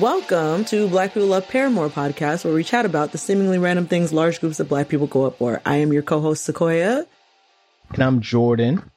Welcome 0.00 0.64
to 0.66 0.88
Black 0.88 1.12
People 1.12 1.28
Love 1.28 1.46
Paramore 1.46 1.90
podcast, 1.90 2.44
where 2.44 2.54
we 2.54 2.64
chat 2.64 2.86
about 2.86 3.12
the 3.12 3.18
seemingly 3.18 3.58
random 3.58 3.86
things 3.86 4.14
large 4.14 4.40
groups 4.40 4.58
of 4.58 4.66
black 4.68 4.88
people 4.88 5.06
go 5.06 5.26
up 5.26 5.36
for. 5.36 5.60
I 5.66 5.76
am 5.76 5.92
your 5.92 6.02
co-host 6.02 6.42
Sequoia, 6.44 7.04
And 7.92 8.02
I'm 8.02 8.20
Jordan. 8.22 8.90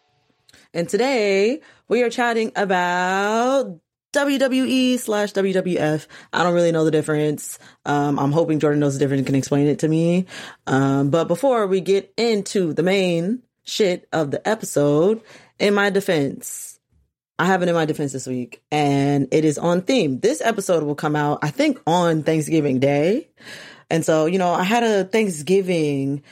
and 0.73 0.87
today 0.87 1.59
we 1.89 2.03
are 2.03 2.09
chatting 2.09 2.53
about 2.55 3.79
WWE 4.13 4.97
slash 4.97 5.33
WWF. 5.33 6.07
I 6.31 6.43
don't 6.43 6.53
really 6.53 6.71
know 6.71 6.85
the 6.85 6.91
difference. 6.91 7.59
Um, 7.85 8.17
I'm 8.17 8.31
hoping 8.31 8.59
Jordan 8.59 8.79
knows 8.79 8.93
the 8.93 8.99
difference 8.99 9.19
and 9.19 9.25
can 9.27 9.35
explain 9.35 9.67
it 9.67 9.79
to 9.79 9.89
me. 9.89 10.25
Um, 10.67 11.09
but 11.09 11.27
before 11.27 11.67
we 11.67 11.81
get 11.81 12.13
into 12.15 12.71
the 12.73 12.83
main 12.83 13.41
shit 13.65 14.07
of 14.13 14.31
the 14.31 14.47
episode, 14.47 15.21
in 15.59 15.73
my 15.73 15.89
defense, 15.89 16.72
I 17.39 17.45
have 17.45 17.63
it 17.63 17.69
in 17.69 17.75
my 17.75 17.85
defense 17.85 18.11
this 18.13 18.27
week, 18.27 18.61
and 18.71 19.27
it 19.31 19.43
is 19.43 19.57
on 19.57 19.81
theme. 19.81 20.19
This 20.19 20.39
episode 20.41 20.83
will 20.83 20.95
come 20.95 21.15
out, 21.15 21.39
I 21.41 21.49
think, 21.49 21.79
on 21.87 22.23
Thanksgiving 22.23 22.79
Day. 22.79 23.27
And 23.89 24.05
so, 24.05 24.27
you 24.27 24.37
know, 24.37 24.51
I 24.53 24.63
had 24.63 24.83
a 24.83 25.03
Thanksgiving 25.03 26.23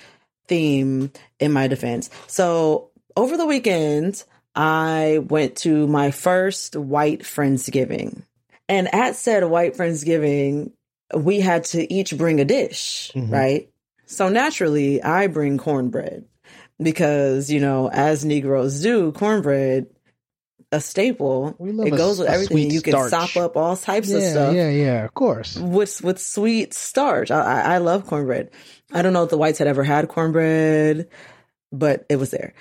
theme 0.48 1.12
in 1.40 1.52
my 1.52 1.68
defense. 1.68 2.10
So 2.28 2.90
over 3.18 3.36
the 3.36 3.46
weekend, 3.48 4.24
I 4.56 5.20
went 5.28 5.58
to 5.58 5.88
my 5.88 6.12
first 6.12 6.76
white 6.76 7.22
Friendsgiving. 7.22 8.24
And 8.70 8.94
at 8.94 9.16
said 9.16 9.44
white 9.44 9.76
Friendsgiving, 9.76 10.72
we 11.16 11.40
had 11.40 11.66
to 11.66 11.92
each 11.92 12.18
bring 12.18 12.40
a 12.40 12.46
dish, 12.46 13.12
Mhm. 13.16 13.32
right? 13.32 13.70
So 14.06 14.30
naturally, 14.30 15.02
I 15.02 15.28
bring 15.28 15.58
cornbread 15.58 16.26
because, 16.82 17.50
you 17.52 17.60
know, 17.60 17.90
as 17.90 18.24
Negroes 18.26 18.82
do, 18.82 19.12
cornbread, 19.14 19.88
a 20.72 20.80
staple. 20.82 21.56
We 21.60 21.72
love 21.72 21.88
It 21.88 21.94
a 21.94 21.98
goes 21.98 22.20
with 22.20 22.28
everything. 22.30 22.72
You 22.72 22.82
can 22.82 22.94
starch. 22.94 23.10
sop 23.10 23.36
up 23.38 23.58
all 23.58 23.76
types 23.76 24.12
of 24.12 24.22
stuff 24.22 24.56
yeah, 24.56 24.70
yeah, 24.70 25.04
of 25.06 25.14
course. 25.14 25.58
with 25.58 26.02
with 26.04 26.20
sweet 26.20 26.74
starch. 26.74 27.30
I, 27.32 27.76
I 27.76 27.78
love 27.80 28.08
cornbread. 28.08 28.52
I 28.94 29.02
don't 29.02 29.14
know 29.14 29.24
if 29.24 29.30
the 29.30 29.38
whites 29.38 29.60
had 29.60 29.68
ever 29.68 29.84
had 29.84 30.08
cornbread, 30.08 31.08
but 31.72 32.06
it 32.10 32.16
was 32.18 32.32
there. 32.32 32.54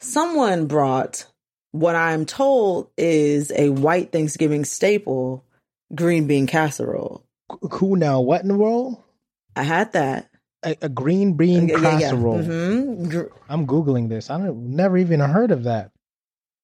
Someone 0.00 0.66
brought 0.66 1.26
what 1.72 1.94
I'm 1.96 2.26
told 2.26 2.90
is 2.96 3.52
a 3.54 3.70
white 3.70 4.12
Thanksgiving 4.12 4.64
staple, 4.64 5.44
green 5.94 6.26
bean 6.26 6.46
casserole. 6.46 7.24
Who 7.72 7.96
now? 7.96 8.20
What 8.20 8.42
in 8.42 8.48
the 8.48 8.56
world? 8.56 9.02
I 9.54 9.62
had 9.62 9.92
that. 9.92 10.28
A, 10.64 10.76
a 10.82 10.88
green 10.88 11.34
bean 11.34 11.68
Yeah, 11.68 11.78
yeah, 11.78 11.98
yeah. 11.98 12.00
casserole. 12.10 12.38
Mhm. 12.38 13.10
Gr- 13.10 13.32
I'm 13.48 13.66
googling 13.66 14.08
this. 14.08 14.30
I 14.30 14.38
don't 14.38 14.70
never 14.74 14.96
even 14.98 15.20
heard 15.20 15.50
of 15.52 15.64
that. 15.64 15.90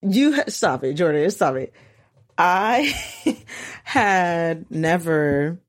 You 0.03 0.43
stop 0.47 0.83
it, 0.83 0.93
Jordan. 0.93 1.29
Stop 1.31 1.55
it. 1.55 1.73
I 2.37 2.93
had 3.83 4.69
never 4.71 5.59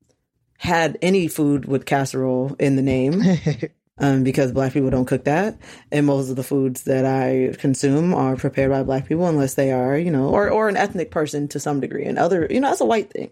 had 0.58 0.98
any 1.02 1.28
food 1.28 1.66
with 1.66 1.86
casserole 1.86 2.56
in 2.58 2.76
the 2.76 2.82
name. 2.82 3.22
um, 3.98 4.24
because 4.24 4.52
black 4.52 4.72
people 4.72 4.90
don't 4.90 5.04
cook 5.04 5.24
that. 5.24 5.58
And 5.92 6.06
most 6.06 6.30
of 6.30 6.36
the 6.36 6.42
foods 6.42 6.84
that 6.84 7.04
I 7.04 7.54
consume 7.58 8.14
are 8.14 8.36
prepared 8.36 8.70
by 8.70 8.82
black 8.82 9.06
people 9.06 9.26
unless 9.26 9.54
they 9.54 9.72
are, 9.72 9.96
you 9.96 10.10
know, 10.10 10.30
or, 10.30 10.50
or 10.50 10.68
an 10.68 10.76
ethnic 10.76 11.10
person 11.10 11.48
to 11.48 11.60
some 11.60 11.80
degree. 11.80 12.04
And 12.04 12.18
other, 12.18 12.46
you 12.50 12.60
know, 12.60 12.68
that's 12.68 12.80
a 12.80 12.86
white 12.86 13.10
thing. 13.10 13.30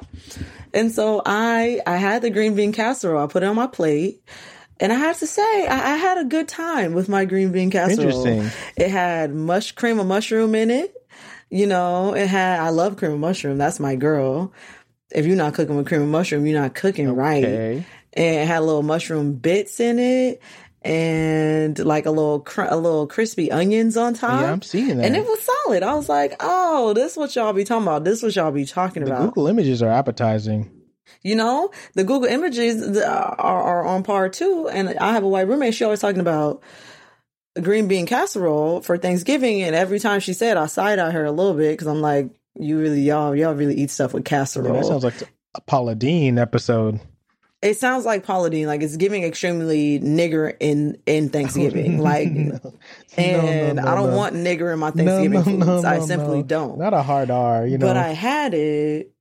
And 0.72 0.92
so 0.92 1.22
I, 1.26 1.80
I 1.86 1.96
had 1.96 2.22
the 2.22 2.30
green 2.30 2.54
bean 2.54 2.72
casserole. 2.72 3.22
I 3.22 3.26
put 3.26 3.42
it 3.42 3.46
on 3.46 3.56
my 3.56 3.66
plate. 3.66 4.22
And 4.82 4.92
I 4.92 4.96
have 4.96 5.18
to 5.20 5.26
say, 5.26 5.66
I, 5.66 5.94
I 5.94 5.96
had 5.96 6.18
a 6.18 6.24
good 6.24 6.48
time 6.48 6.92
with 6.92 7.08
my 7.08 7.24
green 7.24 7.52
bean 7.52 7.70
casserole. 7.70 8.26
Interesting. 8.26 8.50
It 8.76 8.90
had 8.90 9.32
mush 9.32 9.72
cream 9.72 10.00
of 10.00 10.06
mushroom 10.06 10.54
in 10.54 10.70
it. 10.70 10.94
You 11.50 11.66
know, 11.66 12.14
it 12.14 12.26
had, 12.26 12.60
I 12.60 12.70
love 12.70 12.96
cream 12.96 13.12
of 13.12 13.20
mushroom. 13.20 13.58
That's 13.58 13.78
my 13.78 13.94
girl. 13.94 14.52
If 15.10 15.24
you're 15.24 15.36
not 15.36 15.54
cooking 15.54 15.76
with 15.76 15.86
cream 15.86 16.02
of 16.02 16.08
mushroom, 16.08 16.46
you're 16.46 16.60
not 16.60 16.74
cooking 16.74 17.14
right 17.14 17.44
and 18.14 18.36
it 18.36 18.46
had 18.46 18.60
little 18.60 18.82
mushroom 18.82 19.34
bits 19.34 19.80
in 19.80 19.98
it 19.98 20.42
and 20.82 21.78
like 21.78 22.06
a 22.06 22.10
little 22.10 22.40
cr- 22.40 22.62
a 22.62 22.76
little 22.76 23.06
crispy 23.06 23.50
onions 23.50 23.96
on 23.96 24.14
top. 24.14 24.40
Yeah, 24.40 24.52
I'm 24.52 24.62
seeing 24.62 24.96
that. 24.98 25.06
and 25.06 25.16
it 25.16 25.24
was 25.24 25.40
solid. 25.64 25.82
I 25.82 25.94
was 25.94 26.08
like, 26.08 26.34
"Oh, 26.40 26.92
this 26.92 27.12
is 27.12 27.18
what 27.18 27.34
y'all 27.36 27.52
be 27.52 27.64
talking 27.64 27.84
about. 27.84 28.04
This 28.04 28.18
is 28.18 28.22
what 28.24 28.36
y'all 28.36 28.50
be 28.50 28.64
talking 28.64 29.04
the 29.04 29.12
about." 29.12 29.26
Google 29.26 29.46
images 29.46 29.82
are 29.82 29.90
appetizing. 29.90 30.70
You 31.24 31.36
know, 31.36 31.70
the 31.94 32.04
Google 32.04 32.28
images 32.28 32.98
are, 32.98 33.36
are 33.38 33.86
on 33.86 34.02
par 34.02 34.28
too. 34.28 34.68
And 34.68 34.98
I 34.98 35.12
have 35.12 35.22
a 35.22 35.28
white 35.28 35.46
roommate. 35.48 35.74
She 35.74 35.84
always 35.84 36.00
talking 36.00 36.20
about 36.20 36.62
green 37.60 37.86
bean 37.88 38.06
casserole 38.06 38.80
for 38.80 38.96
Thanksgiving, 38.98 39.62
and 39.62 39.74
every 39.76 40.00
time 40.00 40.20
she 40.20 40.32
said, 40.32 40.56
I 40.56 40.66
side 40.66 40.98
eye 40.98 41.10
her 41.10 41.24
a 41.24 41.32
little 41.32 41.54
bit 41.54 41.72
because 41.72 41.86
I'm 41.86 42.00
like, 42.00 42.30
"You 42.58 42.78
really 42.80 43.02
y'all 43.02 43.36
y'all 43.36 43.54
really 43.54 43.76
eat 43.76 43.90
stuff 43.90 44.12
with 44.14 44.24
Yeah, 44.24 44.38
casserole." 44.38 44.74
that 44.74 44.84
sounds 44.86 45.04
like 45.04 45.14
a 45.54 45.60
Paula 45.60 45.94
Deen 45.94 46.38
episode. 46.38 46.98
it 47.60 47.78
sounds 47.78 48.04
like 48.04 48.24
Paula 48.24 48.50
Deen, 48.50 48.66
like 48.66 48.82
it's 48.82 48.96
giving 48.96 49.22
extremely 49.22 50.00
nigger 50.00 50.56
in 50.58 50.96
in 51.06 51.26
oh, 51.26 51.28
Thanksgiving, 51.28 51.98
like, 51.98 52.30
No. 52.30 52.58
No, 52.62 53.22
and 53.22 53.76
no, 53.76 53.86
I 53.86 53.94
don't 53.94 54.10
no. 54.10 54.16
want 54.16 54.34
nigger 54.34 54.72
in 54.72 54.78
my 54.78 54.90
Thanksgiving 54.90 55.32
no, 55.32 55.42
foods. 55.66 55.82
no, 55.82 55.88
I 55.88 56.00
simply 56.00 56.38
no. 56.38 56.42
don't. 56.44 56.78
Not 56.78 56.94
a 56.94 57.02
hard 57.02 57.30
R, 57.30 57.66
you 57.66 57.76
know. 57.78 57.86
but 57.86 57.96
I 57.98 58.08
had 58.08 58.54
it. 58.54 59.12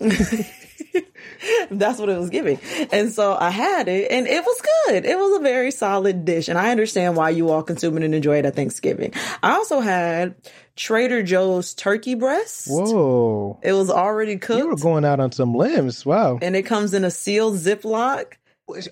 That's 1.70 1.98
what 1.98 2.08
it 2.08 2.18
was 2.18 2.30
giving, 2.30 2.58
and 2.92 3.12
so 3.12 3.34
I 3.38 3.50
had 3.50 3.88
it, 3.88 4.10
and 4.10 4.26
it 4.26 4.44
was 4.44 4.62
good. 4.86 5.04
It 5.04 5.18
was 5.18 5.40
a 5.40 5.42
very 5.42 5.70
solid 5.70 6.24
dish, 6.24 6.48
and 6.48 6.58
I 6.58 6.70
understand 6.70 7.16
why 7.16 7.30
you 7.30 7.50
all 7.50 7.62
consume 7.62 7.96
it 7.96 8.02
and 8.04 8.14
enjoy 8.14 8.38
it 8.38 8.44
at 8.44 8.54
Thanksgiving. 8.56 9.12
I 9.42 9.52
also 9.52 9.80
had 9.80 10.34
Trader 10.76 11.22
Joe's 11.22 11.74
turkey 11.74 12.14
breast. 12.14 12.66
Whoa. 12.68 13.58
It 13.62 13.72
was 13.72 13.90
already 13.90 14.38
cooked. 14.38 14.58
You 14.58 14.68
were 14.68 14.76
going 14.76 15.04
out 15.04 15.20
on 15.20 15.32
some 15.32 15.54
limbs. 15.54 16.04
Wow. 16.06 16.38
and 16.40 16.56
it 16.56 16.62
comes 16.62 16.94
in 16.94 17.04
a 17.04 17.10
sealed 17.10 17.56
Ziploc. 17.56 18.34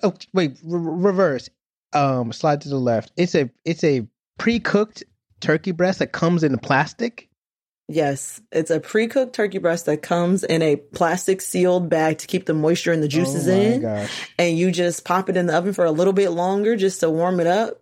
Oh, 0.03 0.13
wait, 0.33 0.57
re- 0.63 1.07
reverse. 1.09 1.49
Um, 1.93 2.31
slide 2.31 2.61
to 2.61 2.69
the 2.69 2.77
left. 2.77 3.11
It's 3.17 3.35
a 3.35 3.49
it's 3.65 3.83
a 3.83 4.07
pre-cooked 4.37 5.03
turkey 5.39 5.71
breast 5.71 5.99
that 5.99 6.11
comes 6.11 6.43
in 6.43 6.51
the 6.51 6.57
plastic. 6.57 7.27
Yes, 7.93 8.39
it's 8.51 8.71
a 8.71 8.79
pre-cooked 8.79 9.33
turkey 9.33 9.57
breast 9.57 9.85
that 9.87 10.01
comes 10.01 10.43
in 10.43 10.61
a 10.61 10.75
plastic 10.77 11.41
sealed 11.41 11.89
bag 11.89 12.19
to 12.19 12.27
keep 12.27 12.45
the 12.45 12.53
moisture 12.53 12.91
and 12.91 13.03
the 13.03 13.07
juices 13.07 13.47
oh 13.47 13.51
my 13.55 13.61
in, 13.63 13.81
gosh. 13.81 14.29
and 14.39 14.57
you 14.57 14.71
just 14.71 15.03
pop 15.05 15.29
it 15.29 15.35
in 15.37 15.45
the 15.47 15.55
oven 15.55 15.73
for 15.73 15.85
a 15.85 15.91
little 15.91 16.13
bit 16.13 16.29
longer 16.29 16.75
just 16.75 17.01
to 17.01 17.09
warm 17.09 17.39
it 17.39 17.47
up. 17.47 17.81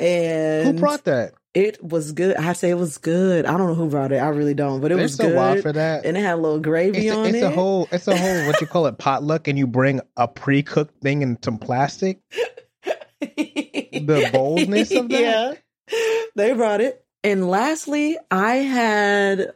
And 0.00 0.66
Who 0.66 0.72
brought 0.80 1.04
that? 1.04 1.34
it? 1.54 1.82
Was 1.82 2.12
good. 2.12 2.36
I 2.36 2.52
say 2.52 2.70
it 2.70 2.78
was 2.78 2.98
good. 2.98 3.46
I 3.46 3.56
don't 3.56 3.66
know 3.68 3.74
who 3.74 3.88
brought 3.88 4.12
it. 4.12 4.18
I 4.18 4.28
really 4.28 4.54
don't, 4.54 4.80
but 4.80 4.92
it 4.92 4.94
They're 4.96 5.02
was 5.04 5.16
good. 5.16 5.34
wild 5.34 5.60
for 5.62 5.72
that. 5.72 6.04
and 6.04 6.16
it 6.16 6.20
had 6.20 6.34
a 6.34 6.36
little 6.36 6.60
gravy 6.60 7.06
it's 7.08 7.14
a, 7.16 7.18
on 7.18 7.26
it's 7.26 7.36
it. 7.38 7.42
a 7.44 7.50
whole 7.50 7.88
it's 7.90 8.06
a 8.08 8.16
whole 8.16 8.46
what 8.46 8.60
you 8.60 8.66
call 8.66 8.86
it 8.86 8.98
potluck, 8.98 9.48
and 9.48 9.58
you 9.58 9.66
bring 9.66 10.00
a 10.16 10.28
pre-cooked 10.28 11.00
thing 11.02 11.22
in 11.22 11.36
some 11.42 11.58
plastic. 11.58 12.20
the 13.20 14.30
boldness 14.32 14.90
of 14.92 15.08
that? 15.08 15.58
Yeah, 15.90 16.22
they 16.36 16.52
brought 16.52 16.80
it. 16.80 17.04
And 17.24 17.48
lastly, 17.48 18.16
I 18.30 18.56
had 18.56 19.52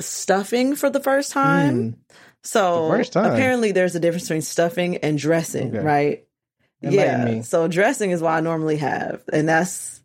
stuffing 0.00 0.76
for 0.76 0.90
the 0.90 1.00
first 1.00 1.32
time. 1.32 1.92
Mm, 1.92 1.94
So 2.42 2.88
first 2.90 3.12
time? 3.12 3.32
apparently 3.32 3.72
there's 3.72 3.94
a 3.94 4.00
difference 4.00 4.24
between 4.24 4.42
stuffing 4.42 4.98
and 4.98 5.18
dressing, 5.18 5.68
Okay. 5.76 5.84
right? 5.84 6.24
Enlighten 6.82 7.20
yeah. 7.20 7.24
me. 7.36 7.42
So 7.42 7.66
dressing 7.68 8.10
is 8.12 8.22
what 8.22 8.32
I 8.32 8.40
normally 8.40 8.76
have. 8.76 9.22
And 9.32 9.48
that's 9.48 10.02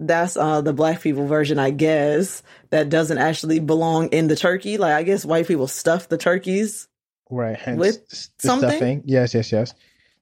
that's 0.00 0.36
uh 0.36 0.60
the 0.60 0.72
black 0.72 1.00
people 1.00 1.26
version, 1.26 1.58
I 1.58 1.70
guess, 1.70 2.42
that 2.70 2.88
doesn't 2.88 3.18
actually 3.18 3.60
belong 3.60 4.08
in 4.08 4.26
the 4.28 4.36
turkey. 4.36 4.78
Like 4.78 4.92
I 4.94 5.02
guess 5.04 5.24
white 5.24 5.46
people 5.48 5.68
stuff 5.68 6.08
the 6.08 6.18
turkeys. 6.18 6.88
right. 7.30 7.58
With 7.76 8.02
something? 8.38 8.68
stuffing. 8.70 9.02
Yes, 9.06 9.34
yes, 9.34 9.52
yes. 9.52 9.74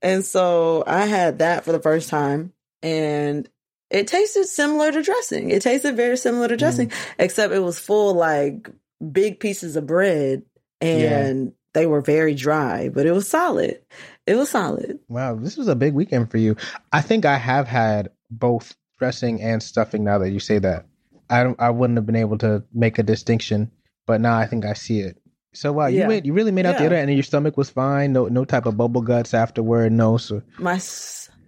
And 0.03 0.25
so 0.25 0.85
I 0.87 1.07
had 1.07 1.39
that 1.39 1.65
for 1.65 1.73
the 1.73 1.81
first 1.81 2.09
time 2.11 2.53
and 2.83 3.49
it 3.91 4.07
tasted 4.07 4.47
similar 4.47 4.93
to 4.93 5.03
dressing. 5.03 5.51
It 5.51 5.63
tasted 5.63 5.97
very 5.97 6.17
similar 6.17 6.49
to 6.49 6.55
mm-hmm. 6.55 6.59
dressing, 6.59 6.93
except 7.19 7.53
it 7.53 7.61
was 7.61 7.79
full 7.79 8.15
like 8.15 8.71
big 9.13 9.41
pieces 9.41 9.77
of 9.77 9.87
bread 9.87 10.43
and 10.81 11.53
they 11.75 11.87
were 11.87 12.01
very 12.01 12.35
dry, 12.35 12.89
but 12.89 13.07
it 13.07 13.13
was 13.13 13.29
solid. 13.29 13.81
It 14.27 14.35
was 14.35 14.51
solid. 14.51 14.99
Wow, 15.09 15.37
this 15.37 15.57
was 15.57 15.69
a 15.69 15.77
big 15.77 15.95
weekend 15.95 16.31
for 16.31 16.39
you. 16.39 16.57
I 16.93 17.01
think 17.03 17.25
I 17.25 17.37
have 17.37 17.69
had 17.69 18.09
both 18.31 18.75
dressing 18.99 19.43
and 19.43 19.63
stuffing. 19.63 20.03
Now 20.03 20.19
that 20.19 20.31
you 20.31 20.41
say 20.41 20.59
that, 20.59 20.87
I 21.29 21.45
don't, 21.45 21.61
I 21.61 21.71
wouldn't 21.71 21.99
have 21.99 22.07
been 22.07 22.17
able 22.17 22.39
to 22.39 22.65
make 22.73 22.99
a 22.99 23.03
distinction, 23.03 23.71
but 24.07 24.21
now 24.21 24.37
I 24.37 24.47
think 24.47 24.65
I 24.65 24.73
see 24.73 25.01
it. 25.01 25.19
So 25.53 25.73
wow, 25.73 25.87
you 25.87 26.01
Yeah. 26.01 26.09
went, 26.09 26.27
you 26.27 26.33
really 26.33 26.53
made 26.53 26.67
out 26.67 26.79
the 26.79 26.87
other 26.87 26.97
end, 26.97 27.09
and 27.09 27.17
your 27.17 27.25
stomach 27.25 27.57
was 27.57 27.71
fine. 27.71 28.13
No, 28.13 28.27
no 28.27 28.45
type 28.45 28.67
of 28.67 28.77
bubble 28.77 29.01
guts 29.01 29.33
afterward. 29.33 29.93
No, 29.93 30.17
so 30.19 30.43
My 30.59 30.79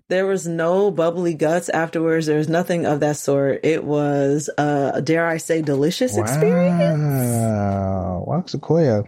there 0.09 0.27
was 0.27 0.47
no 0.47 0.91
bubbly 0.91 1.35
guts 1.35 1.69
afterwards. 1.69 2.27
There 2.27 2.39
was 2.39 2.49
nothing 2.49 2.87
of 2.87 3.01
that 3.01 3.17
sort. 3.17 3.61
It 3.65 3.85
was 3.85 4.49
uh 4.59 5.01
dare 5.01 5.27
I 5.27 5.37
say 5.39 5.63
delicious 5.63 6.17
experience. 6.17 7.05
Wow, 7.05 8.25
wow, 8.27 8.45
Sequoia. 8.47 9.05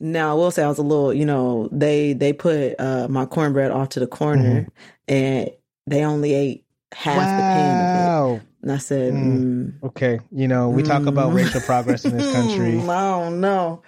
Now 0.00 0.32
I 0.32 0.34
will 0.34 0.50
say 0.50 0.64
I 0.64 0.68
was 0.68 0.78
a 0.78 0.82
little, 0.82 1.12
you 1.14 1.24
know, 1.26 1.68
they 1.70 2.12
they 2.12 2.32
put 2.32 2.74
uh 2.78 3.06
my 3.08 3.26
cornbread 3.26 3.70
off 3.70 3.90
to 3.90 4.00
the 4.00 4.06
corner 4.06 4.66
and 5.08 5.50
they 5.86 6.04
only 6.04 6.34
ate 6.34 6.64
half 6.92 7.28
the 7.36 7.42
pan 7.52 7.80
of 7.80 7.94
it. 7.94 7.98
Wow. 7.98 8.40
And 8.62 8.72
I 8.72 8.78
said, 8.78 9.12
Mm. 9.12 9.22
mm. 9.24 9.72
Okay, 9.88 10.20
you 10.30 10.46
know 10.48 10.68
we 10.70 10.82
talk 10.82 11.06
about 11.06 11.32
Mm. 11.32 11.36
racial 11.36 11.60
progress 11.60 12.04
in 12.04 12.16
this 12.16 12.32
country. 12.32 12.78
I 12.78 13.10
don't 13.20 13.40
know. 13.40 13.82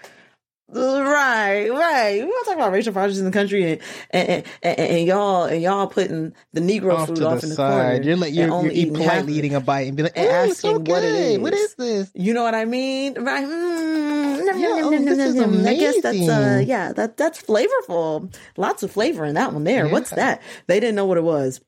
Right, 0.75 1.69
right. 1.69 2.15
We 2.25 2.27
don't 2.31 2.45
talk 2.45 2.55
about 2.57 2.73
racial 2.73 2.93
projects 2.93 3.19
in 3.19 3.25
the 3.25 3.31
country, 3.31 3.73
and 3.73 3.81
and, 4.11 4.45
and, 4.63 4.79
and 4.79 5.07
y'all 5.07 5.45
and 5.45 5.63
y'all 5.63 5.87
putting 5.87 6.35
the 6.53 6.61
Negro 6.61 6.95
Off 6.95 7.09
food 7.09 7.19
to 7.19 7.29
off 7.29 7.41
the 7.41 7.47
in 7.47 7.51
the 7.51 7.55
side. 7.55 7.71
corner. 7.71 8.03
You're 8.03 8.17
like 8.17 8.35
you're, 8.35 8.51
only 8.51 8.75
you're 8.75 8.87
eating 8.87 8.95
politely 8.95 9.35
it. 9.35 9.39
eating 9.39 9.55
a 9.55 9.61
bite 9.61 9.87
and 9.87 9.97
be 9.97 10.03
like, 10.03 10.17
And 10.17 10.27
"Ooh, 10.27 10.51
it's 10.51 10.61
so 10.61 10.73
what 10.73 10.81
it 10.81 10.87
good. 10.89 11.43
What 11.43 11.53
is. 11.55 11.61
is 11.61 11.75
this?" 11.77 12.11
You 12.15 12.35
know 12.35 12.43
what 12.43 12.55
I 12.55 12.65
mean? 12.65 13.15
Right? 13.23 13.45
Mm, 13.45 13.49
mm, 13.49 14.41
mm 14.41 14.59
Yeah, 14.59 14.69
nom, 14.69 14.85
oh, 14.85 14.91
nom, 14.91 15.05
this 15.05 15.19
is 15.19 15.35
nom. 15.37 15.67
I 15.67 15.75
guess 15.75 16.01
that's 16.03 16.17
uh, 16.19 16.21
amazing. 16.33 16.69
yeah, 16.69 16.93
that 16.93 17.17
that's 17.17 17.41
flavorful. 17.43 18.35
Lots 18.57 18.83
of 18.83 18.91
flavor 18.91 19.25
in 19.25 19.35
that 19.37 19.53
one. 19.53 19.65
There, 19.65 19.89
what's 19.89 20.11
that? 20.11 20.43
They 20.67 20.81
didn't 20.81 20.97
know 20.97 21.07
what 21.07 21.19
it 21.19 21.25
was. 21.25 21.61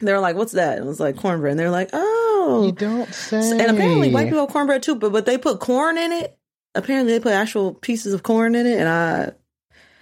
They 0.00 0.12
were 0.12 0.18
like, 0.20 0.34
"What's 0.34 0.52
that?" 0.52 0.78
And 0.78 0.86
it 0.86 0.88
was 0.88 0.98
like 0.98 1.16
cornbread. 1.16 1.52
And 1.52 1.60
they're 1.60 1.70
like, 1.70 1.90
"Oh." 1.92 2.64
You 2.64 2.72
don't 2.72 3.12
say. 3.14 3.50
And 3.50 3.60
apparently, 3.70 4.12
white 4.12 4.24
people 4.24 4.40
have 4.40 4.48
cornbread 4.48 4.82
too, 4.82 4.96
but 4.96 5.12
but 5.12 5.26
they 5.26 5.38
put 5.38 5.60
corn 5.60 5.98
in 5.98 6.10
it. 6.10 6.36
Apparently, 6.74 7.12
they 7.12 7.20
put 7.20 7.32
actual 7.32 7.74
pieces 7.74 8.12
of 8.14 8.22
corn 8.22 8.54
in 8.54 8.66
it, 8.66 8.78
and 8.78 8.88
I 8.88 9.32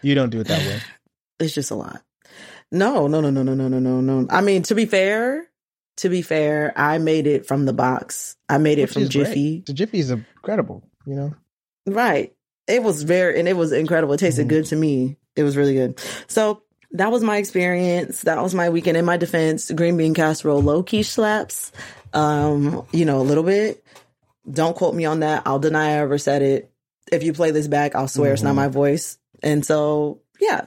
You 0.02 0.14
don't 0.14 0.30
do 0.30 0.40
it 0.40 0.48
that 0.48 0.58
way. 0.60 0.80
it's 1.40 1.54
just 1.54 1.70
a 1.70 1.74
lot. 1.74 2.02
No, 2.70 3.06
no, 3.06 3.20
no, 3.20 3.30
no, 3.30 3.42
no, 3.42 3.54
no, 3.54 3.68
no, 3.68 3.78
no, 3.78 4.00
no. 4.00 4.26
I 4.30 4.42
mean, 4.42 4.62
to 4.64 4.74
be 4.74 4.84
fair, 4.84 5.48
to 5.98 6.08
be 6.10 6.20
fair, 6.22 6.72
I 6.76 6.98
made 6.98 7.26
it 7.26 7.46
from 7.46 7.64
the 7.64 7.72
box. 7.72 8.36
I 8.48 8.58
made 8.58 8.78
it 8.78 8.88
from 8.90 9.02
is 9.04 9.08
great. 9.08 9.24
Jiffy. 9.26 9.62
The 9.66 9.72
Jiffy 9.72 9.98
is 10.00 10.10
incredible. 10.10 10.84
You 11.06 11.14
know. 11.14 11.34
Right. 11.86 12.34
It 12.66 12.82
was 12.82 13.02
very, 13.02 13.38
and 13.40 13.48
it 13.48 13.56
was 13.56 13.72
incredible. 13.72 14.12
It 14.14 14.18
tasted 14.18 14.46
Mhm. 14.46 14.50
good 14.50 14.64
to 14.66 14.76
me. 14.76 15.16
It 15.36 15.42
was 15.44 15.56
really 15.56 15.72
good. 15.74 15.98
So 16.26 16.62
that 16.92 17.10
was 17.10 17.22
my 17.22 17.38
experience. 17.38 18.22
That 18.22 18.42
was 18.42 18.54
my 18.54 18.68
weekend. 18.68 18.98
In 18.98 19.06
my 19.06 19.16
defense, 19.16 19.70
green 19.70 19.96
bean 19.96 20.12
casserole 20.12 20.60
low 20.60 20.82
key 20.82 21.02
slaps. 21.02 21.72
Um, 22.12 22.86
you 22.92 23.04
know, 23.06 23.20
a 23.20 23.22
little 23.22 23.44
bit. 23.44 23.82
Don't 24.50 24.76
quote 24.76 24.94
me 24.94 25.04
on 25.04 25.20
that. 25.20 25.42
I'll 25.46 25.58
deny 25.58 25.88
I 25.90 25.98
ever 25.98 26.18
said 26.18 26.42
it. 26.42 26.70
If 27.10 27.22
you 27.22 27.32
play 27.32 27.50
this 27.50 27.68
back, 27.68 27.94
I'll 27.94 28.08
swear 28.08 28.32
it's 28.32 28.42
not 28.42 28.52
Mhm. 28.52 28.56
my 28.56 28.68
voice. 28.68 29.18
And 29.42 29.64
so, 29.64 30.20
yeah, 30.40 30.66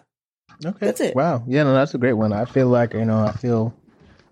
Okay. 0.63 0.85
That's 0.85 1.01
it. 1.01 1.15
Wow. 1.15 1.43
Yeah, 1.47 1.63
no, 1.63 1.73
that's 1.73 1.95
a 1.95 1.97
great 1.97 2.13
one. 2.13 2.33
I 2.33 2.45
feel 2.45 2.67
like, 2.67 2.93
you 2.93 3.03
know, 3.05 3.25
I 3.25 3.31
feel 3.31 3.73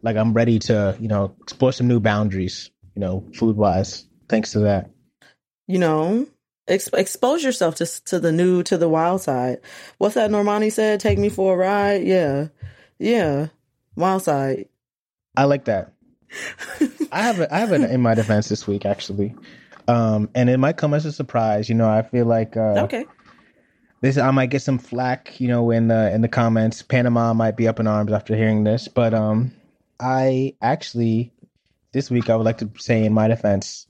like 0.04 0.16
I'm 0.16 0.32
ready 0.34 0.60
to, 0.60 0.96
you 1.00 1.08
know, 1.08 1.34
explore 1.42 1.72
some 1.74 1.88
new 1.88 2.00
boundaries, 2.00 2.70
you 2.96 3.00
know, 3.00 3.24
food 3.34 3.58
wise. 3.58 4.06
Thanks 4.28 4.52
to 4.52 4.60
that. 4.60 4.92
you 5.68 5.80
know, 5.80 6.28
ex- 6.68 6.90
expose 6.94 7.44
yourself 7.44 7.76
to 7.76 7.86
to 8.06 8.20
the 8.20 8.32
new, 8.32 8.62
to 8.64 8.78
the 8.78 8.90
wild 8.90 9.22
side. 9.22 9.60
What's 9.98 10.16
that 10.16 10.30
Normani 10.32 10.72
said? 10.72 11.00
Take 11.00 11.18
me 11.20 11.30
for 11.30 11.54
a 11.56 11.58
ride. 11.58 12.04
Yeah, 12.04 12.48
yeah, 13.00 13.48
wild 13.96 14.22
side. 14.24 14.68
I 15.36 15.46
like 15.46 15.66
that. 15.66 15.94
I 17.12 17.22
have 17.22 17.40
a, 17.40 17.54
I 17.54 17.60
have 17.60 17.72
it 17.72 17.82
in 17.90 18.02
my 18.02 18.16
defense 18.16 18.50
this 18.50 18.68
week 18.68 18.86
actually. 18.86 19.36
Um, 19.88 20.30
and 20.36 20.50
it 20.50 20.58
might 20.58 20.78
come 20.78 20.94
as 20.94 21.06
a 21.06 21.12
surprise. 21.12 21.68
You 21.68 21.76
know, 21.76 21.90
I 21.90 22.04
feel 22.04 22.26
like 22.26 22.56
uh, 22.56 22.84
okay. 22.84 23.06
this 24.02 24.18
I 24.18 24.30
might 24.32 24.52
get 24.52 24.62
some 24.62 24.78
flack, 24.78 25.40
you 25.40 25.48
know, 25.48 25.72
in 25.72 25.88
the 25.88 26.14
in 26.14 26.22
the 26.22 26.28
comments. 26.28 26.84
Panama 26.84 27.34
might 27.34 27.58
be 27.58 27.68
up 27.68 27.80
in 27.80 27.88
arms 27.88 28.12
after 28.12 28.36
hearing 28.36 28.64
this, 28.64 28.88
but 28.88 29.14
um, 29.14 29.52
I 30.00 30.56
actually 30.62 31.34
this 31.92 32.12
week 32.12 32.30
I 32.30 32.36
would 32.36 32.46
like 32.46 32.60
to 32.60 32.70
say 32.78 33.04
in 33.04 33.14
my 33.14 33.28
defense, 33.28 33.88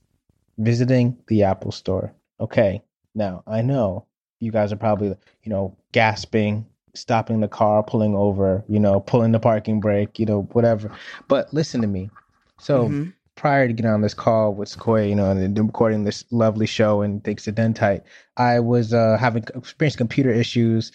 visiting 0.56 1.18
the 1.26 1.42
Apple 1.42 1.72
Store. 1.72 2.14
Okay, 2.40 2.82
now 3.14 3.42
I 3.46 3.60
know 3.60 4.06
you 4.38 4.52
guys 4.52 4.72
are 4.72 4.76
probably 4.76 5.08
you 5.08 5.50
know 5.50 5.76
gasping, 5.92 6.64
stopping 6.94 7.40
the 7.40 7.48
car, 7.48 7.82
pulling 7.82 8.14
over, 8.14 8.64
you 8.68 8.80
know, 8.80 9.00
pulling 9.00 9.32
the 9.32 9.40
parking 9.40 9.80
brake, 9.80 10.18
you 10.18 10.26
know, 10.26 10.42
whatever. 10.52 10.90
But 11.28 11.52
listen 11.52 11.80
to 11.82 11.86
me. 11.86 12.10
So 12.60 12.88
Mhm. 12.88 13.12
prior 13.36 13.66
to 13.66 13.72
getting 13.72 13.90
on 13.90 14.02
this 14.02 14.14
call 14.14 14.54
with 14.54 14.68
Sequoia, 14.68 15.06
you 15.06 15.14
know, 15.14 15.30
and 15.30 15.58
recording 15.58 16.04
this 16.04 16.24
lovely 16.30 16.66
show 16.66 17.00
and 17.00 17.24
thanks 17.24 17.44
to 17.44 17.52
Dentite, 17.52 18.02
I 18.36 18.60
was 18.60 18.92
uh, 18.92 19.16
having 19.18 19.44
experienced 19.54 19.98
computer 19.98 20.30
issues. 20.30 20.92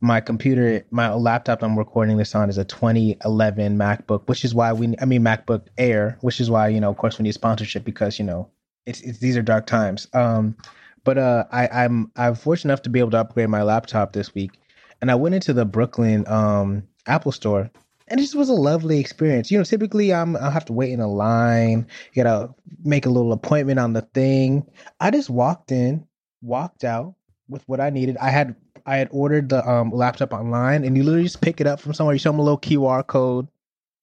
My 0.00 0.20
computer, 0.20 0.84
my 0.90 1.12
laptop 1.14 1.62
I'm 1.62 1.78
recording 1.78 2.18
this 2.18 2.34
on 2.34 2.50
is 2.50 2.58
a 2.58 2.64
2011 2.64 3.78
MacBook, 3.78 4.28
which 4.28 4.44
is 4.44 4.54
why 4.54 4.72
we, 4.74 4.94
I 5.00 5.06
mean, 5.06 5.22
MacBook 5.22 5.62
Air, 5.78 6.18
which 6.20 6.38
is 6.38 6.50
why, 6.50 6.68
you 6.68 6.80
know, 6.80 6.90
of 6.90 6.98
course, 6.98 7.18
we 7.18 7.22
need 7.22 7.32
sponsorship 7.32 7.82
because, 7.82 8.18
you 8.18 8.24
know, 8.26 8.50
it's, 8.84 9.00
it's 9.00 9.18
these 9.18 9.38
are 9.38 9.42
dark 9.42 9.66
times. 9.66 10.06
Um, 10.12 10.54
but 11.02 11.16
uh, 11.16 11.44
I, 11.50 11.68
I'm 11.68 12.10
I'm 12.16 12.34
fortunate 12.34 12.72
enough 12.72 12.82
to 12.82 12.90
be 12.90 12.98
able 12.98 13.12
to 13.12 13.18
upgrade 13.18 13.48
my 13.48 13.62
laptop 13.62 14.12
this 14.12 14.34
week, 14.34 14.58
and 15.00 15.10
I 15.10 15.14
went 15.14 15.34
into 15.36 15.52
the 15.52 15.64
Brooklyn 15.64 16.26
um, 16.28 16.82
Apple 17.06 17.32
Store, 17.32 17.70
and 18.08 18.20
it 18.20 18.22
just 18.22 18.34
was 18.34 18.48
a 18.48 18.54
lovely 18.54 18.98
experience. 18.98 19.50
You 19.50 19.58
know, 19.58 19.64
typically 19.64 20.12
I'm 20.12 20.36
I 20.36 20.50
have 20.50 20.64
to 20.66 20.72
wait 20.72 20.92
in 20.92 21.00
a 21.00 21.08
line, 21.08 21.86
you 22.12 22.22
gotta 22.22 22.54
make 22.84 23.06
a 23.06 23.10
little 23.10 23.32
appointment 23.32 23.78
on 23.78 23.92
the 23.92 24.02
thing. 24.02 24.66
I 25.00 25.10
just 25.10 25.30
walked 25.30 25.72
in, 25.72 26.06
walked 26.42 26.84
out 26.84 27.14
with 27.48 27.62
what 27.68 27.80
I 27.80 27.90
needed. 27.90 28.16
I 28.18 28.30
had 28.30 28.54
I 28.86 28.96
had 28.96 29.08
ordered 29.10 29.48
the 29.48 29.68
um, 29.68 29.90
laptop 29.90 30.32
online, 30.32 30.84
and 30.84 30.96
you 30.96 31.02
literally 31.02 31.24
just 31.24 31.40
pick 31.40 31.60
it 31.60 31.66
up 31.66 31.80
from 31.80 31.94
somewhere. 31.94 32.14
You 32.14 32.20
show 32.20 32.30
them 32.30 32.38
a 32.38 32.44
little 32.44 32.60
QR 32.60 33.06
code. 33.06 33.48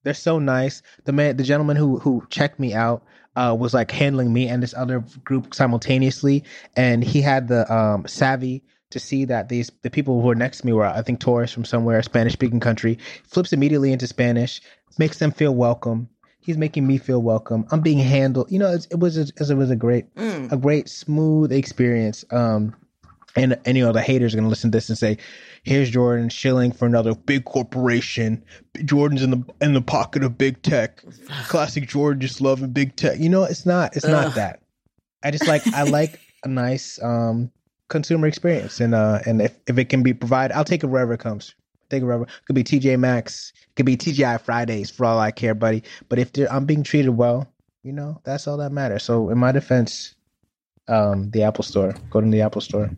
They're 0.03 0.13
so 0.13 0.39
nice. 0.39 0.81
The 1.05 1.13
man, 1.13 1.37
the 1.37 1.43
gentleman 1.43 1.77
who 1.77 1.99
who 1.99 2.25
checked 2.29 2.59
me 2.59 2.73
out, 2.73 3.03
uh, 3.35 3.55
was 3.57 3.73
like 3.73 3.91
handling 3.91 4.33
me 4.33 4.47
and 4.47 4.61
this 4.61 4.73
other 4.73 5.03
group 5.23 5.53
simultaneously, 5.53 6.43
and 6.75 7.03
he 7.03 7.21
had 7.21 7.47
the 7.47 7.71
um, 7.73 8.05
savvy 8.07 8.63
to 8.93 8.99
see 8.99 9.25
that 9.25 9.49
these 9.49 9.69
the 9.81 9.89
people 9.89 10.21
who 10.21 10.27
were 10.27 10.35
next 10.35 10.59
to 10.59 10.65
me 10.65 10.73
were 10.73 10.85
I 10.85 11.01
think 11.01 11.19
tourists 11.19 11.53
from 11.53 11.65
somewhere 11.65 11.99
a 11.99 12.03
Spanish 12.03 12.33
speaking 12.33 12.59
country. 12.59 12.97
Flips 13.27 13.53
immediately 13.53 13.91
into 13.91 14.07
Spanish, 14.07 14.61
makes 14.97 15.19
them 15.19 15.31
feel 15.31 15.53
welcome. 15.53 16.09
He's 16.39 16.57
making 16.57 16.85
me 16.85 16.97
feel 16.97 17.21
welcome. 17.21 17.65
I'm 17.71 17.79
being 17.81 17.99
handled. 17.99 18.51
You 18.51 18.59
know, 18.59 18.73
it 18.91 18.99
was 18.99 19.17
a, 19.17 19.21
it 19.21 19.55
was 19.57 19.69
a 19.69 19.75
great 19.75 20.13
Mm. 20.15 20.51
a 20.51 20.57
great 20.57 20.89
smooth 20.89 21.51
experience. 21.51 22.25
Um, 22.31 22.75
and 23.35 23.57
and 23.65 23.75
you 23.77 23.83
know 23.83 23.91
the 23.93 24.01
haters 24.01 24.33
are 24.33 24.37
gonna 24.37 24.49
listen 24.49 24.69
to 24.71 24.75
this 24.77 24.89
and 24.89 24.97
say, 24.97 25.17
"Here's 25.63 25.89
Jordan 25.89 26.29
shilling 26.29 26.71
for 26.71 26.85
another 26.85 27.15
big 27.15 27.45
corporation. 27.45 28.43
Jordan's 28.85 29.23
in 29.23 29.31
the 29.31 29.43
in 29.61 29.73
the 29.73 29.81
pocket 29.81 30.23
of 30.23 30.37
big 30.37 30.61
tech. 30.61 31.01
Classic 31.47 31.87
Jordan 31.87 32.21
just 32.21 32.41
loving 32.41 32.71
big 32.71 32.95
tech. 32.95 33.19
You 33.19 33.29
know, 33.29 33.43
it's 33.43 33.65
not 33.65 33.95
it's 33.95 34.05
Ugh. 34.05 34.11
not 34.11 34.35
that. 34.35 34.61
I 35.23 35.31
just 35.31 35.47
like 35.47 35.65
I 35.73 35.83
like 35.83 36.19
a 36.43 36.47
nice 36.49 37.01
um 37.01 37.49
consumer 37.93 38.27
experience, 38.27 38.81
and 38.81 38.93
uh 38.93 39.19
and 39.25 39.41
if 39.41 39.55
if 39.67 39.77
it 39.77 39.85
can 39.85 40.03
be 40.03 40.13
provided, 40.13 40.57
I'll 40.57 40.65
take 40.65 40.83
it 40.83 40.87
wherever 40.87 41.13
it 41.13 41.19
comes. 41.19 41.55
Take 41.89 42.01
it 42.01 42.05
wherever. 42.05 42.23
It 42.23 42.45
could 42.45 42.55
be 42.55 42.63
TJ 42.63 42.99
Maxx. 42.99 43.53
It 43.55 43.75
could 43.75 43.85
be 43.85 43.95
TGI 43.95 44.41
Fridays 44.41 44.89
for 44.89 45.05
all 45.05 45.19
I 45.19 45.31
care, 45.31 45.53
buddy. 45.53 45.83
But 46.09 46.19
if 46.19 46.31
I'm 46.51 46.65
being 46.65 46.83
treated 46.83 47.11
well, 47.11 47.47
you 47.83 47.93
know, 47.93 48.19
that's 48.23 48.47
all 48.47 48.57
that 48.57 48.71
matters. 48.71 49.03
So 49.03 49.29
in 49.29 49.37
my 49.37 49.51
defense, 49.51 50.15
um, 50.87 51.29
the 51.29 51.43
Apple 51.43 51.63
Store. 51.63 51.95
Go 52.09 52.19
to 52.19 52.29
the 52.29 52.41
Apple 52.41 52.61
Store. 52.61 52.89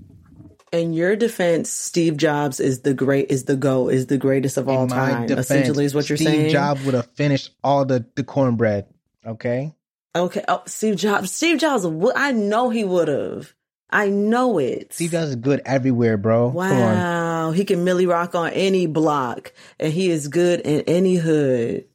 In 0.72 0.94
your 0.94 1.16
defense, 1.16 1.70
Steve 1.70 2.18
Jobs 2.18 2.60
is 2.60 2.82
the 2.82 2.94
great, 2.94 3.30
is 3.30 3.46
the 3.46 3.56
go, 3.56 3.90
is 3.90 4.08
the 4.08 4.18
greatest 4.18 4.58
of 4.58 4.68
all 4.68 4.84
in 4.84 4.90
time. 4.90 5.28
defense, 5.28 5.46
essentially, 5.46 5.86
is 5.86 5.94
what 5.94 6.10
you're 6.10 6.18
Steve 6.18 6.28
saying. 6.28 6.50
Jobs 6.52 6.84
would 6.86 6.94
have 6.94 7.08
finished 7.16 7.52
all 7.64 7.86
the 7.86 8.06
the 8.16 8.24
cornbread. 8.24 8.88
Okay. 9.26 9.74
Okay. 10.16 10.44
Oh, 10.48 10.64
Steve 10.66 10.96
Jobs. 10.96 11.32
Steve 11.32 11.60
Jobs. 11.60 11.86
I 12.16 12.32
know 12.32 12.70
he 12.70 12.84
would 12.84 13.08
have. 13.08 13.54
I 13.90 14.10
know 14.10 14.58
it. 14.58 14.94
Steve 14.94 15.12
Jobs 15.12 15.30
is 15.30 15.36
good 15.36 15.62
everywhere, 15.66 16.18
bro. 16.18 16.48
Wow. 16.48 17.52
He 17.52 17.64
can 17.66 17.84
Millie 17.84 18.08
rock 18.08 18.36
on 18.36 18.50
any 18.52 18.88
block 18.88 19.54
and 19.80 19.94
he 19.94 20.10
is 20.10 20.28
good 20.28 20.62
in 20.62 20.82
any 20.82 21.16
hood. 21.16 21.86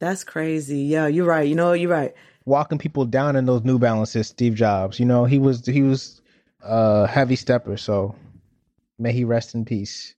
That's 0.00 0.24
crazy. 0.24 0.80
Yeah, 0.80 1.06
you're 1.06 1.26
right. 1.26 1.46
You 1.46 1.54
know? 1.54 1.72
You're 1.72 1.90
right. 1.90 2.14
Walking 2.46 2.78
people 2.78 3.04
down 3.04 3.36
in 3.36 3.46
those 3.46 3.62
New 3.64 3.78
Balances, 3.78 4.26
Steve 4.28 4.54
Jobs. 4.54 4.98
You 5.00 5.06
know 5.06 5.24
he 5.24 5.38
was 5.38 5.64
he 5.64 5.82
was 5.82 6.20
uh 6.62 7.06
heavy 7.06 7.36
stepper. 7.36 7.76
So 7.78 8.14
may 8.98 9.12
he 9.12 9.24
rest 9.24 9.54
in 9.54 9.64
peace. 9.64 10.14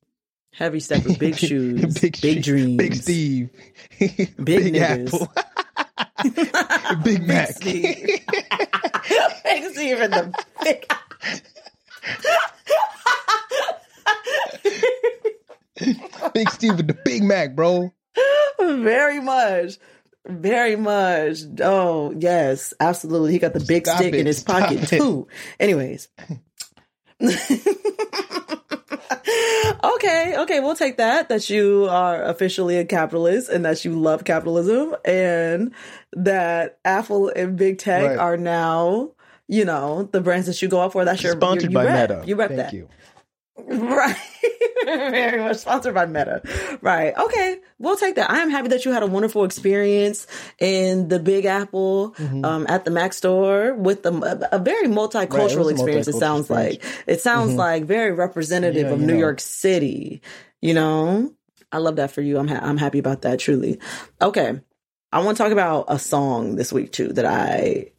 Heavy 0.52 0.80
stepper, 0.80 1.14
big 1.18 1.37
shoes, 1.37 1.99
big, 2.00 2.16
shoe- 2.16 2.40
dreams. 2.40 2.76
Big 2.78 2.95
Steve, 2.95 3.50
Big 3.99 4.45
big. 4.45 4.76
Apple, 4.78 5.28
Big 7.04 7.26
Mac. 7.26 7.50
Steve. 7.50 7.95
big 9.45 9.64
Steve 9.73 10.00
in 10.00 10.11
the 10.11 10.35
big. 10.64 10.87
Big 16.37 16.50
Steve 16.50 16.76
with 16.76 16.87
the 16.87 16.99
Big 17.05 17.23
Mac, 17.23 17.57
bro. 17.57 17.93
Very 18.61 19.21
much. 19.21 19.78
Very 20.26 20.76
much. 20.76 21.38
Oh, 21.62 22.12
yes, 22.19 22.75
absolutely. 22.81 23.33
He 23.33 23.38
got 23.38 23.52
the 23.55 23.61
big 23.61 23.87
Stop 23.87 23.99
stick 23.99 24.12
in 24.14 24.21
it. 24.21 24.26
his 24.26 24.43
pocket 24.43 24.93
it. 24.93 24.99
too. 24.99 25.28
Anyways. 25.61 26.09
okay, 29.85 30.35
okay, 30.38 30.61
we'll 30.61 30.76
take 30.76 30.97
that 30.99 31.28
that 31.28 31.49
you 31.49 31.87
are 31.90 32.23
officially 32.25 32.76
a 32.78 32.85
capitalist 32.85 33.49
and 33.49 33.64
that 33.64 33.85
you 33.85 33.93
love 33.93 34.25
capitalism 34.25 34.95
and 35.05 35.73
that 36.12 36.78
Apple 36.85 37.28
and 37.28 37.57
Big 37.57 37.78
Tech 37.78 38.05
Right. 38.05 38.19
are 38.19 38.37
now, 38.37 39.12
you 39.49 39.64
know, 39.64 40.09
the 40.12 40.21
brands 40.21 40.47
that 40.47 40.61
you 40.61 40.69
go 40.69 40.81
out 40.81 40.93
for. 40.93 41.05
That's 41.05 41.23
your 41.23 41.33
Sponsored 41.33 41.71
you, 41.73 41.78
you 41.78 41.85
by 41.85 41.85
rep, 41.85 42.11
Meta. 42.11 42.25
You 42.26 42.37
rep 42.37 42.49
Thank 42.50 42.61
that. 42.61 42.73
you. 42.73 42.88
Right. 43.59 44.16
very 45.11 45.38
much 45.43 45.57
sponsored 45.59 45.95
by 45.95 46.07
Meta. 46.07 46.43
Right. 46.81 47.12
Okay. 47.16 47.59
We'll 47.78 47.97
take 47.97 48.14
that. 48.16 48.31
I 48.31 48.38
am 48.38 48.50
happy 48.50 48.69
that 48.69 48.85
you 48.85 48.93
had 48.93 49.02
a 49.02 49.07
wonderful 49.07 49.45
experience 49.45 50.26
in 50.59 51.09
the 51.09 51.19
Big 51.19 51.45
Apple 51.45 52.14
Mm-hmm. 52.16 52.45
um, 52.45 52.66
at 52.69 52.85
the 52.85 52.90
Mac 52.90 53.12
store 53.12 53.75
with 53.75 54.02
the, 54.02 54.12
a, 54.52 54.57
a 54.57 54.59
very 54.59 54.87
multicultural 54.88 55.66
a 55.66 55.69
experience. 55.69 56.09
It 56.09 56.14
sounds 56.14 56.43
experience. 56.50 56.85
like 56.85 57.05
it 57.07 57.21
sounds 57.21 57.55
like 57.55 57.85
very 57.85 58.12
representative 58.12 58.87
Yeah, 58.87 58.93
of 58.93 59.00
New 59.00 59.14
know. 59.14 59.19
York 59.19 59.40
City. 59.40 60.23
You 60.62 60.75
know, 60.75 61.33
I 61.73 61.78
love 61.78 61.97
that 61.97 62.11
for 62.12 62.23
you. 62.23 62.38
I'm 62.38 62.49
ha- 62.49 62.61
I'm 62.62 62.76
happy 62.78 62.99
about 62.99 63.23
that. 63.23 63.38
Truly. 63.40 63.78
Okay. 64.23 64.61
I 65.12 65.25
want 65.25 65.37
to 65.37 65.43
talk 65.43 65.52
about 65.52 65.87
a 65.88 65.99
song 65.99 66.57
this 66.57 66.73
week 66.73 66.93
too 66.93 67.09
that 67.14 67.25
I 67.26 67.93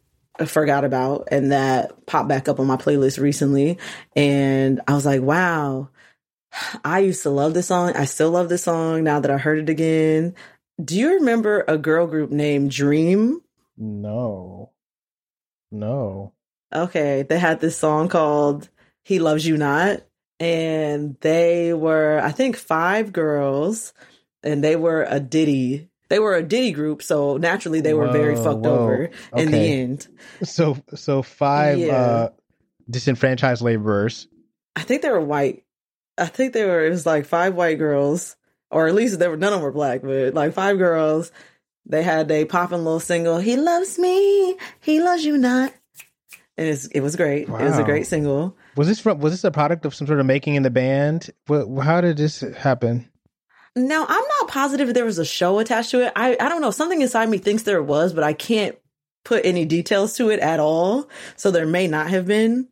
forgot 0.46 0.84
about 0.84 1.28
and 1.32 1.50
that 1.52 2.06
popped 2.06 2.28
back 2.28 2.48
up 2.48 2.60
on 2.60 2.66
my 2.66 2.76
playlist 2.76 3.18
recently. 3.20 3.78
And 4.14 4.80
I 4.86 4.94
was 4.94 5.04
like, 5.06 5.20
wow, 5.22 5.88
I 6.84 7.00
used 7.00 7.22
to 7.22 7.30
love 7.30 7.54
this 7.54 7.66
song. 7.66 7.92
I 7.94 8.04
still 8.04 8.30
love 8.30 8.48
this 8.48 8.64
song 8.64 9.04
now 9.04 9.20
that 9.20 9.30
I 9.30 9.38
heard 9.38 9.58
it 9.58 9.68
again. 9.68 10.34
Do 10.82 10.96
you 10.96 11.14
remember 11.14 11.64
a 11.66 11.76
girl 11.78 12.06
group 12.06 12.30
named 12.30 12.70
Dream? 12.70 13.40
No. 13.76 14.72
No. 15.70 16.32
Okay, 16.74 17.22
they 17.22 17.38
had 17.38 17.60
this 17.60 17.76
song 17.76 18.08
called 18.08 18.68
He 19.04 19.18
Loves 19.18 19.46
You 19.46 19.56
Not. 19.56 20.02
And 20.40 21.16
they 21.20 21.72
were, 21.74 22.20
I 22.22 22.30
think, 22.30 22.56
five 22.56 23.12
girls, 23.12 23.92
and 24.44 24.62
they 24.62 24.76
were 24.76 25.02
a 25.08 25.18
Diddy. 25.18 25.88
They 26.10 26.20
were 26.20 26.36
a 26.36 26.44
Diddy 26.44 26.70
group, 26.70 27.02
so 27.02 27.38
naturally 27.38 27.80
they 27.80 27.92
were 27.92 28.12
very 28.12 28.36
fucked 28.36 28.60
whoa. 28.60 28.78
over 28.78 29.10
in 29.36 29.50
the 29.50 29.58
end. 29.58 30.06
So 30.44 30.78
so 30.94 31.22
five 31.22 31.78
Yeah. 31.78 31.92
uh 31.96 32.28
disenfranchised 32.88 33.62
laborers. 33.62 34.28
I 34.76 34.82
think 34.82 35.02
they 35.02 35.10
were 35.10 35.20
white. 35.20 35.64
I 36.18 36.26
think 36.26 36.52
they 36.52 36.64
were. 36.64 36.84
It 36.84 36.90
was 36.90 37.06
like 37.06 37.26
five 37.26 37.54
white 37.54 37.78
girls, 37.78 38.36
or 38.70 38.86
at 38.86 38.94
least 38.94 39.18
there 39.18 39.30
were 39.30 39.36
none 39.36 39.52
of 39.52 39.58
them 39.58 39.62
were 39.62 39.72
black, 39.72 40.02
but 40.02 40.34
like 40.34 40.52
five 40.54 40.78
girls. 40.78 41.32
They 41.86 42.02
had 42.02 42.30
a 42.30 42.44
popping 42.44 42.84
little 42.84 43.00
single. 43.00 43.38
He 43.38 43.56
loves 43.56 43.98
me. 43.98 44.58
He 44.80 45.00
loves 45.00 45.24
you 45.24 45.38
not. 45.38 45.72
And 46.58 46.66
it's, 46.66 46.86
it 46.88 47.00
was 47.00 47.16
great. 47.16 47.42
It 47.42 47.50
was 47.50 47.78
a 47.78 47.84
great 47.84 48.06
single. 48.06 48.56
Was 48.76 48.88
this 48.88 49.00
from 49.00 49.20
was 49.20 49.32
this 49.32 49.44
a 49.44 49.50
product 49.50 49.86
of 49.86 49.94
some 49.94 50.06
sort 50.06 50.20
of 50.20 50.26
making 50.26 50.56
in 50.56 50.64
the 50.64 50.70
band? 50.70 51.30
What 51.46 51.66
how 51.82 52.00
did 52.00 52.16
this 52.16 52.40
happen? 52.40 53.08
Now 53.74 54.04
I'm 54.08 54.24
not 54.40 54.48
positive 54.48 54.92
there 54.92 55.04
was 55.04 55.18
a 55.18 55.24
show 55.24 55.60
attached 55.60 55.90
to 55.92 56.04
it. 56.04 56.12
I 56.16 56.36
I 56.40 56.48
don't 56.48 56.60
know. 56.60 56.72
Something 56.72 57.00
inside 57.00 57.28
me 57.28 57.38
thinks 57.38 57.62
there 57.62 57.82
was, 57.82 58.12
but 58.12 58.24
I 58.24 58.32
can't 58.32 58.76
put 59.24 59.46
any 59.46 59.64
details 59.64 60.14
to 60.16 60.30
it 60.30 60.40
at 60.40 60.58
all. 60.58 61.08
So 61.36 61.50
there 61.50 61.66
may 61.66 61.86
not 61.86 62.08
have 62.08 62.26
been. 62.26 62.68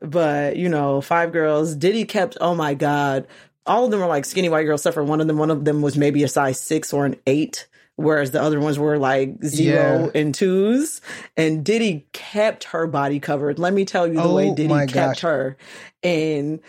But 0.00 0.56
you 0.56 0.68
know, 0.68 1.00
five 1.00 1.32
girls. 1.32 1.74
Diddy 1.74 2.04
kept. 2.04 2.36
Oh 2.40 2.54
my 2.54 2.74
god, 2.74 3.26
all 3.66 3.84
of 3.84 3.90
them 3.90 4.00
were 4.00 4.06
like 4.06 4.24
skinny 4.24 4.48
white 4.48 4.64
girls. 4.64 4.80
Except 4.80 4.94
for 4.94 5.04
one 5.04 5.20
of 5.20 5.26
them. 5.26 5.36
One 5.38 5.50
of 5.50 5.64
them 5.64 5.82
was 5.82 5.96
maybe 5.96 6.22
a 6.22 6.28
size 6.28 6.58
six 6.60 6.92
or 6.92 7.04
an 7.06 7.16
eight. 7.26 7.66
Whereas 7.96 8.30
the 8.30 8.40
other 8.40 8.60
ones 8.60 8.78
were 8.78 8.98
like 8.98 9.44
zero 9.44 10.10
Yeah. 10.14 10.20
and 10.20 10.34
twos. 10.34 11.02
And 11.36 11.62
Diddy 11.62 12.06
kept 12.14 12.64
her 12.64 12.86
body 12.86 13.20
covered. 13.20 13.58
Let 13.58 13.74
me 13.74 13.84
tell 13.84 14.06
you 14.06 14.14
the 14.14 14.28
way 14.28 14.48
Oh 14.48 14.54
Diddy 14.54 14.68
my 14.68 14.86
kept 14.86 15.16
gosh. 15.16 15.20
her. 15.20 15.56
And 16.02 16.60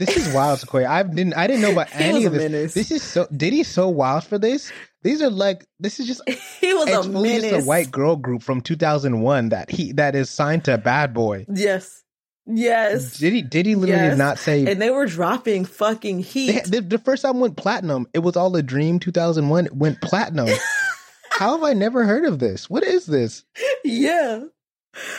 This 0.00 0.16
is 0.16 0.34
wild, 0.34 0.58
Sequoia. 0.58 0.88
I 0.88 1.04
didn't 1.04 1.34
I 1.34 1.46
didn't 1.46 1.62
know 1.62 1.70
about 1.70 1.88
any 1.92 2.24
of 2.24 2.32
this. 2.32 2.42
menace. 2.42 2.74
This 2.74 2.90
is 2.90 3.04
so 3.04 3.28
Diddy's 3.36 3.68
so 3.68 3.88
wild 3.88 4.24
for 4.24 4.38
this. 4.38 4.72
These 5.04 5.22
are 5.22 5.30
like 5.30 5.64
this 5.78 6.00
is 6.00 6.08
just 6.08 6.28
he 6.60 6.74
was 6.74 6.90
a 6.90 7.08
menace. 7.08 7.64
a 7.64 7.64
white 7.64 7.92
girl 7.92 8.16
group 8.16 8.42
from 8.42 8.60
2001 8.60 9.50
that 9.50 9.70
he 9.70 9.92
that 9.92 10.16
is 10.16 10.28
signed 10.30 10.64
to 10.64 10.76
Bad 10.78 11.14
Boy. 11.14 11.46
Yes. 11.48 12.02
Yes. 12.46 13.18
Did 13.18 13.32
he? 13.32 13.42
literally 13.74 13.88
Yes. 13.90 14.12
did 14.12 14.18
not 14.18 14.38
say 14.38 14.66
and 14.70 14.80
they 14.80 14.90
were 14.90 15.06
dropping 15.06 15.64
fucking 15.64 16.20
heat. 16.20 16.64
They- 16.66 16.80
the, 16.80 16.80
the 16.80 16.98
first 16.98 17.24
album 17.24 17.40
went 17.40 17.56
platinum. 17.56 18.06
It 18.14 18.20
was 18.20 18.36
all 18.36 18.54
a 18.56 18.62
dream. 18.62 18.98
2001 19.00 19.66
it 19.66 19.74
went 19.76 20.00
platinum. 20.00 20.48
How 21.30 21.52
have 21.52 21.64
I 21.64 21.72
never 21.74 22.04
heard 22.04 22.24
of 22.24 22.38
this? 22.38 22.70
What 22.70 22.82
is 22.84 23.06
this? 23.06 23.44
yeah. 23.84 24.44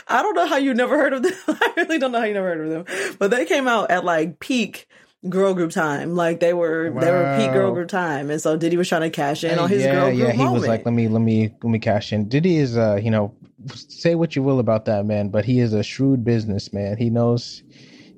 I 0.07 0.23
don't 0.23 0.33
know 0.33 0.47
how 0.47 0.57
you 0.57 0.73
never 0.73 0.97
heard 0.97 1.13
of 1.13 1.21
them. 1.21 1.33
I 1.47 1.73
really 1.77 1.99
don't 1.99 2.11
know 2.11 2.17
how 2.19 2.25
you 2.25 2.33
never 2.33 2.47
heard 2.47 2.65
of 2.65 2.85
them. 2.87 3.15
But 3.19 3.29
they 3.29 3.45
came 3.45 3.67
out 3.67 3.91
at 3.91 4.03
like 4.03 4.39
peak 4.39 4.87
girl 5.27 5.53
group 5.53 5.71
time. 5.71 6.15
Like 6.15 6.39
they 6.39 6.53
were 6.53 6.89
they 6.89 7.11
were 7.11 7.33
peak 7.35 7.51
girl 7.53 7.71
group 7.73 7.89
time. 7.89 8.29
And 8.29 8.41
so 8.41 8.57
Diddy 8.57 8.77
was 8.77 8.87
trying 8.89 9.01
to 9.01 9.09
cash 9.09 9.43
in 9.43 9.57
on 9.59 9.69
his 9.69 9.83
yeah, 9.83 9.91
girl 9.93 10.05
group 10.07 10.19
yeah. 10.19 10.31
He 10.31 10.37
moment. 10.39 10.53
was 10.55 10.67
like, 10.67 10.85
let 10.85 10.93
me, 10.93 11.07
let 11.07 11.21
me, 11.21 11.53
let 11.63 11.69
me 11.71 11.79
cash 11.79 12.13
in. 12.13 12.27
Diddy 12.29 12.57
is, 12.57 12.77
uh, 12.77 12.99
you 13.01 13.11
know, 13.11 13.33
say 13.73 14.15
what 14.15 14.35
you 14.35 14.43
will 14.43 14.59
about 14.59 14.85
that 14.85 15.05
man, 15.05 15.29
but 15.29 15.45
he 15.45 15.59
is 15.59 15.73
a 15.73 15.83
shrewd 15.83 16.23
businessman. 16.23 16.97
He 16.97 17.09
knows, 17.09 17.63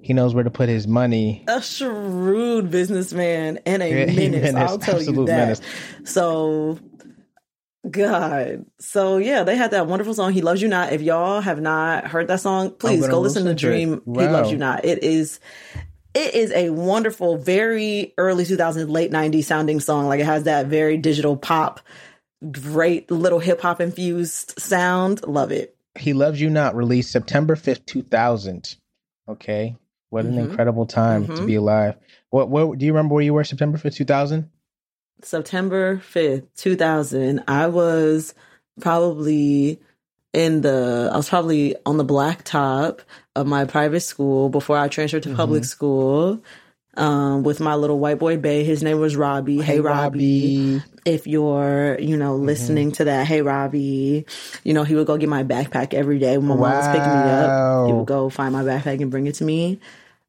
he 0.02 0.14
knows 0.14 0.36
where 0.36 0.44
to 0.44 0.52
put 0.52 0.70
his 0.70 0.88
money. 0.88 1.44
a 1.48 1.62
shrewd 1.62 2.70
businessman 2.70 3.60
and 3.66 3.82
a 3.82 3.90
Yeah, 3.92 4.06
menace. 4.06 4.54
menace, 4.54 4.56
I'll 4.56 4.78
tell 4.78 5.02
you 5.02 5.26
that. 5.26 5.38
menace. 5.38 5.62
So, 6.04 6.80
God. 7.90 8.66
So 8.80 9.18
yeah, 9.18 9.44
they 9.44 9.56
had 9.56 9.72
that 9.72 9.88
wonderful 9.88 10.14
song. 10.14 10.34
He 10.34 10.42
loves 10.42 10.62
you 10.62 10.68
not. 10.68 10.92
If 10.94 11.02
y'all 11.02 11.40
have 11.42 11.62
not 11.62 12.08
heard 12.08 12.28
that 12.28 12.42
song, 12.42 12.72
please 12.72 13.08
go 13.08 13.22
listen 13.22 13.44
to 13.44 13.50
listen 13.52 13.58
to 13.58 13.68
it. 13.68 13.72
Dream. 13.72 13.94
He 13.94 14.02
Wow. 14.06 14.32
loves 14.32 14.52
you 14.52 14.58
not. 14.58 14.84
It 14.86 15.02
is. 15.04 15.40
It 16.14 16.34
is 16.34 16.52
a 16.52 16.70
wonderful, 16.72 17.38
very 17.38 18.14
early 18.18 18.44
2000s, 18.44 18.90
late 18.90 19.12
90s 19.12 19.44
sounding 19.46 19.80
song. 19.80 20.08
Like 20.08 20.20
it 20.20 20.26
has 20.26 20.44
that 20.44 20.66
very 20.68 20.98
digital 20.98 21.38
pop, 21.38 21.80
great 22.52 23.12
little 23.12 23.40
hip 23.40 23.62
hop 23.62 23.80
infused 23.80 24.60
sound. 24.60 25.26
Love 25.28 25.52
it. 25.52 25.76
He 25.98 26.14
loves 26.14 26.40
you 26.42 26.50
not. 26.50 26.76
Released 26.76 27.12
September 27.12 27.56
5th, 27.56 27.86
2000. 27.86 28.76
Okay. 29.28 29.76
What 30.10 30.26
an 30.26 30.36
Mhm. 30.36 30.50
incredible 30.50 30.88
time 30.88 31.28
to 31.28 31.44
Mhm. 31.44 31.46
be 31.46 31.56
alive. 31.56 31.96
What, 32.32 32.50
what, 32.50 32.78
do 32.80 32.86
you 32.86 32.92
remember 32.92 33.14
where 33.16 33.24
you 33.24 33.34
were 33.34 33.44
September 33.44 33.78
5th, 33.78 33.96
2000? 33.96 34.50
September 35.22 35.98
5th, 35.98 36.48
2000, 36.56 37.44
I 37.48 37.68
was 37.68 38.34
probably 38.80 39.80
in 40.34 40.62
the, 40.62 41.10
I 41.12 41.18
was 41.18 41.30
probably 41.30 41.76
on 41.86 41.98
the 41.98 42.06
blacktop 42.06 43.00
of 43.36 43.48
my 43.48 43.66
private 43.66 44.02
school 44.02 44.50
before 44.50 44.78
I 44.78 44.88
transferred 44.88 45.24
to 45.24 45.36
public 45.36 45.64
school. 45.66 46.44
Um, 46.96 47.44
with 47.44 47.62
my 47.62 47.76
little 47.76 47.98
white 47.98 48.20
boy 48.20 48.36
Bay. 48.38 48.66
His 48.66 48.84
name 48.84 49.00
was 49.00 49.16
Robbie. 49.16 49.62
Hey, 49.62 49.80
Robbie. 49.80 50.82
If 51.06 51.28
you're, 51.28 51.98
you 52.00 52.18
know, 52.18 52.36
listening 52.36 52.92
to 52.94 53.06
that, 53.06 53.26
hey 53.26 53.42
Robbie, 53.42 54.26
you 54.66 54.74
know, 54.74 54.84
he 54.84 54.96
would 54.96 55.08
go 55.08 55.16
get 55.16 55.30
my 55.30 55.44
backpack 55.44 55.94
every 55.94 56.20
day 56.20 56.38
when 56.38 56.48
my 56.48 56.56
mom 56.56 56.62
was 56.62 56.88
picking 56.88 57.04
me 57.04 57.30
up. 57.32 57.88
He 57.88 57.94
would 57.94 58.06
go 58.08 58.30
find 58.30 58.52
my 58.52 58.64
backpack 58.64 59.00
and 59.02 59.10
bring 59.12 59.28
it 59.28 59.36
to 59.36 59.46
me. 59.46 59.80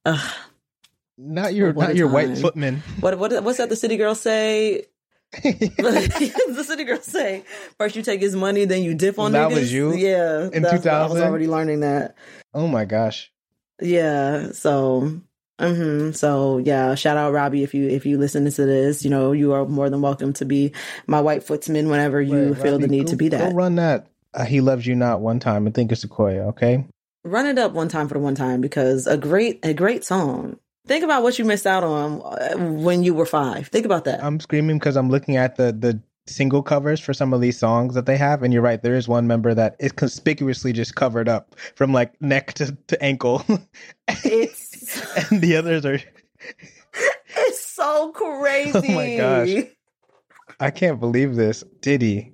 Ugh, 0.05 0.31
Not 1.19 1.55
your, 1.55 1.73
not 1.73 1.97
your 1.97 2.09
white 2.09 2.39
footman. 2.39 2.83
what 3.01 3.19
what 3.19 3.43
what's 3.43 3.59
that 3.59 3.69
the 3.69 3.75
city 3.77 3.97
girls 3.97 4.21
say? 4.21 4.85
the 5.43 6.65
city 6.67 6.85
girls 6.85 7.05
say 7.05 7.45
first 7.79 7.95
you 7.97 8.03
take 8.03 8.21
his 8.21 8.35
money, 8.35 8.65
then 8.65 8.83
you 8.83 8.95
dip 8.95 9.19
on 9.19 9.33
That 9.33 9.51
niggas. 9.51 9.55
was 9.55 9.73
you 9.73 9.95
yeah. 9.95 10.49
in 10.53 10.63
that's- 10.63 10.85
I 10.87 11.03
was 11.03 11.13
2000? 11.13 11.23
already 11.23 11.47
learning 11.47 11.81
that. 11.81 12.17
oh 12.55 12.67
my 12.67 12.85
gosh. 12.85 13.31
Yeah. 13.81 14.51
So, 14.53 15.21
hmm 15.61 16.11
so 16.13 16.59
yeah. 16.59 16.95
Shout 16.97 17.17
out 17.17 17.33
Robbie 17.33 17.63
if 17.63 17.75
you 17.75 17.89
if 17.89 18.05
you 18.07 18.19
listen 18.19 18.51
to 18.51 18.67
this. 18.67 19.05
You 19.05 19.11
know 19.11 19.33
you 19.33 19.53
are 19.53 19.65
more 19.67 19.89
than 19.89 20.01
welcome 20.03 20.33
to 20.35 20.45
be 20.45 20.73
my 21.07 21.21
white 21.21 21.47
footsman 21.47 21.89
whenever 21.89 22.21
you 22.21 22.55
feel 22.57 22.79
the 22.79 22.89
need 22.89 23.07
go- 23.07 23.11
to 23.13 23.17
be 23.17 23.29
that. 23.29 23.51
Go 23.51 23.57
run 23.57 23.77
that. 23.77 24.07
Uh, 24.35 24.45
he 24.45 24.61
loves 24.61 24.87
you 24.87 24.95
not 24.95 25.21
one 25.21 25.39
time 25.41 25.67
and 25.67 25.75
think 25.75 25.93
of 25.93 25.99
Sequoia. 25.99 26.49
Okay. 26.49 26.87
Run 27.25 27.47
it 27.47 27.59
up 27.59 27.73
one 27.73 27.89
time 27.89 28.09
for 28.09 28.15
the 28.15 28.21
one 28.21 28.35
time 28.35 28.61
because 28.61 29.07
a 29.07 29.17
great 29.17 29.61
a 29.65 29.75
great 29.75 30.05
song. 30.05 30.59
Think 30.87 31.05
about 31.05 31.23
what 31.23 31.39
you 31.39 31.45
missed 31.45 31.67
out 31.67 31.85
on 31.85 32.23
uh, 32.23 32.57
when 32.57 33.03
you 33.03 33.15
were 33.15 33.27
five. 33.27 33.69
Think 33.69 33.87
about 33.87 34.05
that. 34.05 34.25
I'm 34.25 34.41
screaming 34.41 34.79
because 34.79 34.97
I'm 34.97 35.11
looking 35.11 35.37
at 35.37 35.57
the 35.57 35.73
the 35.73 36.01
single 36.27 36.63
covers 36.63 37.01
for 37.01 37.13
some 37.13 37.33
of 37.33 37.41
these 37.41 37.59
songs 37.59 37.95
that 37.95 38.07
they 38.07 38.17
have, 38.17 38.43
and 38.43 38.53
you're 38.53 38.63
right. 38.63 38.83
There 38.83 38.97
is 38.97 39.09
one 39.09 39.27
member 39.27 39.53
that 39.55 39.77
is 39.79 39.93
conspicuously 39.93 40.73
just 40.73 40.95
covered 40.95 41.29
up 41.29 41.55
from 41.75 41.93
like 41.93 42.21
neck 42.23 42.55
to, 42.55 42.77
to 42.89 43.03
ankle, 43.03 43.45
it's 44.09 45.31
and 45.31 45.41
the 45.41 45.57
others 45.57 45.85
are. 45.85 46.01
it's 47.37 47.65
so 47.67 48.13
crazy. 48.13 48.73
Oh 48.91 48.95
my 48.95 49.17
gosh. 49.17 49.65
I 50.59 50.71
can't 50.71 51.01
believe 51.01 51.37
this. 51.37 51.65
Diddy, 51.81 52.33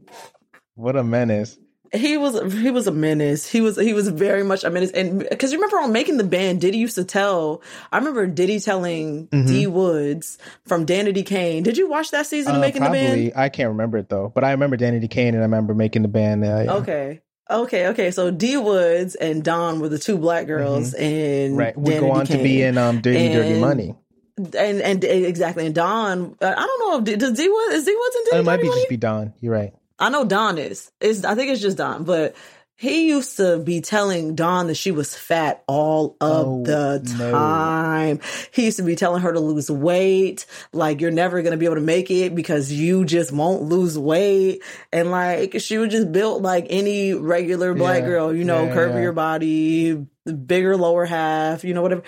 what 0.75 0.97
a 0.97 1.05
menace. 1.05 1.59
He 1.93 2.17
was 2.17 2.53
he 2.55 2.71
was 2.71 2.87
a 2.87 2.93
menace. 2.93 3.47
He 3.49 3.61
was 3.61 3.77
he 3.77 3.93
was 3.93 4.09
very 4.09 4.43
much 4.43 4.65
a 4.65 4.71
menace. 4.71 4.91
And 4.91 5.21
because 5.29 5.53
you 5.53 5.59
remember 5.59 5.79
on 5.79 5.93
making 5.93 6.17
the 6.17 6.25
band, 6.25 6.61
Diddy 6.61 6.79
used 6.79 6.97
to 6.97 7.05
tell. 7.05 7.63
I 7.93 7.99
remember 7.99 8.27
Diddy 8.27 8.59
telling 8.61 9.29
Mhm. 9.29 9.47
D 9.47 9.67
Woods 9.67 10.39
from 10.67 10.85
Danity 10.87 11.25
Kane. 11.25 11.63
Did 11.63 11.77
you 11.79 11.89
watch 11.89 12.11
that 12.11 12.27
season 12.27 12.53
of 12.55 12.59
Uh, 12.59 12.61
making 12.63 12.83
the 12.83 12.91
band? 12.91 13.07
probably 13.07 13.33
I 13.37 13.49
can't 13.49 13.69
remember 13.69 13.99
it 13.99 14.09
though, 14.09 14.33
but 14.35 14.45
I 14.45 14.51
remember 14.53 14.77
Danity 14.77 15.09
Kane 15.11 15.29
and 15.35 15.39
I 15.39 15.47
remember 15.47 15.75
making 15.75 16.03
the 16.03 16.09
band. 16.09 16.45
Uh, 16.45 16.63
yeah. 16.65 16.75
Okay. 16.75 17.21
Okay, 17.51 17.87
okay. 17.89 18.11
So 18.11 18.31
D 18.33 18.57
Woods 18.57 19.15
and 19.15 19.45
Dawn 19.45 19.79
were 19.81 19.89
the 19.89 19.99
two 19.99 20.19
black 20.19 20.47
girls 20.49 20.95
and 20.95 21.53
Mm-hmm. 21.53 21.57
right. 21.57 21.79
Would 21.79 22.01
go 22.01 22.11
on 22.11 22.27
to 22.27 22.39
be 22.43 22.63
in 22.63 22.77
um 22.79 23.01
Dirty 23.01 23.29
Dirty 23.33 23.61
Money. 23.61 23.95
and 24.37 24.81
and 24.83 25.03
exactly 25.05 25.65
and 25.65 25.75
Dawn 25.75 26.37
I 26.43 26.55
don't 26.55 26.81
know 26.81 26.99
if 26.99 27.05
D- 27.05 27.17
does 27.17 27.33
D 27.39 27.49
Woods 27.49 27.75
is 27.75 27.85
D 27.85 27.95
Woods 27.97 28.17
in 28.17 28.23
Oh, 28.23 28.31
Dirty 28.33 28.39
it 28.41 28.45
might 28.45 28.57
be 28.61 28.69
Money? 28.69 28.81
just 28.81 28.89
be 28.91 28.97
Dawn. 28.97 29.33
You're 29.41 29.53
right. 29.53 29.73
I 29.99 30.11
know 30.11 30.25
Dawn 30.25 30.59
is. 30.59 30.91
I 31.03 31.35
think 31.35 31.51
it's 31.51 31.63
just 31.63 31.79
Dawn, 31.79 32.05
but 32.05 32.35
He 32.79 33.09
used 33.09 33.39
to 33.39 33.57
be 33.59 33.81
telling 33.81 34.35
Dawn 34.35 34.67
that 34.67 34.75
she 34.75 34.91
was 34.91 35.15
fat 35.15 35.65
all 35.67 36.15
of 36.21 36.47
Oh, 36.47 36.63
the 36.65 37.01
no. 37.19 37.33
time. 37.33 38.21
He 38.53 38.67
used 38.67 38.77
to 38.77 38.83
be 38.83 38.97
telling 38.97 39.23
her 39.23 39.33
to 39.33 39.41
lose 39.41 39.71
weight. 39.71 40.45
Like, 40.75 41.01
you're 41.01 41.11
never 41.11 41.41
going 41.41 41.53
to 41.53 41.57
be 41.57 41.65
able 41.65 41.77
to 41.77 41.81
make 41.81 42.11
it 42.11 42.35
because 42.35 42.71
you 42.71 43.07
just 43.07 43.33
won't 43.33 43.63
lose 43.63 43.99
weight. 43.99 44.63
And 44.93 45.11
like, 45.11 45.59
she 45.61 45.79
was 45.79 45.91
just 45.91 46.13
built 46.13 46.43
like 46.43 46.67
any 46.69 47.15
regular 47.15 47.73
black 47.73 48.03
Yeah. 48.03 48.09
girl, 48.09 48.35
you 48.37 48.45
know, 48.45 48.65
Yeah, 48.67 48.75
curvy 48.75 48.95
yeah. 48.97 49.01
your 49.03 49.13
body, 49.15 50.07
bigger 50.27 50.77
lower 50.77 51.07
half, 51.07 51.65
you 51.65 51.73
know, 51.73 51.81
whatever. 51.81 52.03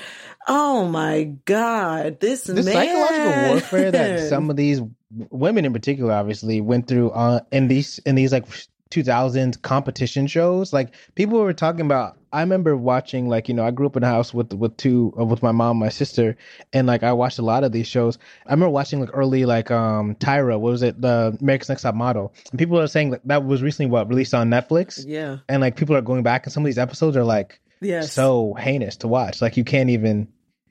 Oh 0.46 0.86
my 0.86 1.24
God. 1.46 2.20
This, 2.20 2.42
the 2.44 2.54
man. 2.54 2.64
psychological 2.64 3.48
warfare 3.52 3.90
that 3.90 4.20
some 4.28 4.50
of 4.50 4.56
these 4.56 4.82
women 5.30 5.64
in 5.64 5.72
particular 5.72 6.12
obviously 6.12 6.60
went 6.60 6.88
through 6.88 7.10
uh, 7.12 7.40
in 7.50 7.68
these 7.68 7.98
in 8.00 8.14
these 8.14 8.32
like 8.32 8.44
2000s 8.90 9.60
competition 9.62 10.26
shows 10.26 10.72
like 10.72 10.94
people 11.14 11.38
were 11.38 11.52
talking 11.52 11.82
about 11.82 12.16
i 12.32 12.40
remember 12.40 12.76
watching 12.76 13.28
like 13.28 13.46
you 13.48 13.54
know 13.54 13.64
i 13.64 13.70
grew 13.70 13.86
up 13.86 13.96
in 13.96 14.02
a 14.02 14.06
house 14.06 14.32
with 14.32 14.52
with 14.54 14.76
two 14.78 15.12
uh, 15.18 15.24
with 15.24 15.42
my 15.42 15.52
mom 15.52 15.72
and 15.72 15.80
my 15.80 15.88
sister 15.88 16.36
and 16.72 16.86
like 16.86 17.02
i 17.02 17.12
watched 17.12 17.38
a 17.38 17.42
lot 17.42 17.64
of 17.64 17.72
these 17.72 17.86
shows 17.86 18.18
i 18.46 18.50
remember 18.52 18.70
watching 18.70 19.00
like 19.00 19.10
early 19.12 19.44
like 19.44 19.70
um 19.70 20.14
tyra 20.16 20.58
what 20.58 20.70
was 20.72 20.82
it 20.82 21.00
the 21.02 21.36
america's 21.42 21.68
next 21.68 21.82
top 21.82 21.94
model 21.94 22.32
and 22.50 22.58
people 22.58 22.78
are 22.80 22.86
saying 22.86 23.10
that 23.10 23.20
that 23.26 23.44
was 23.44 23.62
recently 23.62 23.90
what 23.90 24.08
released 24.08 24.32
on 24.34 24.48
netflix 24.48 25.04
Yeah. 25.06 25.38
and 25.48 25.60
like 25.60 25.76
people 25.76 25.94
are 25.94 26.00
going 26.02 26.22
back 26.22 26.44
and 26.46 26.52
some 26.52 26.62
of 26.62 26.66
these 26.66 26.78
episodes 26.78 27.16
are 27.16 27.24
like 27.24 27.60
Yes. 27.80 28.12
so 28.12 28.54
heinous 28.54 28.96
to 28.96 29.06
watch. 29.06 29.40
Like 29.40 29.56
you 29.56 29.62
can't 29.62 29.88
even. 29.90 30.26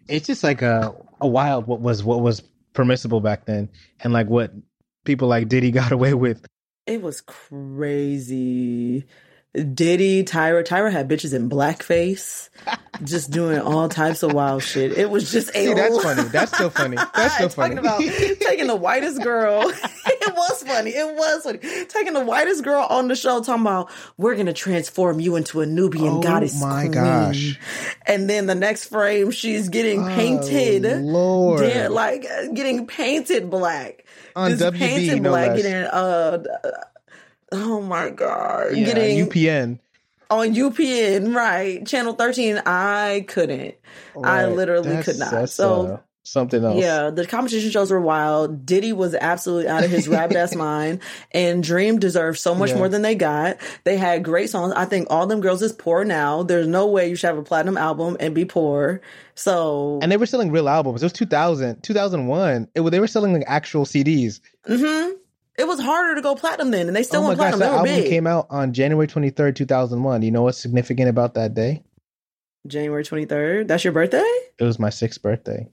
It's 0.10 0.28
just 0.28 0.44
like 0.44 0.62
a 0.62 0.94
a 1.22 1.28
wild 1.28 1.66
what 1.66 1.80
was 1.80 2.04
what 2.04 2.20
was 2.20 2.42
permissible 2.74 3.22
back 3.22 3.46
then, 3.46 3.70
and 4.02 4.12
like 4.12 4.28
what 4.28 4.52
people 5.06 5.30
like 5.30 5.48
Diddy 5.48 5.72
got 5.82 5.94
away 5.94 6.14
with. 6.14 6.46
It 6.88 7.02
was 7.02 7.22
crazy. 7.22 9.06
Diddy, 9.54 10.24
Tyra, 10.24 10.64
Tyra 10.64 10.92
had 10.92 11.10
bitches 11.10 11.34
in 11.34 11.50
blackface, 11.50 12.50
just 13.04 13.32
doing 13.32 13.60
all 13.60 13.90
types 13.90 14.22
of 14.22 14.34
wild 14.34 14.62
shit. 14.62 14.96
It 14.96 15.10
was 15.10 15.32
just 15.32 15.50
a 15.50 15.54
See, 15.54 15.74
that's 15.74 16.04
funny. 16.04 16.24
That's 16.24 16.54
still 16.54 16.70
funny. 16.70 16.98
That's 17.16 17.34
still 17.34 17.50
funny. 17.50 17.76
Talking 17.76 17.78
about 17.80 18.00
taking 18.40 18.68
the 18.68 18.76
whitest 18.76 19.24
girl. 19.24 19.64
it 20.06 20.36
was 20.36 20.64
funny. 20.64 20.92
It 20.92 21.16
was 21.16 21.44
funny. 21.44 21.58
Taking 21.58 22.14
the 22.14 22.24
whitest 22.24 22.64
girl 22.64 22.86
on 22.88 23.08
the 23.08 23.16
show, 23.16 23.42
talking 23.42 23.62
about 23.62 23.90
we're 24.18 24.36
gonna 24.36 24.54
transform 24.54 25.20
you 25.20 25.36
into 25.38 25.62
a 25.62 25.66
Nubian 25.66 26.22
goddess. 26.22 26.62
Oh 26.62 26.62
goddess. 26.62 26.62
my 26.62 26.82
queen." 26.82 26.92
gosh. 26.92 27.60
And 28.06 28.30
then 28.30 28.46
the 28.46 28.56
next 28.56 28.86
frame, 28.86 29.32
she's 29.32 29.70
getting 29.70 30.04
oh, 30.04 30.16
painted. 30.16 30.86
Oh, 30.86 30.98
Lord. 30.98 31.62
Yeah, 31.62 31.88
like 31.88 32.22
getting 32.54 32.86
painted 32.86 33.50
black. 33.50 34.04
On 34.38 34.52
Just 34.52 34.64
WB, 34.64 34.78
painted 34.78 35.22
no 35.24 35.30
black, 35.32 35.48
less. 35.52 35.62
getting 35.64 35.84
uh, 35.88 36.44
uh, 36.64 36.72
oh 37.54 37.82
my 37.82 38.12
god, 38.12 38.76
Yeah, 38.78 38.86
getting 38.86 39.26
UPN. 39.28 39.80
on 40.30 40.54
UPN, 40.54 41.34
right? 41.36 41.86
Channel 41.88 42.14
thirteen. 42.14 42.62
I 42.66 43.26
couldn't. 43.28 43.76
I 44.24 44.46
literally 44.46 44.90
That's- 44.90 45.06
could 45.06 45.18
not. 45.20 45.32
that's, 45.32 45.54
So. 45.54 46.02
Something 46.32 46.64
else. 46.64 46.80
Yeah, 46.82 47.10
the 47.10 47.26
competition 47.26 47.70
shows 47.72 47.90
were 47.92 48.00
wild. 48.02 48.66
Diddy 48.66 48.94
was 48.94 49.16
absolutely 49.16 49.68
out 49.70 49.84
of 49.84 49.92
his 49.92 50.08
rabbit 50.08 50.38
ass 50.38 50.56
mind, 50.68 51.00
and 51.32 51.64
Dream 51.64 52.00
deserved 52.00 52.40
so 52.40 52.54
much 52.56 52.70
Yeah. 52.72 52.78
more 52.78 52.90
than 52.90 53.02
they 53.02 53.16
got. 53.16 53.58
They 53.84 53.98
had 53.98 54.24
great 54.24 54.50
songs. 54.50 54.74
I 54.76 54.86
think 54.86 55.08
all 55.10 55.28
them 55.28 55.42
girls 55.42 55.62
is 55.62 55.74
poor 55.74 56.04
now. 56.04 56.44
There's 56.44 56.68
no 56.68 56.88
way 56.88 57.10
you 57.10 57.16
should 57.16 57.28
have 57.28 57.38
a 57.38 57.44
platinum 57.44 57.78
album 57.78 58.18
and 58.20 58.36
be 58.36 58.46
poor. 58.46 59.02
So, 59.36 60.00
And 60.02 60.12
they 60.12 60.18
were 60.18 60.26
selling 60.26 60.52
real 60.52 60.68
albums. 60.70 61.02
It 61.04 61.06
was 61.06 61.14
2000, 61.14 61.84
2001. 61.84 62.68
It, 62.76 62.82
they 62.82 63.00
were 63.00 63.08
selling 63.08 63.34
like 63.34 63.44
actual 63.48 63.86
CDs. 63.86 64.40
Mm-hmm. 64.68 65.12
it 65.58 65.68
was 65.68 65.80
harder 65.80 66.16
to 66.16 66.22
go 66.22 66.36
platinum 66.36 66.72
then, 66.72 66.88
and 66.88 66.96
they 66.96 67.04
still 67.04 67.20
oh 67.22 67.24
my 67.24 67.28
went 67.30 67.40
gosh, 67.40 67.54
platinum. 67.54 67.60
that 67.60 67.84
They 67.84 67.90
album 67.92 68.04
big. 68.04 68.10
came 68.10 68.28
out 68.28 68.48
on 68.50 68.74
January 68.74 69.08
23rd, 69.08 69.56
2001. 69.56 70.22
You 70.24 70.32
know 70.32 70.42
what's 70.44 70.58
significant 70.60 71.10
about 71.10 71.36
that 71.36 71.54
day? 71.54 71.84
January 72.66 73.04
23rd. 73.04 73.68
That's 73.68 73.84
your 73.84 73.94
birthday? 73.94 74.18
It 74.60 74.64
was 74.64 74.78
my 74.80 74.90
sixth 74.90 75.22
birthday. 75.22 75.68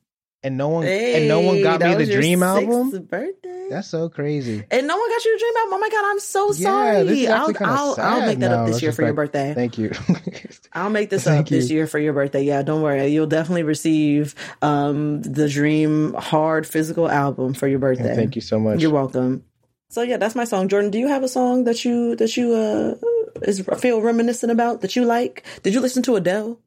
And 0.45 0.57
no 0.59 0.69
one 0.69 0.87
and 0.87 1.27
no 1.27 1.41
one 1.41 1.63
got 1.63 1.81
me 1.81 1.95
the 1.95 2.07
Dream 2.07 2.43
album. 2.43 2.91
Birthday. 3.07 3.69
That's 3.71 3.89
so 3.89 4.11
crazy. 4.11 4.63
and 4.71 4.87
no 4.87 4.97
one 4.97 5.09
got 5.11 5.25
you 5.25 5.35
the 5.37 5.41
Dream 5.41 5.57
album. 5.57 5.73
Oh 5.73 5.79
my 5.79 5.89
god, 5.89 6.05
I'm 6.05 6.21
so 6.21 6.53
Yeah, 6.53 6.69
sorry. 6.71 7.09
is 7.23 7.29
I'll, 7.31 7.53
I'll, 7.61 7.97
I'll 7.99 8.27
make 8.27 8.39
that 8.41 8.51
now. 8.51 8.61
up 8.65 8.67
this 8.69 8.83
year 8.83 8.93
for 8.93 9.03
your 9.03 9.15
birthday. 9.15 9.55
Thank 9.55 9.79
you. 9.79 9.91
I'll 10.75 10.91
make 10.91 11.09
this 11.09 11.27
up 11.27 11.49
this 11.49 11.71
year 11.71 11.87
for 11.87 11.99
your 11.99 12.13
birthday. 12.13 12.43
Yeah, 12.45 12.63
don't 12.63 12.83
worry. 12.83 13.07
You'll 13.07 13.27
definitely 13.27 13.63
receive 13.63 14.35
um, 14.61 15.23
the 15.23 15.49
Dream 15.49 16.13
hard 16.15 16.67
physical 16.67 17.09
album 17.11 17.55
for 17.55 17.67
your 17.67 17.79
birthday. 17.79 18.15
Thank 18.15 18.37
you 18.37 18.43
so 18.43 18.61
much. 18.61 18.81
You're 18.83 18.91
welcome. 18.93 19.45
So 19.89 20.03
yeah, 20.03 20.19
that's 20.19 20.35
my 20.35 20.45
song. 20.45 20.69
Jordan, 20.69 20.91
do 20.91 20.99
you 20.99 21.09
have 21.09 21.23
a 21.23 21.29
song 21.29 21.65
that 21.65 21.85
you 21.87 22.17
that 22.17 22.37
you 22.37 22.53
uh 22.55 22.95
is 23.43 23.65
feel 23.79 24.01
reminiscent 24.03 24.53
about 24.53 24.83
that 24.83 24.95
you 24.95 25.05
like? 25.07 25.43
Did 25.63 25.73
you 25.73 25.81
listen 25.81 26.03
to 26.03 26.17
Adele? 26.17 26.59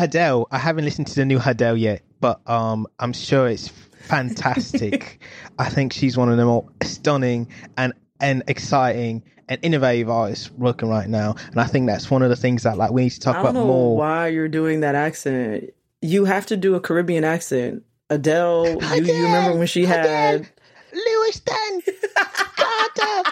Adele, 0.00 0.46
I 0.50 0.58
haven't 0.58 0.84
listened 0.84 1.08
to 1.08 1.14
the 1.14 1.24
new 1.24 1.40
Adele 1.44 1.76
yet, 1.76 2.02
but 2.20 2.40
um, 2.48 2.86
I'm 2.98 3.12
sure 3.12 3.48
it's 3.48 3.68
fantastic. 3.68 5.20
I 5.58 5.68
think 5.68 5.92
she's 5.92 6.16
one 6.16 6.28
of 6.30 6.36
the 6.36 6.44
most 6.44 6.68
stunning 6.84 7.48
and 7.76 7.92
and 8.20 8.42
exciting 8.48 9.22
and 9.48 9.58
innovative 9.62 10.10
artists 10.10 10.50
working 10.52 10.88
right 10.88 11.08
now, 11.08 11.34
and 11.50 11.60
I 11.60 11.64
think 11.64 11.86
that's 11.86 12.10
one 12.10 12.22
of 12.22 12.28
the 12.30 12.36
things 12.36 12.64
that 12.64 12.76
like 12.76 12.90
we 12.90 13.04
need 13.04 13.10
to 13.10 13.20
talk 13.20 13.36
I 13.36 13.40
about 13.40 13.54
don't 13.54 13.66
know 13.66 13.72
more. 13.72 13.96
why 13.96 14.28
you're 14.28 14.48
doing 14.48 14.80
that 14.80 14.94
accent. 14.94 15.70
You 16.02 16.24
have 16.26 16.46
to 16.46 16.56
do 16.56 16.74
a 16.74 16.80
Caribbean 16.80 17.24
accent. 17.24 17.82
Adele, 18.10 18.78
you, 18.96 19.04
you 19.04 19.22
remember 19.24 19.58
when 19.58 19.66
she 19.66 19.84
had 19.84 20.48
Lewiston, 20.92 21.82
Carter, 22.56 23.30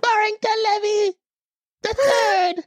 Barrington 0.00 0.58
Levy, 0.64 1.16
the 1.82 1.94
third. 1.94 2.64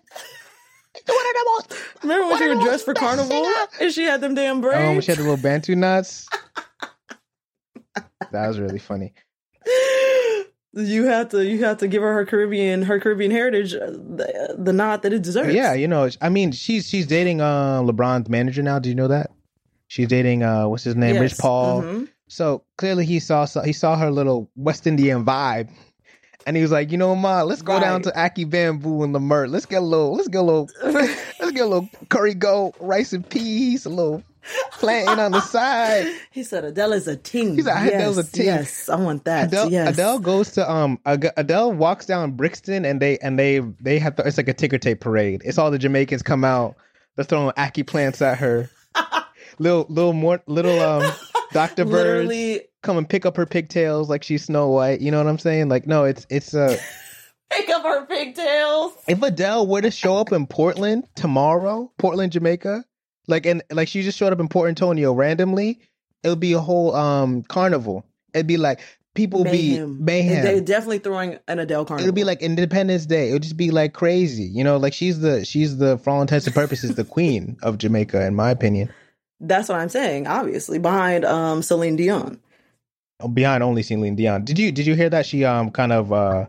One 1.07 1.17
of 1.17 1.33
the 1.33 1.45
most. 1.45 1.83
remember 2.03 2.23
when 2.23 2.31
One 2.31 2.39
she 2.41 2.47
was 2.49 2.63
dressed 2.63 2.85
for 2.85 2.93
carnival 2.93 3.29
singer. 3.29 3.67
and 3.81 3.93
she 3.93 4.03
had 4.03 4.21
them 4.21 4.33
damn 4.35 4.61
braids. 4.61 4.97
Oh, 4.97 4.99
she 5.01 5.11
had 5.11 5.19
the 5.19 5.23
little 5.23 5.37
Bantu 5.37 5.75
knots. 5.75 6.27
that 8.31 8.47
was 8.47 8.59
really 8.59 8.79
funny. 8.79 9.13
you 10.73 11.05
have 11.05 11.29
to 11.29 11.45
you 11.45 11.63
have 11.63 11.77
to 11.77 11.87
give 11.87 12.01
her 12.01 12.13
her 12.13 12.25
Caribbean 12.25 12.81
her 12.83 12.99
Caribbean 12.99 13.31
heritage 13.31 13.73
uh, 13.73 13.85
the, 13.91 14.55
the 14.57 14.73
nod 14.73 15.01
that 15.03 15.13
it 15.13 15.21
deserves. 15.21 15.53
Yeah, 15.53 15.73
you 15.73 15.87
know, 15.87 16.09
I 16.21 16.29
mean, 16.29 16.51
she's 16.51 16.87
she's 16.89 17.07
dating 17.07 17.41
uh, 17.41 17.81
LeBron's 17.81 18.29
manager 18.29 18.61
now. 18.61 18.79
Do 18.79 18.89
you 18.89 18.95
know 18.95 19.07
that? 19.07 19.31
She's 19.87 20.07
dating 20.07 20.43
uh, 20.43 20.67
what's 20.67 20.83
his 20.83 20.95
name, 20.95 21.15
Rich 21.21 21.31
Yes. 21.33 21.41
Paul. 21.41 21.81
Mhm. 21.83 22.09
So 22.27 22.63
clearly, 22.77 23.05
he 23.05 23.19
saw 23.19 23.45
he 23.63 23.71
saw 23.73 23.95
her 23.95 24.11
little 24.11 24.49
West 24.55 24.87
Indian 24.87 25.23
vibe, 25.23 25.69
and 26.45 26.55
he 26.55 26.61
was 26.61 26.71
like, 26.71 26.91
you 26.91 26.97
know, 26.97 27.15
ma, 27.15 27.41
let's 27.41 27.61
go 27.61 27.79
down 27.79 28.01
to 28.03 28.19
Aki 28.19 28.45
Bamboo 28.45 29.03
and 29.03 29.15
Lamert. 29.15 29.49
Let's 29.49 29.65
get 29.65 29.77
a 29.77 29.85
little, 29.85 30.13
let's 30.15 30.27
get 30.27 30.39
a 30.39 30.43
little, 30.43 30.69
let's 30.83 31.51
get 31.51 31.61
a 31.61 31.65
little 31.65 31.89
curry 32.09 32.35
goat, 32.35 32.75
rice 32.79 33.13
and 33.13 33.27
peas, 33.27 33.85
a 33.85 33.89
little 33.89 34.23
plantain 34.73 35.19
on 35.19 35.31
the 35.31 35.41
side. 35.41 36.07
He 36.31 36.43
said 36.43 36.65
Adele 36.65 36.93
is 36.93 37.07
a 37.07 37.15
ting. 37.15 37.55
He 37.55 37.61
said, 37.61 37.85
yes, 37.85 37.93
Adele's 37.93 38.17
a 38.17 38.31
ting. 38.31 38.45
Yes, 38.45 38.89
I 38.89 38.95
want 38.97 39.23
that. 39.23 39.47
Adele, 39.47 39.71
yes. 39.71 39.93
Adele 39.93 40.19
goes 40.19 40.51
to 40.51 40.69
um 40.69 40.99
Adele 41.05 41.71
walks 41.71 42.05
down 42.05 42.31
Brixton 42.31 42.83
and 42.83 43.01
they 43.01 43.17
and 43.19 43.39
they 43.39 43.59
they 43.59 43.99
have 43.99 44.17
to, 44.17 44.27
it's 44.27 44.37
like 44.37 44.49
a 44.49 44.53
ticker 44.53 44.77
tape 44.77 44.99
parade. 44.99 45.41
It's 45.45 45.57
all 45.57 45.71
the 45.71 45.79
Jamaicans 45.79 46.23
come 46.23 46.43
out. 46.43 46.75
They're 47.15 47.23
throwing 47.23 47.53
Aki 47.57 47.83
plants 47.83 48.21
at 48.21 48.37
her. 48.39 48.69
little 49.59 49.85
little 49.87 50.13
more 50.13 50.41
little 50.45 50.79
um 50.81 51.09
Dr. 51.51 51.85
Bird 51.85 52.27
Literally 52.27 52.61
come 52.83 52.97
and 52.97 53.07
pick 53.07 53.25
up 53.25 53.35
her 53.37 53.45
pigtails 53.45 54.09
like 54.09 54.23
she's 54.23 54.45
Snow 54.45 54.69
White. 54.69 55.01
You 55.01 55.11
know 55.11 55.17
what 55.17 55.27
I'm 55.27 55.39
saying? 55.39 55.69
Like 55.69 55.87
no, 55.87 56.03
it's 56.03 56.25
it's 56.29 56.53
uh 56.53 56.77
pick 57.51 57.69
up 57.69 57.83
her 57.83 58.05
pigtails. 58.05 58.93
if 59.07 59.21
Adele 59.21 59.67
were 59.67 59.81
to 59.81 59.91
show 59.91 60.17
up 60.17 60.31
in 60.31 60.47
Portland 60.47 61.07
tomorrow, 61.15 61.91
Portland, 61.97 62.31
Jamaica, 62.31 62.83
like 63.27 63.45
and 63.45 63.63
like 63.71 63.87
she 63.87 64.01
just 64.03 64.17
showed 64.17 64.33
up 64.33 64.39
in 64.39 64.47
Port 64.47 64.69
Antonio 64.69 65.13
randomly, 65.13 65.79
it 66.23 66.29
would 66.29 66.39
be 66.39 66.53
a 66.53 66.59
whole 66.59 66.95
um 66.95 67.43
carnival. 67.43 68.05
It'd 68.33 68.47
be 68.47 68.57
like 68.57 68.81
people 69.15 69.43
would 69.43 69.51
be 69.51 69.79
mayhem. 69.79 70.43
They're 70.43 70.61
definitely 70.61 70.99
throwing 70.99 71.39
an 71.47 71.59
Adele 71.59 71.85
carnival. 71.85 72.07
It'll 72.07 72.15
be 72.15 72.23
like 72.23 72.41
Independence 72.41 73.05
Day. 73.05 73.29
It'll 73.29 73.39
just 73.39 73.57
be 73.57 73.71
like 73.71 73.93
crazy, 73.93 74.43
you 74.43 74.63
know. 74.63 74.77
Like 74.77 74.93
she's 74.93 75.21
the 75.21 75.43
she's 75.43 75.77
the 75.77 75.97
for 75.97 76.11
all 76.11 76.21
intents 76.21 76.45
and 76.45 76.53
purposes 76.53 76.95
the 76.95 77.05
queen 77.05 77.57
of 77.63 77.77
Jamaica, 77.77 78.25
in 78.25 78.35
my 78.35 78.51
opinion. 78.51 78.93
That's 79.47 79.69
what 79.69 79.79
I'm 79.79 79.89
saying. 79.89 80.27
Obviously, 80.27 80.79
behind 80.79 81.23
um 81.25 81.61
Celine 81.61 81.95
Dion. 81.95 82.39
Behind 83.33 83.63
only 83.63 83.83
Celine 83.83 84.15
Dion. 84.15 84.43
Did 84.43 84.59
you 84.59 84.71
did 84.71 84.85
you 84.87 84.95
hear 84.95 85.09
that 85.09 85.25
she 85.25 85.45
um 85.45 85.71
kind 85.71 85.91
of 85.93 86.11
uh 86.11 86.45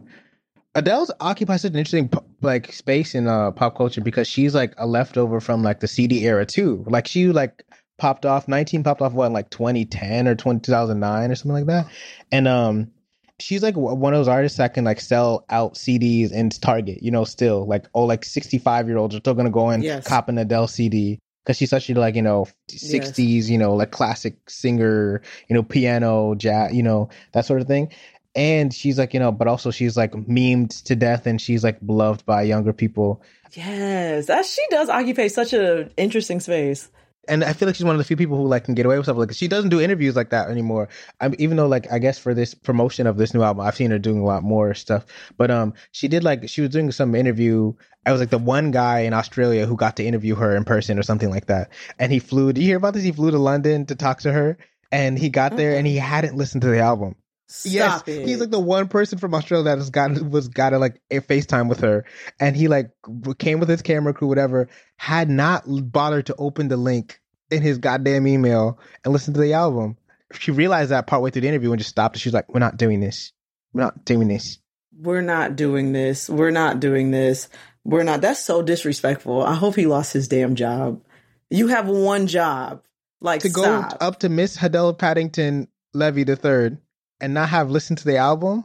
Adele's 0.75 1.11
occupies 1.21 1.63
such 1.63 1.73
an 1.73 1.79
interesting 1.79 2.11
like 2.43 2.73
space 2.73 3.15
in 3.15 3.29
uh 3.29 3.51
pop 3.53 3.77
culture 3.77 4.01
because 4.01 4.29
she's 4.29 4.55
like 4.55 4.75
a 4.79 4.87
leftover 4.87 5.41
from 5.41 5.63
like 5.63 5.81
the 5.81 5.89
CD 5.89 6.27
era 6.27 6.45
too. 6.45 6.85
Like 6.89 7.07
she 7.07 7.29
like 7.29 7.65
popped 7.99 8.27
off 8.27 8.47
19 8.49 8.83
popped 8.83 9.01
off 9.01 9.13
what 9.13 9.33
like 9.33 9.49
2010 9.51 10.29
or 10.29 10.35
20, 10.35 10.61
2009 10.61 11.31
or 11.31 11.35
something 11.35 11.53
like 11.55 11.67
that. 11.67 11.87
And 12.33 12.49
um 12.49 12.91
she's 13.39 13.63
like 13.63 13.77
one 13.77 14.13
of 14.13 14.19
those 14.19 14.29
artists 14.29 14.59
that 14.59 14.75
can 14.75 14.85
like 14.85 15.01
sell 15.01 15.45
out 15.51 15.75
CDs 15.75 16.33
in 16.33 16.51
Target, 16.51 17.03
you 17.03 17.11
know, 17.11 17.25
still 17.25 17.67
like 17.67 17.87
oh 17.95 18.05
like 18.05 18.25
65 18.25 18.89
year 18.89 18.97
olds 18.97 19.15
are 19.15 19.19
still 19.19 19.35
going 19.35 19.47
to 19.47 19.53
go 19.53 19.69
and 19.69 19.83
Yes. 19.85 20.07
cop 20.07 20.29
an 20.29 20.39
Adele 20.39 20.69
CD 20.69 21.21
because 21.47 21.59
she's 21.59 21.71
such 21.71 21.89
a 21.89 21.95
like, 21.95 22.17
you 22.17 22.23
know, 22.23 22.49
60s, 22.69 23.49
you 23.49 23.57
know, 23.57 23.75
like 23.75 23.93
classic 23.93 24.51
singer, 24.51 25.23
you 25.49 25.55
know, 25.55 25.63
piano, 25.63 26.35
jazz, 26.35 26.75
you 26.75 26.83
know, 26.83 27.09
that 27.33 27.47
sort 27.47 27.61
of 27.61 27.69
thing. 27.69 27.93
And 28.35 28.75
she's 28.75 28.99
like 28.99 29.15
you 29.15 29.21
know 29.21 29.33
but 29.33 29.49
also 29.49 29.71
she's 29.71 29.97
like 29.97 30.13
memed 30.13 30.83
to 30.83 30.95
death 30.95 31.27
and 31.27 31.41
she's 31.41 31.65
like 31.65 31.79
beloved 31.87 32.27
by 32.27 32.43
younger 32.43 32.75
people. 32.75 33.23
Yes, 33.53 34.27
that 34.27 34.45
she 34.45 34.61
does 34.69 34.91
occupy 34.91 35.29
such 35.29 35.55
an 35.55 35.91
interesting 35.97 36.41
space. 36.41 36.91
And 37.29 37.45
I 37.45 37.53
feel 37.53 37.67
like 37.67 37.77
she's 37.77 37.85
one 37.85 37.95
of 37.95 37.99
the 37.99 38.05
few 38.05 38.17
people 38.17 38.37
who 38.37 38.47
like 38.47 38.65
can 38.65 38.75
get 38.75 38.87
away 38.87 38.97
with 38.97 39.07
stuff. 39.07 39.17
Like 39.17 39.33
she 39.33 39.49
doesn't 39.49 39.71
do 39.71 39.81
interviews 39.81 40.17
like 40.17 40.31
that 40.31 40.49
anymore. 40.49 40.89
I 41.21 41.31
even 41.39 41.57
though 41.57 41.67
like 41.67 41.91
I 41.93 41.99
guess 41.99 42.19
for 42.19 42.35
this 42.35 42.55
promotion 42.55 43.07
of 43.07 43.17
this 43.17 43.35
new 43.35 43.43
album, 43.43 43.67
I've 43.67 43.77
seen 43.77 43.91
her 43.91 43.99
doing 43.99 44.19
a 44.19 44.25
lot 44.25 44.43
more 44.43 44.75
stuff. 44.75 45.07
But 45.37 45.51
um, 45.51 45.75
she 45.93 46.09
did 46.09 46.25
like 46.25 46.49
she 46.49 46.61
was 46.61 46.71
doing 46.71 46.91
some 46.93 47.15
interview. 47.15 47.73
I 48.05 48.13
was 48.13 48.21
like 48.21 48.31
the 48.31 48.39
one 48.39 48.71
guy 48.71 49.01
in 49.01 49.13
Australia 49.13 49.67
who 49.67 49.77
got 49.77 49.97
to 49.97 50.05
interview 50.05 50.35
her 50.37 50.55
in 50.55 50.65
person 50.65 50.99
or 50.99 51.03
something 51.03 51.31
like 51.31 51.47
that. 51.47 51.71
And 51.99 52.13
he 52.13 52.19
flew. 52.19 52.53
Do 52.53 52.61
you 52.61 52.67
hear 52.67 52.77
about 52.77 52.95
this? 52.95 53.03
He 53.03 53.13
flew 53.13 53.31
to 53.31 53.39
London 53.39 53.87
to 53.87 53.95
talk 53.95 54.21
to 54.21 54.33
her, 54.33 54.59
and 54.93 55.19
he 55.19 55.29
got 55.29 55.57
there 55.57 55.77
and 55.77 55.87
he 55.87 55.97
hadn't 55.97 56.37
listened 56.37 56.63
to 56.63 56.69
the 56.69 56.81
album. 56.81 57.17
Yes, 57.65 58.03
it. 58.07 58.27
he's 58.27 58.41
like 58.41 58.51
the 58.51 58.59
one 58.59 58.89
person 58.89 59.19
from 59.19 59.35
Australia 59.35 59.65
that 59.65 59.79
has 59.79 59.91
gotten 59.91 60.31
was 60.31 60.49
got 60.49 60.71
to 60.71 60.79
like 60.79 61.01
a 61.11 61.21
FaceTime 61.21 61.69
with 61.69 61.81
her, 61.81 62.05
and 62.41 62.57
he 62.57 62.69
like 62.69 62.91
came 63.39 63.61
with 63.61 63.69
his 63.69 63.83
camera 63.83 64.13
crew, 64.13 64.29
whatever. 64.29 64.69
Had 64.97 65.31
not 65.31 65.65
bothered 65.67 66.27
to 66.27 66.35
open 66.37 66.69
the 66.69 66.77
link 66.77 67.21
in 67.51 67.63
his 67.63 67.79
goddamn 67.79 68.27
email 68.27 68.79
and 69.05 69.13
listen 69.13 69.35
to 69.35 69.41
the 69.41 69.53
album. 69.53 69.97
She 70.33 70.51
realized 70.51 70.91
that 70.91 71.07
partway 71.07 71.31
through 71.31 71.43
the 71.43 71.49
interview 71.49 71.71
and 71.71 71.79
just 71.79 71.91
stopped. 71.91 72.19
She 72.19 72.29
was 72.29 72.35
like, 72.35 72.53
"We're 72.53 72.61
not 72.61 72.77
doing 72.77 73.01
this. 73.01 73.33
We're 73.73 73.83
not 73.83 74.05
doing 74.05 74.29
this." 74.29 74.59
We're 74.99 75.21
not 75.21 75.57
doing 75.57 75.93
this. 75.93 76.29
We're 76.29 76.51
not 76.51 76.81
doing 76.81 77.11
this. 77.11 77.49
We're 77.85 78.03
not. 78.03 78.23
That's 78.23 78.43
so 78.43 78.63
disrespectful. 78.63 79.43
I 79.43 79.55
hope 79.55 79.77
he 79.77 79.87
lost 79.87 80.13
his 80.13 80.27
damn 80.27 80.55
job. 80.55 81.03
You 81.51 81.69
have 81.69 81.87
one 81.87 82.27
job. 82.27 82.83
Like 83.21 83.43
To 83.43 83.49
go 83.49 83.65
up 83.65 84.21
to 84.21 84.29
Miss 84.29 84.63
Adele 84.63 84.95
Paddington 84.95 85.69
Levy 85.95 86.25
the 86.25 86.37
third 86.37 86.79
and 87.21 87.35
not 87.35 87.49
have 87.49 87.71
listened 87.71 87.99
to 87.99 88.05
the 88.05 88.17
album. 88.17 88.65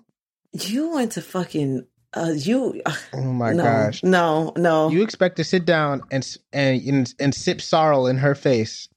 You 0.54 0.92
went 0.92 1.14
to 1.14 1.22
fucking. 1.22 1.86
Uh, 2.14 2.34
you. 2.36 2.82
Oh 3.14 3.22
my 3.22 3.54
no, 3.54 3.64
gosh! 3.64 4.04
No, 4.04 4.52
no. 4.58 4.90
You 4.90 5.02
expect 5.02 5.38
to 5.38 5.46
sit 5.46 5.64
down 5.66 6.02
and 6.12 6.38
and 6.52 6.82
and, 6.82 7.14
and 7.20 7.34
sip 7.34 7.62
sorrel 7.62 8.08
in 8.08 8.18
her 8.18 8.36
face. 8.36 8.90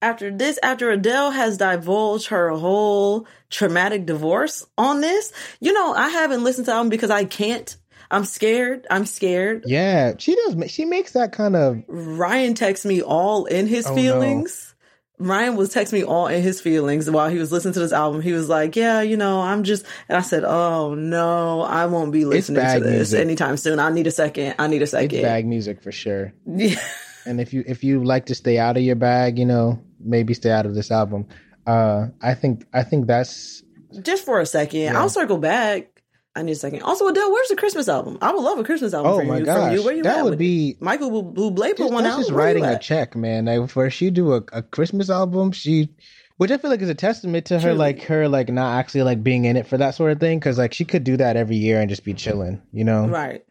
after 0.00 0.30
this, 0.30 0.58
after 0.62 0.90
Adele 0.90 1.30
has 1.30 1.56
divulged 1.58 2.28
her 2.28 2.50
whole 2.50 3.26
traumatic 3.50 4.06
divorce 4.06 4.66
on 4.76 5.00
this, 5.00 5.32
you 5.60 5.72
know, 5.72 5.92
I 5.94 6.08
haven't 6.08 6.44
listened 6.44 6.66
to 6.66 6.72
album 6.72 6.90
because 6.90 7.10
I 7.10 7.24
can't. 7.24 7.74
I'm 8.10 8.24
scared. 8.26 8.86
I'm 8.90 9.06
scared. 9.06 9.64
Yeah, 9.66 10.12
she 10.18 10.34
does. 10.36 10.70
She 10.70 10.84
makes 10.84 11.12
that 11.12 11.32
kind 11.32 11.56
of. 11.56 11.82
Ryan 11.88 12.54
texts 12.54 12.84
me 12.86 13.02
all 13.02 13.46
in 13.46 13.66
his 13.66 13.86
Oh, 13.86 13.94
no. 13.94 14.73
Ryan 15.18 15.54
was 15.56 15.72
texting 15.72 15.92
me 15.94 16.04
all 16.04 16.26
in 16.26 16.42
his 16.42 16.60
feelings 16.60 17.08
while 17.08 17.28
he 17.28 17.38
was 17.38 17.52
listening 17.52 17.74
to 17.74 17.80
this 17.80 17.92
album. 17.92 18.20
He 18.20 18.32
was 18.32 18.48
like, 18.48 18.74
"Yeah, 18.74 19.00
you 19.00 19.16
know, 19.16 19.40
I'm 19.40 19.62
just," 19.62 19.86
and 20.08 20.18
I 20.18 20.22
said, 20.22 20.42
"Oh 20.44 20.94
no, 20.94 21.62
I 21.62 21.86
won't 21.86 22.10
be 22.12 22.24
listening 22.24 22.62
to 22.64 22.80
this 22.80 22.92
music. 23.12 23.20
anytime 23.20 23.56
soon. 23.56 23.78
I 23.78 23.90
need 23.90 24.06
a 24.08 24.10
second. 24.10 24.56
I 24.58 24.66
need 24.66 24.80
a 24.80 24.82
It's 24.82 24.90
second. 24.90 25.22
bag 25.22 25.46
music 25.46 25.82
for 25.82 25.92
sure. 25.92 26.32
Yeah. 26.46 26.80
And 27.26 27.40
if 27.40 27.54
you 27.54 27.62
if 27.66 27.84
you 27.84 28.02
like 28.04 28.26
to 28.26 28.34
stay 28.34 28.58
out 28.58 28.76
of 28.76 28.82
your 28.82 28.96
bag, 28.96 29.38
you 29.38 29.46
know, 29.46 29.80
maybe 30.00 30.34
stay 30.34 30.50
out 30.50 30.66
of 30.66 30.74
this 30.74 30.90
album. 30.90 31.26
Uh, 31.66 32.08
I 32.20 32.34
think 32.34 32.66
I 32.74 32.82
think 32.82 33.06
that's 33.06 33.62
Just 34.02 34.24
for 34.24 34.40
a 34.40 34.46
second, 34.46 34.80
Yeah. 34.80 34.98
I'll 34.98 35.08
circle 35.08 35.38
back. 35.38 35.93
I 36.36 36.42
need 36.42 36.52
a 36.52 36.56
second. 36.56 36.82
Also, 36.82 37.06
Adele, 37.06 37.30
where's 37.32 37.48
the 37.48 37.56
Christmas 37.56 37.88
album? 37.88 38.18
I 38.20 38.32
would 38.32 38.42
love 38.42 38.58
a 38.58 38.64
Christmas 38.64 38.92
album 38.92 39.12
oh 39.12 39.18
for 39.20 39.24
my 39.24 39.38
you. 39.38 39.44
gosh, 39.44 39.72
you. 39.74 39.84
Where 39.84 39.94
you 39.94 40.02
that 40.02 40.18
at 40.18 40.24
would 40.24 40.38
be 40.38 40.70
it? 40.70 40.82
Michael 40.82 41.22
Bu- 41.22 41.50
Bublé 41.52 41.76
put 41.76 41.92
one 41.92 42.02
that's 42.04 42.16
out. 42.16 42.20
just 42.20 42.32
writing 42.32 42.64
a 42.64 42.78
check, 42.78 43.14
man. 43.14 43.44
Like 43.44 43.70
for 43.70 43.88
she 43.90 44.10
do 44.10 44.32
a, 44.34 44.42
a 44.52 44.62
Christmas 44.62 45.10
album, 45.10 45.52
she, 45.52 45.90
which 46.38 46.50
I 46.50 46.56
feel 46.58 46.70
like 46.70 46.82
is 46.82 46.88
a 46.88 46.94
testament 46.94 47.46
to 47.46 47.54
her, 47.60 47.68
Truly. 47.68 47.76
like 47.78 48.02
her, 48.04 48.28
like 48.28 48.48
not 48.48 48.78
actually 48.80 49.02
like 49.04 49.22
being 49.22 49.44
in 49.44 49.56
it 49.56 49.68
for 49.68 49.76
that 49.78 49.94
sort 49.94 50.10
of 50.10 50.18
thing, 50.18 50.40
because 50.40 50.58
like 50.58 50.74
she 50.74 50.84
could 50.84 51.04
do 51.04 51.16
that 51.18 51.36
every 51.36 51.56
year 51.56 51.80
and 51.80 51.88
just 51.88 52.04
be 52.04 52.14
chilling, 52.14 52.60
you 52.72 52.82
know, 52.82 53.06
Right. 53.06 53.44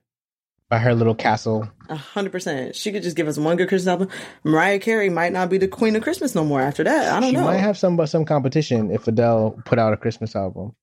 by 0.69 0.77
her 0.79 0.93
little 0.93 1.15
castle. 1.15 1.69
A 1.87 1.95
hundred 1.95 2.33
percent. 2.33 2.75
She 2.75 2.91
could 2.91 3.03
just 3.03 3.15
give 3.15 3.29
us 3.29 3.37
one 3.37 3.55
good 3.55 3.69
Christmas 3.69 3.87
album. 3.87 4.09
Mariah 4.43 4.79
Carey 4.79 5.09
might 5.09 5.31
not 5.31 5.49
be 5.49 5.57
the 5.57 5.69
queen 5.69 5.95
of 5.95 6.03
Christmas 6.03 6.35
no 6.35 6.43
more 6.43 6.59
after 6.59 6.83
that. 6.83 7.13
I 7.13 7.19
don't 7.21 7.29
She 7.29 7.35
know. 7.35 7.39
She 7.43 7.45
might 7.45 7.57
have 7.57 7.77
some 7.77 8.05
some 8.07 8.25
competition 8.25 8.91
if 8.91 9.07
Adele 9.07 9.61
put 9.63 9.79
out 9.79 9.93
a 9.93 9.97
Christmas 9.97 10.35
album. 10.35 10.75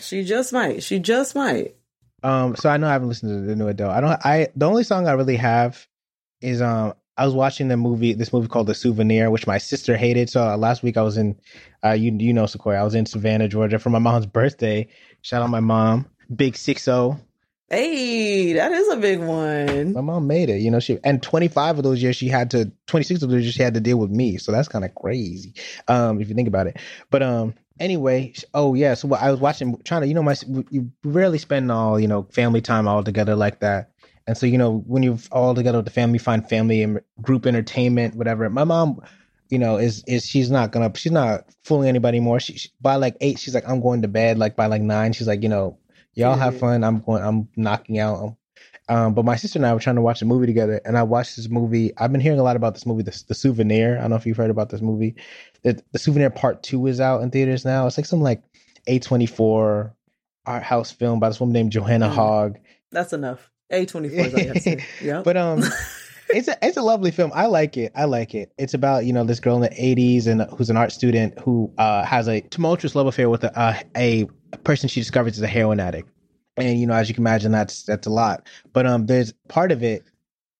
She 0.00 0.24
just 0.24 0.52
might. 0.52 0.82
She 0.82 0.98
just 0.98 1.34
might. 1.34 1.76
Um, 2.22 2.56
so 2.56 2.68
I 2.68 2.76
know 2.76 2.88
I 2.88 2.92
haven't 2.92 3.08
listened 3.08 3.30
to 3.30 3.46
the 3.46 3.56
new 3.56 3.68
Adele. 3.68 3.90
I 3.90 4.00
don't. 4.00 4.26
I 4.26 4.48
the 4.56 4.66
only 4.66 4.84
song 4.84 5.06
I 5.06 5.12
really 5.12 5.36
have 5.36 5.86
is 6.40 6.60
um. 6.62 6.94
I 7.16 7.24
was 7.24 7.34
watching 7.34 7.66
the 7.66 7.76
movie, 7.76 8.12
this 8.12 8.32
movie 8.32 8.46
called 8.46 8.68
The 8.68 8.76
Souvenir, 8.76 9.28
which 9.28 9.44
my 9.44 9.58
sister 9.58 9.96
hated. 9.96 10.30
So 10.30 10.40
uh, 10.40 10.56
last 10.56 10.84
week 10.84 10.96
I 10.96 11.02
was 11.02 11.18
in, 11.18 11.36
uh, 11.84 11.90
you 11.90 12.16
you 12.16 12.32
know 12.32 12.46
Sequoia, 12.46 12.78
I 12.78 12.84
was 12.84 12.94
in 12.94 13.06
Savannah, 13.06 13.48
Georgia 13.48 13.80
for 13.80 13.90
my 13.90 13.98
mom's 13.98 14.26
birthday. 14.26 14.86
Shout 15.22 15.42
out 15.42 15.50
my 15.50 15.58
mom, 15.58 16.06
big 16.32 16.56
six 16.56 16.84
zero. 16.84 17.18
Hey, 17.70 18.52
that 18.52 18.70
is 18.70 18.88
a 18.92 18.96
big 18.98 19.18
one. 19.18 19.94
My 19.94 20.00
mom 20.00 20.28
made 20.28 20.48
it, 20.48 20.60
you 20.60 20.70
know. 20.70 20.78
She 20.78 21.00
and 21.02 21.20
twenty 21.20 21.48
five 21.48 21.76
of 21.76 21.82
those 21.82 22.00
years 22.00 22.14
she 22.14 22.28
had 22.28 22.52
to, 22.52 22.70
twenty 22.86 23.02
six 23.02 23.20
of 23.24 23.30
those 23.30 23.42
years 23.42 23.52
she 23.52 23.64
had 23.64 23.74
to 23.74 23.80
deal 23.80 23.98
with 23.98 24.10
me. 24.10 24.36
So 24.36 24.52
that's 24.52 24.68
kind 24.68 24.84
of 24.84 24.94
crazy, 24.94 25.54
um, 25.88 26.20
if 26.20 26.28
you 26.28 26.36
think 26.36 26.46
about 26.46 26.68
it. 26.68 26.76
But 27.10 27.24
um, 27.24 27.54
anyway, 27.80 28.34
oh 28.54 28.74
yeah. 28.74 28.94
So 28.94 29.12
I 29.14 29.30
was 29.30 29.40
watching, 29.40 29.80
trying 29.84 30.02
to, 30.02 30.08
you 30.08 30.14
know, 30.14 30.22
my 30.22 30.36
you 30.70 30.90
rarely 31.04 31.38
spend 31.38 31.70
all 31.70 31.98
you 31.98 32.08
know 32.08 32.24
family 32.32 32.60
time 32.60 32.88
all 32.88 33.02
together 33.02 33.36
like 33.36 33.60
that. 33.60 33.90
And 34.26 34.36
so, 34.36 34.44
you 34.44 34.58
know, 34.58 34.84
when 34.86 35.02
you're 35.02 35.18
all 35.32 35.54
together 35.54 35.78
with 35.78 35.86
the 35.86 35.90
family, 35.90 36.18
find 36.18 36.46
family 36.46 36.82
and 36.82 37.00
group 37.22 37.46
entertainment, 37.46 38.14
whatever. 38.14 38.48
My 38.50 38.64
mom, 38.64 39.00
you 39.48 39.58
know, 39.58 39.78
is 39.78 40.04
is 40.06 40.26
she's 40.26 40.50
not 40.50 40.70
gonna 40.70 40.92
she's 40.94 41.12
not 41.12 41.44
fooling 41.64 41.88
anybody 41.88 42.20
more. 42.20 42.38
She, 42.38 42.58
she 42.58 42.68
by 42.80 42.96
like 42.96 43.16
eight, 43.22 43.38
she's 43.38 43.54
like, 43.54 43.66
I'm 43.66 43.80
going 43.80 44.02
to 44.02 44.08
bed. 44.08 44.38
Like 44.38 44.54
by 44.54 44.66
like 44.66 44.82
nine, 44.82 45.14
she's 45.14 45.26
like, 45.26 45.42
you 45.42 45.48
know, 45.48 45.78
y'all 46.12 46.36
have 46.36 46.58
fun. 46.58 46.84
I'm 46.84 47.00
going. 47.00 47.22
I'm 47.22 47.48
knocking 47.56 47.98
out. 47.98 48.36
Um, 48.90 49.12
but 49.12 49.24
my 49.24 49.36
sister 49.36 49.58
and 49.58 49.66
I 49.66 49.74
were 49.74 49.80
trying 49.80 49.96
to 49.96 50.02
watch 50.02 50.22
a 50.22 50.24
movie 50.24 50.46
together, 50.46 50.80
and 50.86 50.96
I 50.96 51.02
watched 51.02 51.36
this 51.36 51.48
movie. 51.50 51.92
I've 51.98 52.10
been 52.10 52.22
hearing 52.22 52.38
a 52.40 52.42
lot 52.42 52.56
about 52.56 52.72
this 52.74 52.86
movie, 52.86 53.02
The, 53.02 53.22
the 53.28 53.34
Souvenir. 53.34 53.98
I 53.98 54.00
don't 54.00 54.10
know 54.10 54.16
if 54.16 54.24
you've 54.24 54.36
heard 54.38 54.50
about 54.50 54.70
this 54.70 54.80
movie. 54.80 55.14
The, 55.62 55.82
the 55.92 55.98
Souvenir 55.98 56.30
Part 56.30 56.62
Two 56.62 56.86
is 56.86 56.98
out 57.00 57.20
in 57.22 57.30
theaters 57.30 57.64
now. 57.66 57.86
It's 57.86 57.98
like 57.98 58.06
some 58.06 58.22
like 58.22 58.42
A 58.86 58.98
twenty 58.98 59.26
four 59.26 59.94
art 60.46 60.62
house 60.62 60.90
film 60.90 61.20
by 61.20 61.28
this 61.28 61.38
woman 61.38 61.52
named 61.52 61.72
Joanna 61.72 62.08
Mm. 62.08 62.14
Hogg. 62.14 62.58
That's 62.90 63.12
enough. 63.12 63.50
A 63.70 63.84
twenty 63.84 64.08
four 64.08 64.20
is 64.20 64.32
all 64.34 64.40
you 64.40 64.46
have 64.46 64.54
to 64.56 64.60
say. 64.62 64.84
Yep. 65.02 65.24
But 65.24 65.36
um, 65.36 65.62
it's 66.30 66.48
a 66.48 66.56
it's 66.62 66.78
a 66.78 66.82
lovely 66.82 67.10
film. 67.10 67.30
I 67.34 67.44
like 67.44 67.76
it. 67.76 67.92
I 67.94 68.04
like 68.06 68.34
it. 68.34 68.52
It's 68.56 68.72
about 68.72 69.04
you 69.04 69.12
know 69.12 69.24
this 69.24 69.40
girl 69.40 69.56
in 69.56 69.60
the 69.62 69.68
'80s 69.68 70.26
and 70.26 70.40
who's 70.56 70.70
an 70.70 70.78
art 70.78 70.92
student 70.92 71.38
who 71.40 71.70
uh, 71.76 72.04
has 72.06 72.26
a 72.26 72.40
tumultuous 72.40 72.94
love 72.94 73.06
affair 73.06 73.28
with 73.28 73.44
a, 73.44 73.58
uh, 73.58 73.78
a 73.94 74.24
person 74.64 74.88
she 74.88 75.00
discovers 75.00 75.36
is 75.36 75.42
a 75.42 75.46
heroin 75.46 75.78
addict. 75.80 76.08
And 76.58 76.78
you 76.80 76.86
know, 76.86 76.94
as 76.94 77.08
you 77.08 77.14
can 77.14 77.22
imagine, 77.22 77.52
that's 77.52 77.82
that's 77.84 78.06
a 78.06 78.10
lot. 78.10 78.46
But 78.72 78.86
um, 78.86 79.06
there's 79.06 79.32
part 79.48 79.72
of 79.72 79.82
it, 79.82 80.04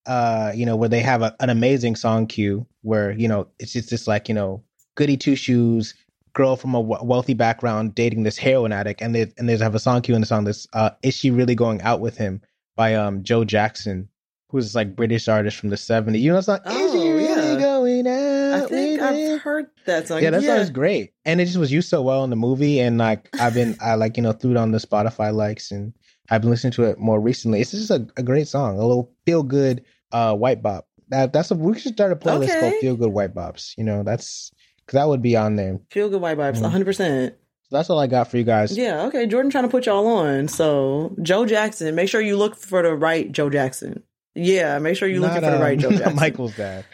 uh, 0.06 0.52
you 0.54 0.64
know, 0.66 0.76
where 0.76 0.88
they 0.88 1.00
have 1.00 1.22
a, 1.22 1.34
an 1.40 1.50
amazing 1.50 1.96
song 1.96 2.26
cue 2.26 2.66
where 2.82 3.10
you 3.12 3.28
know 3.28 3.48
it's 3.58 3.72
just 3.72 3.90
this 3.90 4.06
like 4.06 4.28
you 4.28 4.34
know 4.34 4.62
goody 4.94 5.16
two 5.16 5.36
shoes 5.36 5.94
girl 6.34 6.56
from 6.56 6.74
a 6.74 6.80
wealthy 6.80 7.34
background 7.34 7.94
dating 7.94 8.22
this 8.22 8.38
heroin 8.38 8.72
addict, 8.72 9.02
and 9.02 9.14
they 9.14 9.32
and 9.38 9.48
there's 9.48 9.60
have 9.60 9.74
a 9.74 9.80
song 9.80 10.02
cue 10.02 10.14
in 10.14 10.20
the 10.20 10.26
song 10.26 10.44
that's 10.44 10.68
uh, 10.72 10.90
is 11.02 11.14
she 11.14 11.30
really 11.30 11.54
going 11.54 11.82
out 11.82 12.00
with 12.00 12.16
him 12.16 12.40
by 12.76 12.94
um 12.94 13.22
Joe 13.24 13.44
Jackson 13.44 14.08
who's 14.50 14.64
this 14.66 14.74
like 14.74 14.96
British 14.96 15.28
artist 15.28 15.56
from 15.58 15.68
the 15.68 15.76
70s. 15.76 16.20
You 16.20 16.32
know, 16.32 16.38
it's 16.38 16.48
like, 16.48 16.62
is 16.62 16.72
Oh, 16.74 16.92
he 17.02 17.10
really 17.12 17.54
yeah. 17.54 17.60
going 17.60 18.06
out 18.06 18.64
I 18.64 18.66
think 18.66 19.00
with 19.00 19.02
I've 19.02 19.14
him? 19.16 19.27
Heard 19.38 19.66
that 19.86 20.08
song. 20.08 20.22
Yeah, 20.22 20.30
that 20.30 20.42
song 20.42 20.58
is 20.58 20.70
great. 20.70 21.12
And 21.24 21.40
it 21.40 21.46
just 21.46 21.56
was 21.58 21.72
used 21.72 21.88
so 21.88 22.02
well 22.02 22.24
in 22.24 22.30
the 22.30 22.36
movie. 22.36 22.80
And 22.80 22.98
like, 22.98 23.28
I've 23.40 23.54
been, 23.54 23.76
I 23.80 23.94
like, 23.94 24.16
you 24.16 24.22
know, 24.22 24.32
threw 24.32 24.50
it 24.52 24.56
on 24.56 24.70
the 24.72 24.78
Spotify 24.78 25.32
likes 25.34 25.70
and 25.70 25.92
I've 26.30 26.42
been 26.42 26.50
listening 26.50 26.72
to 26.74 26.84
it 26.84 26.98
more 26.98 27.20
recently. 27.20 27.60
It's 27.60 27.70
just 27.70 27.90
a, 27.90 28.06
a 28.16 28.22
great 28.22 28.48
song, 28.48 28.76
a 28.78 28.82
little 28.86 29.12
feel 29.24 29.42
good 29.42 29.84
uh, 30.12 30.34
white 30.34 30.62
bop. 30.62 30.86
That, 31.08 31.32
that's 31.32 31.50
a, 31.50 31.54
we 31.54 31.78
should 31.78 31.94
start 31.94 32.12
a 32.12 32.16
playlist 32.16 32.50
Okay. 32.50 32.60
called 32.60 32.74
Feel 32.80 32.96
Good 32.96 33.12
White 33.12 33.34
Bops. 33.34 33.72
You 33.78 33.84
know, 33.84 34.02
that's, 34.02 34.50
because 34.84 34.98
that 34.98 35.08
would 35.08 35.22
be 35.22 35.36
on 35.36 35.56
there. 35.56 35.78
Feel 35.90 36.10
good 36.10 36.20
white 36.20 36.36
vibes, 36.36 36.56
Mhm. 36.58 36.62
one 36.62 36.70
hundred 36.70 36.84
percent. 36.84 37.34
So 37.70 37.76
that's 37.76 37.88
all 37.90 37.98
I 37.98 38.06
got 38.06 38.30
for 38.30 38.36
you 38.38 38.44
guys. 38.44 38.76
Yeah, 38.76 39.02
okay. 39.06 39.26
Jordan 39.26 39.50
trying 39.50 39.64
to 39.64 39.70
put 39.70 39.84
y'all 39.86 40.06
on. 40.06 40.48
So 40.48 41.14
Joe 41.22 41.44
Jackson, 41.46 41.94
make 41.94 42.08
sure 42.08 42.20
you 42.20 42.36
look 42.36 42.56
for 42.56 42.82
the 42.82 42.94
right 42.94 43.30
Joe 43.32 43.48
Jackson. 43.50 44.02
Yeah, 44.34 44.78
make 44.78 44.96
sure 44.96 45.08
you're 45.08 45.20
looking 45.20 45.36
for 45.36 45.50
the 45.50 45.56
um, 45.56 45.60
right 45.62 45.78
Joe 45.78 45.90
Jackson. 45.92 46.16
Michael's 46.16 46.56
dad. 46.56 46.84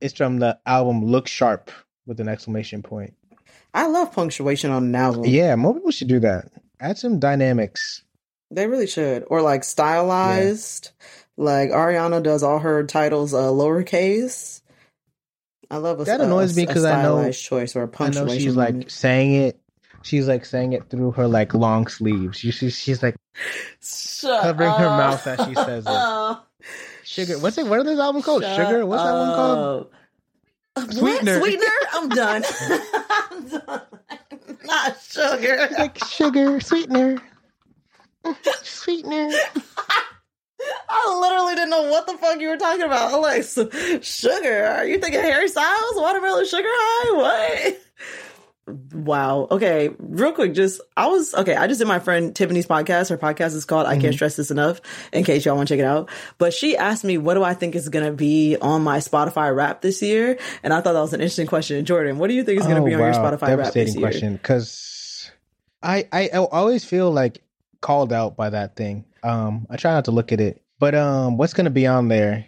It's 0.00 0.14
from 0.14 0.38
the 0.38 0.58
album 0.66 1.04
Look 1.04 1.28
Sharp 1.28 1.70
with 2.08 2.18
an 2.20 2.28
exclamation 2.28 2.82
point. 2.82 3.14
I 3.72 3.86
love 3.86 4.12
punctuation 4.12 4.70
on 4.70 4.84
an 4.84 4.94
album. 4.94 5.24
Yeah, 5.26 5.54
more 5.54 5.74
people 5.74 5.90
should 5.92 6.08
do 6.08 6.18
that. 6.20 6.46
Add 6.80 6.98
some 6.98 7.18
dynamics. 7.20 8.02
They 8.50 8.66
really 8.66 8.86
should. 8.86 9.24
Or 9.28 9.42
like 9.42 9.62
stylized. 9.62 10.90
Like 11.36 11.70
Ariana 11.70 12.22
does 12.22 12.42
all 12.42 12.58
her 12.58 12.84
titles 12.84 13.34
uh 13.34 13.42
lowercase. 13.50 14.62
I 15.70 15.76
love 15.76 16.00
a 16.00 16.04
That 16.04 16.20
a- 16.20 16.24
annoys 16.24 16.56
me 16.56 16.64
because 16.66 16.84
I 16.84 17.02
know- 17.02 17.16
stylized 17.18 17.42
choice 17.44 17.76
or 17.76 17.80
a 17.80 17.82
I 17.82 17.86
know 17.86 17.92
punctuation. 17.92 18.38
she's 18.40 18.56
like 18.56 18.90
saying 18.90 19.34
it. 19.34 19.60
She's 20.02 20.26
like 20.28 20.44
saying 20.46 20.72
it 20.72 20.88
through 20.88 21.10
her 21.12 21.28
like 21.28 21.52
long 21.54 21.86
sleeves. 21.88 22.38
She, 22.38 22.50
she's 22.52 22.74
she's 22.78 23.02
like 23.02 23.16
Shut 23.82 24.42
covering 24.42 24.70
her 24.70 24.86
mouth 24.88 25.26
as 25.26 25.46
she 25.46 25.54
says 25.54 25.84
it. 25.86 26.38
sugar. 27.04 27.38
What's 27.38 27.58
it? 27.58 27.66
What 27.66 27.80
are 27.80 27.84
those 27.84 27.98
album 27.98 28.22
called? 28.22 28.42
Shut 28.42 28.56
Sugar. 28.56 28.86
What's 28.86 29.02
that 29.02 29.12
one 29.12 29.34
called? 29.34 29.90
Uh, 30.78 30.86
what? 30.86 30.94
Sweetener. 30.94 31.40
Sweetener? 31.40 31.72
I'm 31.92 32.08
done. 32.08 32.44
I'm 33.30 33.48
done. 33.48 33.82
Not 34.64 35.00
sugar. 35.02 35.68
Like 35.78 36.04
sugar, 36.04 36.60
sweetener. 36.60 37.18
Sweetener. 38.62 39.30
I 40.90 41.18
literally 41.20 41.54
didn't 41.54 41.70
know 41.70 41.90
what 41.90 42.06
the 42.06 42.14
fuck 42.18 42.40
you 42.40 42.48
were 42.48 42.56
talking 42.56 42.82
about. 42.82 43.12
I'm 43.14 43.20
like, 43.22 43.44
sugar? 44.02 44.66
Are 44.66 44.84
you 44.84 44.98
thinking 44.98 45.20
Harry 45.20 45.48
Styles? 45.48 45.94
Watermelon 45.94 46.46
sugar 46.46 46.68
high? 46.68 47.16
What? 47.16 47.80
Wow. 48.92 49.48
Okay. 49.50 49.90
Real 49.98 50.32
quick, 50.32 50.54
just, 50.54 50.80
I 50.96 51.06
was, 51.08 51.34
okay, 51.34 51.54
I 51.56 51.66
just 51.66 51.78
did 51.78 51.88
my 51.88 51.98
friend 51.98 52.34
Tiffany's 52.34 52.66
podcast. 52.66 53.10
Her 53.10 53.18
podcast 53.18 53.54
is 53.54 53.64
called 53.64 53.86
I 53.86 53.98
Can't 53.98 54.14
Stress 54.14 54.36
This 54.36 54.50
Enough, 54.50 54.80
in 55.12 55.24
case 55.24 55.44
y'all 55.44 55.56
want 55.56 55.68
to 55.68 55.74
check 55.74 55.80
it 55.80 55.86
out. 55.86 56.10
But 56.38 56.52
she 56.54 56.76
asked 56.76 57.04
me, 57.04 57.18
what 57.18 57.34
do 57.34 57.42
I 57.42 57.54
think 57.54 57.74
is 57.74 57.88
going 57.88 58.04
to 58.06 58.12
be 58.12 58.56
on 58.56 58.82
my 58.82 58.98
Spotify 58.98 59.54
Wrap 59.54 59.80
this 59.80 60.02
year? 60.02 60.38
And 60.62 60.72
I 60.72 60.80
thought 60.80 60.92
that 60.92 61.00
was 61.00 61.12
an 61.14 61.20
interesting 61.20 61.46
question. 61.46 61.84
Jordan, 61.84 62.18
what 62.18 62.28
do 62.28 62.34
you 62.34 62.44
think 62.44 62.60
is 62.60 62.66
going 62.66 62.76
to 62.80 62.84
be 62.84 62.94
on 62.94 63.00
your 63.00 63.12
Spotify 63.12 63.56
Wrap 63.56 63.72
this 63.72 63.90
Oh, 63.96 64.00
year? 64.00 64.08
question 64.08 64.32
because 64.36 65.30
I, 65.82 66.08
I 66.12 66.30
I 66.32 66.36
always 66.38 66.84
feel 66.84 67.10
like 67.10 67.42
called 67.80 68.12
out 68.12 68.36
by 68.36 68.50
that 68.50 68.76
thing. 68.76 69.04
Um, 69.22 69.66
I 69.70 69.76
try 69.76 69.92
not 69.92 70.06
to 70.06 70.10
look 70.10 70.32
at 70.32 70.40
it, 70.40 70.62
but 70.78 70.94
um, 70.94 71.36
what's 71.36 71.52
gonna 71.54 71.70
be 71.70 71.86
on 71.86 72.08
there? 72.08 72.46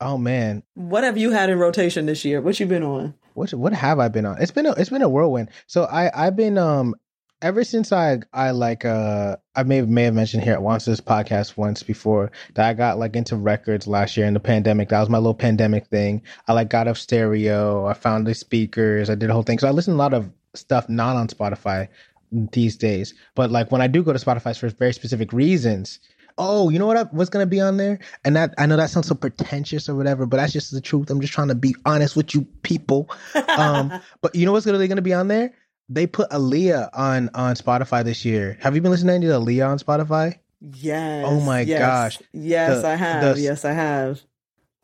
Oh 0.00 0.16
man, 0.16 0.62
What 0.74 1.04
have 1.04 1.18
you 1.18 1.30
had 1.30 1.50
in 1.50 1.58
rotation 1.58 2.06
this 2.06 2.24
year? 2.24 2.40
What 2.40 2.58
you 2.58 2.64
been 2.64 2.82
on? 2.82 3.12
What 3.40 3.54
what 3.54 3.72
have 3.72 3.98
I 3.98 4.08
been 4.08 4.26
on? 4.26 4.40
It's 4.40 4.50
been 4.50 4.66
a, 4.66 4.72
it's 4.72 4.90
been 4.90 5.02
a 5.02 5.08
whirlwind. 5.08 5.48
So 5.66 5.84
I 5.84 6.10
I've 6.26 6.36
been 6.36 6.58
um 6.58 6.94
ever 7.42 7.64
since 7.64 7.90
I 7.90 8.20
I 8.32 8.50
like 8.50 8.84
uh 8.84 9.36
I 9.56 9.62
may 9.62 9.76
have, 9.76 9.88
may 9.88 10.04
have 10.04 10.14
mentioned 10.14 10.44
here 10.44 10.52
at 10.52 10.62
once 10.62 10.84
this 10.84 11.00
podcast 11.00 11.56
once 11.56 11.82
before 11.82 12.30
that 12.54 12.68
I 12.68 12.74
got 12.74 12.98
like 12.98 13.16
into 13.16 13.36
records 13.36 13.86
last 13.86 14.16
year 14.16 14.26
in 14.26 14.34
the 14.34 14.40
pandemic. 14.40 14.90
That 14.90 15.00
was 15.00 15.08
my 15.08 15.18
little 15.18 15.34
pandemic 15.34 15.86
thing. 15.86 16.22
I 16.46 16.52
like 16.52 16.68
got 16.68 16.86
up 16.86 16.98
stereo. 16.98 17.86
I 17.86 17.94
found 17.94 18.26
the 18.26 18.34
speakers. 18.34 19.08
I 19.08 19.14
did 19.14 19.30
a 19.30 19.32
whole 19.32 19.42
thing. 19.42 19.58
So 19.58 19.68
I 19.68 19.72
listen 19.72 19.94
a 19.94 19.96
lot 19.96 20.14
of 20.14 20.30
stuff 20.54 20.88
not 20.88 21.16
on 21.16 21.28
Spotify 21.28 21.88
these 22.30 22.76
days. 22.76 23.14
But 23.34 23.50
like 23.50 23.72
when 23.72 23.80
I 23.80 23.86
do 23.86 24.02
go 24.02 24.12
to 24.12 24.18
Spotify 24.18 24.56
for 24.56 24.68
very 24.68 24.92
specific 24.92 25.32
reasons. 25.32 25.98
Oh, 26.42 26.70
you 26.70 26.78
know 26.78 26.86
what? 26.86 26.96
I, 26.96 27.02
what's 27.04 27.28
gonna 27.28 27.44
be 27.44 27.60
on 27.60 27.76
there? 27.76 27.98
And 28.24 28.34
that 28.34 28.54
I 28.56 28.64
know 28.64 28.76
that 28.78 28.88
sounds 28.88 29.06
so 29.08 29.14
pretentious 29.14 29.88
or 29.90 29.94
whatever, 29.94 30.24
but 30.24 30.38
that's 30.38 30.54
just 30.54 30.72
the 30.72 30.80
truth. 30.80 31.10
I'm 31.10 31.20
just 31.20 31.34
trying 31.34 31.48
to 31.48 31.54
be 31.54 31.76
honest 31.84 32.16
with 32.16 32.34
you 32.34 32.46
people. 32.62 33.10
Um, 33.58 33.92
but 34.22 34.34
you 34.34 34.46
know 34.46 34.52
what's 34.52 34.64
really 34.66 34.88
gonna 34.88 35.02
be 35.02 35.12
on 35.12 35.28
there? 35.28 35.52
They 35.90 36.06
put 36.06 36.30
Aaliyah 36.30 36.88
on 36.94 37.28
on 37.34 37.56
Spotify 37.56 38.02
this 38.04 38.24
year. 38.24 38.56
Have 38.60 38.74
you 38.74 38.80
been 38.80 38.90
listening 38.90 39.20
to 39.20 39.26
Aaliyah 39.26 39.68
on 39.68 39.78
Spotify? 39.78 40.38
Yes. 40.60 41.24
Oh 41.28 41.40
my 41.40 41.60
yes, 41.60 41.78
gosh. 41.78 42.18
Yes, 42.32 42.82
The- 42.82 42.88
I 42.88 42.94
have. 42.94 43.36
the- 43.36 43.42
yes, 43.42 43.64
I 43.64 43.72
have. 43.72 44.20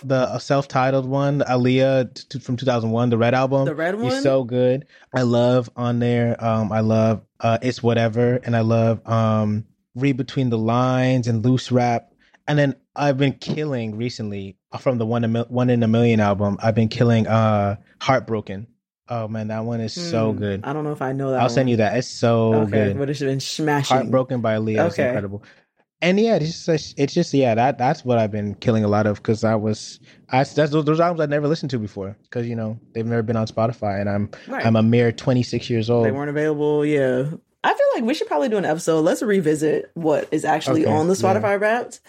The 0.04 0.38
self 0.40 0.68
titled 0.68 1.06
one, 1.06 1.40
Aaliyah 1.40 2.28
t- 2.28 2.38
from 2.38 2.58
2001, 2.58 3.08
the 3.08 3.16
Red 3.16 3.32
album. 3.32 3.64
The 3.64 3.74
red 3.74 3.94
one? 3.94 4.04
He's 4.04 4.22
so 4.22 4.44
good. 4.44 4.86
I 5.14 5.22
love 5.22 5.70
on 5.74 6.00
there. 6.00 6.36
Um, 6.38 6.70
I 6.70 6.80
love 6.80 7.22
uh, 7.40 7.56
it's 7.62 7.82
whatever, 7.82 8.34
and 8.44 8.54
I 8.54 8.60
love 8.60 9.00
um, 9.08 9.64
read 9.96 10.16
between 10.16 10.50
the 10.50 10.59
lines 10.59 11.26
and 11.26 11.44
loose 11.44 11.72
rap. 11.72 12.12
And 12.46 12.56
then 12.59 12.76
I've 12.94 13.18
been 13.18 13.32
killing 13.32 13.96
recently 13.96 14.56
from 14.78 14.98
the 14.98 15.06
one 15.06 15.24
in, 15.24 15.32
Mil- 15.32 15.46
one 15.48 15.68
in 15.70 15.82
a 15.82 15.88
million 15.88 16.20
album. 16.20 16.59
I've 16.62 16.76
been 16.76 16.88
killing 16.88 17.26
uh, 17.26 17.76
heartbroken. 18.00 18.68
Oh 19.09 19.26
man, 19.28 19.48
that 19.48 19.64
one 19.64 19.80
is 19.80 19.92
so 19.94 20.32
Hmm, 20.32 20.38
good. 20.38 20.61
I 20.64 20.72
don't 20.72 20.85
know 20.85 20.92
if 20.92 21.02
I 21.02 21.12
know 21.12 21.30
that. 21.30 21.40
I'll 21.40 21.48
send 21.48 21.70
you 21.70 21.76
that. 21.76 21.96
It's 21.96 22.09
so 22.09 22.52
Okay, 22.62 22.70
good. 22.70 22.98
but 22.98 23.11
it's 23.11 23.20
been 23.20 23.40
smashing. 23.40 23.96
Heartbroken 23.96 24.40
by 24.40 24.56
is 24.59 24.78
Okay. 24.78 25.06
incredible. 25.06 25.42
And 26.02 26.20
yeah, 26.20 26.37
it's 26.37 26.66
just 26.66 26.98
it's 26.98 27.14
just 27.14 27.32
yeah 27.32 27.54
that 27.54 27.78
that's 27.78 28.04
what 28.04 28.18
I've 28.18 28.30
been 28.30 28.54
killing 28.56 28.85
a 28.85 28.88
lot 28.88 29.06
of 29.06 29.16
because 29.16 29.44
I 29.44 29.54
was 29.54 29.98
I 30.28 30.44
that's 30.44 30.70
those, 30.70 30.85
those 30.85 31.00
albums 31.00 31.20
I'd 31.22 31.30
never 31.30 31.48
listened 31.48 31.70
to 31.70 31.78
before 31.78 32.16
because 32.24 32.46
you 32.46 32.54
know 32.54 32.78
they've 32.92 33.06
never 33.06 33.22
been 33.22 33.37
on 33.37 33.46
Spotify 33.46 34.00
and 34.00 34.11
I'm 34.11 34.30
Right. 34.46 34.66
I'm 34.66 34.76
a 34.76 34.82
mere 34.82 35.11
26 35.11 35.70
years 35.70 35.88
old. 35.88 36.04
They 36.04 36.12
weren't 36.12 36.28
available. 36.28 36.85
Yeah. 36.85 37.30
I 37.66 37.74
feel 37.74 37.87
like 37.94 38.05
we 38.05 38.14
should 38.14 38.26
probably 38.29 38.48
do 38.48 38.57
an 38.59 38.64
episode. 38.64 39.00
Let's 39.00 39.22
revisit 39.22 39.90
what 39.94 40.29
is 40.31 40.44
actually 40.44 40.87
Okay, 40.87 40.94
on 40.94 41.09
the 41.09 41.14
yeah. 41.14 41.20
Spotify 41.35 41.61
Wrapped 41.61 42.00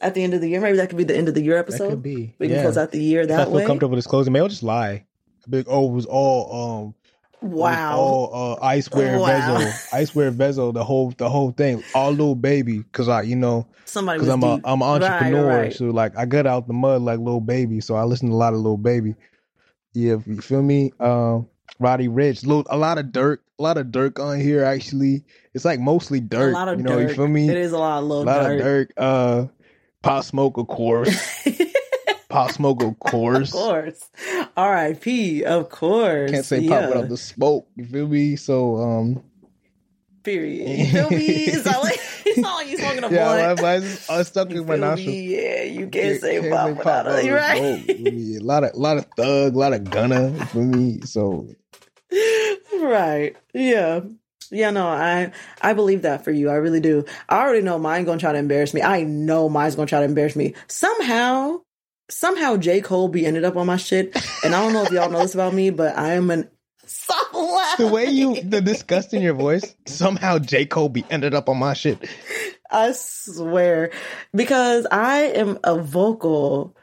at 0.00 0.14
the 0.14 0.22
end 0.22 0.34
of 0.34 0.40
the 0.40 0.48
year. 0.48 0.60
Maybe 0.60 0.76
that 0.76 0.88
could 0.88 0.98
be 0.98 1.04
the 1.04 1.16
end 1.16 1.28
of 1.28 1.34
the 1.34 1.42
year 1.42 1.56
That 1.56 1.60
episode. 1.68 1.90
could 1.90 2.02
be. 2.02 2.34
We 2.38 2.46
can 2.48 2.56
yeah. 2.56 2.62
close 2.62 2.76
out 2.76 2.92
the 2.92 3.02
year 3.02 3.22
If 3.22 3.30
I 3.30 3.44
feel 3.44 3.52
way. 3.52 3.66
comfortable 3.66 3.96
disclosing, 3.96 4.32
maybe 4.32 4.42
I'll 4.42 4.48
just 4.48 4.62
lie. 4.62 5.04
Big 5.48 5.66
oh, 5.68 5.88
it 5.88 5.92
was 5.92 6.06
all 6.06 6.84
um 6.84 6.94
Wow. 7.42 7.96
all 7.98 8.56
uh, 8.60 8.66
iceware 8.66 9.20
Wow. 9.20 9.26
bezel, 9.26 9.72
Icewear 9.92 10.32
Vezzo, 10.34 10.72
the 10.72 10.82
whole 10.82 11.10
the 11.12 11.28
whole 11.28 11.50
thing, 11.52 11.82
all 11.94 12.10
Lil 12.12 12.34
Baby, 12.34 12.78
because 12.78 13.08
I 13.08 13.22
you 13.22 13.36
know 13.36 13.66
Somebody 13.84 14.18
because 14.18 14.32
I'm 14.32 14.42
a 14.42 14.56
deep. 14.56 14.64
I'm 14.66 14.82
an 14.82 14.88
Right, 14.88 15.02
entrepreneur, 15.02 15.46
right. 15.62 15.72
so 15.72 15.84
like 15.86 16.16
I 16.16 16.24
got 16.24 16.46
out 16.46 16.66
the 16.66 16.72
mud 16.72 17.02
like 17.02 17.18
Lil 17.20 17.40
Baby, 17.40 17.80
so 17.80 17.94
I 17.94 18.04
listen 18.04 18.28
to 18.30 18.34
a 18.34 18.36
lot 18.36 18.54
of 18.54 18.60
Lil 18.60 18.76
Baby. 18.78 19.14
Yeah, 19.92 20.16
you 20.26 20.40
feel 20.40 20.62
me? 20.62 20.92
Um, 20.98 21.48
Roddy 21.78 22.08
Ricch, 22.08 22.44
a 22.68 22.76
lot 22.76 22.98
of 22.98 23.06
Durk, 23.06 23.38
a 23.58 23.62
lot 23.62 23.78
of 23.78 23.88
Durk 23.88 24.18
on 24.18 24.40
here. 24.40 24.64
Actually, 24.64 25.24
it's 25.54 25.64
like 25.64 25.80
mostly 25.80 26.20
Durk. 26.20 26.50
a 26.50 26.52
lot 26.52 26.68
of 26.68 26.78
you 26.78 26.84
know, 26.84 26.98
dirt. 26.98 27.08
you 27.08 27.14
feel 27.14 27.28
me? 27.28 27.48
It 27.48 27.56
is 27.56 27.72
a 27.72 27.78
lot 27.78 27.98
of 27.98 28.04
a 28.04 28.06
little 28.06 28.24
lot 28.24 28.42
dirt. 28.42 28.60
of 28.60 28.66
Durk. 28.66 28.90
Uh, 28.96 29.46
Pop 30.02 30.24
Smoke, 30.24 30.56
of 30.58 30.68
course. 30.68 31.48
Pop 32.28 32.50
Smoke, 32.52 32.82
of 32.82 32.98
course. 32.98 33.48
of 33.48 33.60
course. 33.60 34.08
R.I.P. 34.56 35.44
Of 35.44 35.68
course. 35.68 36.30
Can't 36.30 36.44
say 36.44 36.60
yeah. 36.60 36.80
pop 36.80 36.88
without 36.90 37.08
the 37.08 37.16
smoke. 37.16 37.68
You 37.76 37.84
feel 37.84 38.06
me? 38.06 38.36
So, 38.36 38.76
um, 38.76 39.22
Period. 40.26 40.68
You 40.78 40.86
feel 40.92 41.10
me? 41.10 41.26
It's 41.46 41.64
not 41.64 41.82
like 41.84 41.98
it's 42.26 42.38
not 42.38 42.54
like 42.56 42.68
you 42.68 42.76
smoking 42.78 43.04
a 43.04 43.10
yeah, 43.12 43.54
blunt. 43.54 43.60
I, 43.60 44.16
I, 44.16 44.18
I 44.18 44.22
stuck 44.24 44.50
You 44.50 44.62
in 44.62 44.66
my 44.66 44.74
nostrils. 44.76 45.06
me? 45.06 45.36
Yeah, 45.36 45.62
you 45.62 45.80
can't, 45.88 45.92
Can't- 45.92 46.20
say 46.20 46.50
pop 46.50 46.76
without 46.76 47.06
it. 47.06 47.30
right. 47.32 47.62
Oh, 47.62 47.76
smoke. 47.76 47.96
Yeah, 47.98 48.38
a 48.40 48.42
lot 48.42 48.64
of, 48.64 48.74
lot 48.74 48.96
of 48.98 49.06
thug, 49.16 49.54
a 49.54 49.58
lot 49.58 49.72
of 49.72 49.84
Gunna 49.88 50.46
for 50.46 50.58
me. 50.58 51.00
So 51.02 51.46
right. 52.80 53.36
Yeah. 53.54 54.00
Yeah, 54.50 54.70
no, 54.70 54.86
I 54.86 55.32
I 55.60 55.72
believe 55.74 56.02
that 56.02 56.24
for 56.24 56.30
you. 56.30 56.50
I 56.50 56.54
really 56.54 56.80
do. 56.80 57.04
I 57.28 57.40
already 57.40 57.62
know 57.62 57.78
mine 57.78 58.04
gonna 58.04 58.18
try 58.20 58.32
to 58.32 58.38
embarrass 58.38 58.74
me. 58.74 58.82
I 58.82 59.02
know 59.02 59.48
mine's 59.48 59.74
gonna 59.74 59.86
try 59.86 60.00
to 60.00 60.04
embarrass 60.04 60.36
me. 60.36 60.54
Somehow, 60.68 61.60
somehow 62.08 62.56
J. 62.56 62.80
Cole 62.80 63.08
be 63.08 63.26
ended 63.26 63.44
up 63.44 63.56
on 63.56 63.66
my 63.66 63.76
shit. 63.76 64.14
And 64.44 64.54
I 64.54 64.62
don't 64.62 64.72
know 64.72 64.84
if 64.84 64.90
y'all 64.92 65.10
know 65.10 65.20
this 65.20 65.34
about 65.34 65.52
me, 65.54 65.70
but 65.70 65.96
I 65.98 66.12
am 66.14 66.30
an 66.30 66.48
The 67.78 67.88
way 67.88 68.06
you, 68.06 68.40
the 68.42 68.60
disgust 68.60 69.14
in 69.14 69.22
your 69.22 69.34
voice, 69.34 69.74
somehow 69.86 70.38
J 70.38 70.66
Cole 70.66 70.88
be 70.88 71.04
ended 71.10 71.34
up 71.34 71.48
on 71.48 71.58
my 71.58 71.74
shit. 71.74 71.98
I 72.70 72.92
swear. 72.92 73.90
Because 74.34 74.86
I 74.90 75.18
am 75.22 75.58
a 75.62 75.78
vocal 75.78 76.76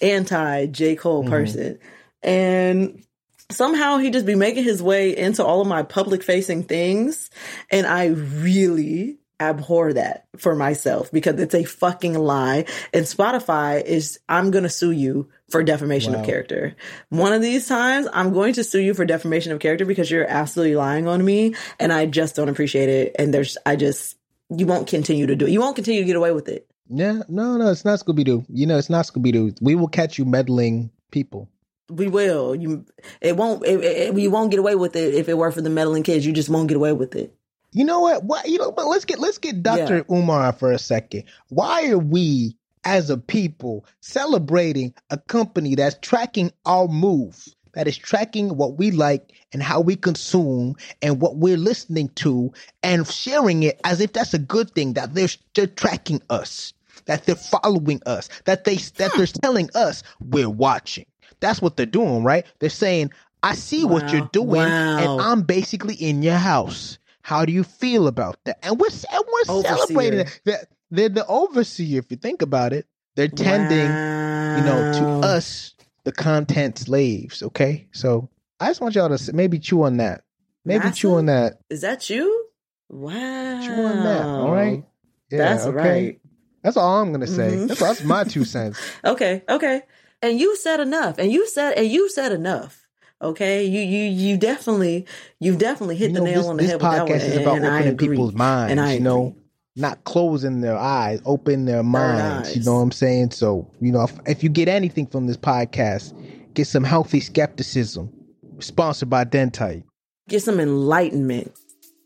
anti 0.00 0.66
J. 0.66 0.96
Cole 0.96 1.24
Mhm. 1.24 1.28
person. 1.28 1.78
And 2.22 3.02
somehow 3.50 3.98
he 3.98 4.10
just 4.10 4.26
be 4.26 4.34
making 4.34 4.64
his 4.64 4.82
way 4.82 5.16
into 5.16 5.44
all 5.44 5.60
of 5.60 5.66
my 5.66 5.82
public 5.82 6.22
facing 6.22 6.64
things. 6.64 7.30
And 7.70 7.86
I 7.86 8.06
really 8.06 9.18
abhor 9.38 9.92
that 9.92 10.26
for 10.38 10.54
myself 10.54 11.10
because 11.12 11.38
it's 11.40 11.54
a 11.54 11.64
fucking 11.64 12.14
lie. 12.14 12.64
And 12.92 13.04
Spotify 13.04 13.82
is, 13.84 14.18
I'm 14.28 14.50
going 14.50 14.64
to 14.64 14.70
sue 14.70 14.92
you 14.92 15.28
for 15.50 15.62
defamation 15.62 16.12
Wow. 16.14 16.20
of 16.20 16.26
character. 16.26 16.74
One 17.10 17.32
of 17.32 17.42
these 17.42 17.66
times, 17.68 18.08
I'm 18.12 18.32
going 18.32 18.54
to 18.54 18.64
sue 18.64 18.80
you 18.80 18.94
for 18.94 19.04
defamation 19.04 19.52
of 19.52 19.60
character 19.60 19.84
because 19.84 20.10
you're 20.10 20.26
absolutely 20.26 20.76
lying 20.76 21.06
on 21.06 21.24
me. 21.24 21.54
And 21.78 21.92
I 21.92 22.06
just 22.06 22.34
don't 22.36 22.48
appreciate 22.48 22.88
it. 22.88 23.16
And 23.18 23.32
there's, 23.34 23.56
I 23.66 23.76
just, 23.76 24.16
you 24.48 24.66
won't 24.66 24.86
continue 24.88 25.26
to 25.26 25.36
do 25.36 25.46
it. 25.46 25.50
You 25.50 25.60
won't 25.60 25.76
continue 25.76 26.00
to 26.00 26.06
get 26.06 26.16
away 26.16 26.32
with 26.32 26.48
it. 26.48 26.66
Yeah, 26.88 27.22
no, 27.28 27.56
no, 27.56 27.70
it's 27.70 27.84
not 27.84 27.98
Scooby 27.98 28.24
Doo. 28.24 28.44
You 28.48 28.66
know, 28.66 28.78
it's 28.78 28.88
not 28.90 29.06
Scooby 29.06 29.32
Doo. 29.32 29.52
We 29.60 29.74
will 29.74 29.88
catch 29.88 30.18
you 30.18 30.24
meddling 30.24 30.90
people. 31.10 31.48
We 31.90 32.08
will. 32.08 32.54
You, 32.54 32.84
it 33.20 33.36
won't. 33.36 33.64
It, 33.66 33.80
it, 33.84 34.18
you 34.18 34.30
won't 34.30 34.50
get 34.50 34.60
away 34.60 34.76
with 34.76 34.96
it 34.96 35.14
if 35.14 35.28
it 35.28 35.36
were 35.36 35.50
for 35.50 35.60
the 35.60 35.70
meddling 35.70 36.02
kids. 36.04 36.24
You 36.24 36.32
just 36.32 36.48
won't 36.48 36.68
get 36.68 36.76
away 36.76 36.92
with 36.92 37.14
it. 37.16 37.34
You 37.76 37.84
know 37.84 38.00
what? 38.00 38.24
What 38.24 38.48
you 38.48 38.56
know? 38.56 38.72
But 38.72 38.86
let's 38.86 39.04
get 39.04 39.18
let's 39.18 39.36
get 39.36 39.62
Doctor 39.62 40.02
Umar 40.10 40.54
for 40.54 40.72
a 40.72 40.78
second. 40.78 41.24
Why 41.50 41.90
are 41.90 41.98
we, 41.98 42.56
as 42.86 43.10
a 43.10 43.18
people, 43.18 43.84
celebrating 44.00 44.94
a 45.10 45.18
company 45.18 45.74
that's 45.74 45.96
tracking 46.00 46.50
our 46.64 46.88
move? 46.88 47.46
that 47.74 47.86
is 47.86 47.98
tracking 47.98 48.56
what 48.56 48.78
we 48.78 48.90
like 48.90 49.34
and 49.52 49.62
how 49.62 49.82
we 49.82 49.94
consume 49.96 50.74
and 51.02 51.20
what 51.20 51.36
we're 51.36 51.58
listening 51.58 52.08
to, 52.14 52.50
and 52.82 53.06
sharing 53.06 53.62
it 53.64 53.78
as 53.84 54.00
if 54.00 54.14
that's 54.14 54.32
a 54.32 54.38
good 54.38 54.70
thing 54.70 54.94
that 54.94 55.12
they're 55.12 55.28
they're 55.54 55.66
tracking 55.66 56.22
us, 56.30 56.72
that 57.04 57.26
they're 57.26 57.34
following 57.36 58.00
us, 58.06 58.30
that 58.46 58.64
they 58.64 58.76
that 58.76 59.12
they're 59.14 59.26
telling 59.26 59.68
us 59.74 60.02
we're 60.20 60.48
watching. 60.48 61.04
That's 61.40 61.60
what 61.60 61.76
they're 61.76 61.84
doing, 61.84 62.24
right? 62.24 62.46
They're 62.60 62.70
saying, 62.70 63.10
"I 63.42 63.52
see 63.54 63.84
what 63.84 64.10
you're 64.10 64.30
doing, 64.32 64.70
Wow. 64.70 64.98
and 64.98 65.20
I'm 65.20 65.42
basically 65.42 65.96
in 65.96 66.22
your 66.22 66.38
house." 66.38 66.96
How 67.26 67.44
do 67.44 67.50
you 67.52 67.64
feel 67.64 68.06
about 68.06 68.38
that? 68.44 68.58
And 68.62 68.78
we're 68.78 68.86
and 68.86 69.24
we're 69.32 69.52
Overseer. 69.56 69.76
celebrating 69.76 70.20
it. 70.20 70.40
They're, 70.44 70.64
they're 70.92 71.08
the 71.08 71.26
overseer. 71.26 71.98
If 71.98 72.12
you 72.12 72.16
think 72.16 72.40
about 72.40 72.72
it, 72.72 72.86
they're 73.16 73.26
tending, 73.26 73.90
you 73.90 74.64
know, 74.64 74.92
to 74.92 75.26
us, 75.26 75.74
the 76.04 76.12
content 76.12 76.78
slaves. 76.78 77.42
Okay, 77.42 77.88
so 77.90 78.30
I 78.60 78.68
just 78.68 78.80
want 78.80 78.94
y'all 78.94 79.08
to 79.16 79.32
maybe 79.32 79.58
chew 79.58 79.82
on 79.82 79.96
that. 79.96 80.22
Maybe 80.64 80.88
chew 80.92 81.16
on 81.16 81.26
that. 81.26 81.58
Is 81.68 81.80
that 81.80 82.08
you? 82.08 82.46
Wow. 82.90 83.12
Chew 83.60 83.72
on 83.72 84.04
that. 84.04 84.24
All 84.24 84.52
right. 84.52 84.84
Yeah, 85.32 85.38
That's 85.38 85.64
okay? 85.66 85.76
right. 85.76 86.20
That's 86.62 86.76
all 86.76 87.00
I'm 87.02 87.10
gonna 87.10 87.26
say. 87.26 87.56
Mhm. 87.56 87.66
That's, 87.66 87.80
that's 87.80 88.04
my 88.04 88.22
two 88.22 88.44
cents. 88.44 88.78
Okay. 89.04 89.42
Okay. 89.48 89.82
And 90.22 90.38
you 90.38 90.54
said 90.54 90.78
enough. 90.78 91.18
And 91.18 91.32
you 91.32 91.48
said 91.48 91.72
and 91.76 91.88
you 91.88 92.08
said 92.08 92.30
enough. 92.30 92.85
Okay. 93.22 93.64
You 93.64 93.80
you 93.80 94.04
you 94.10 94.36
definitely 94.36 95.06
you've 95.40 95.58
definitely 95.58 95.96
hit 95.96 96.10
You 96.10 96.14
the 96.14 96.20
know, 96.20 96.26
nail 96.26 96.36
this, 96.42 96.46
on 96.46 96.56
the 96.56 96.62
this 96.62 96.70
head 96.72 96.82
with 96.82 96.90
that 96.92 97.02
podcast 97.02 97.08
one. 97.08 97.20
is 97.20 97.36
about 97.36 97.56
and, 97.56 97.64
and 97.66 97.74
opening 97.74 97.96
people's 97.96 98.34
minds. 98.34 98.70
And 98.72 98.80
I 98.80 98.94
you 98.94 99.00
know, 99.00 99.28
agree. 99.28 99.40
not 99.76 100.04
closing 100.04 100.60
their 100.60 100.76
eyes, 100.76 101.20
open 101.24 101.64
their 101.64 101.82
minds. 101.82 102.56
You 102.56 102.62
know 102.64 102.74
what 102.74 102.80
I'm 102.80 102.92
saying? 102.92 103.30
So, 103.30 103.70
you 103.80 103.92
know, 103.92 104.02
if, 104.04 104.12
if 104.26 104.42
you 104.42 104.48
get 104.50 104.68
anything 104.68 105.06
from 105.06 105.26
this 105.26 105.36
podcast, 105.36 106.14
get 106.54 106.66
some 106.66 106.84
healthy 106.84 107.20
skepticism. 107.20 108.12
Sponsored 108.58 109.10
by 109.10 109.24
Dentite. 109.24 109.84
Get 110.28 110.42
some 110.42 110.60
enlightenment. 110.60 111.52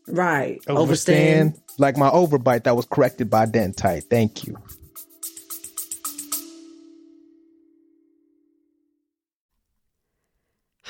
Right. 0.07 0.59
Overstand. 0.67 1.53
Overstand. 1.55 1.61
Like 1.77 1.95
my 1.97 2.09
overbite 2.09 2.63
that 2.65 2.75
was 2.75 2.85
corrected 2.85 3.29
by 3.29 3.45
Dentite. 3.45 4.03
Thank 4.09 4.45
you. 4.45 4.57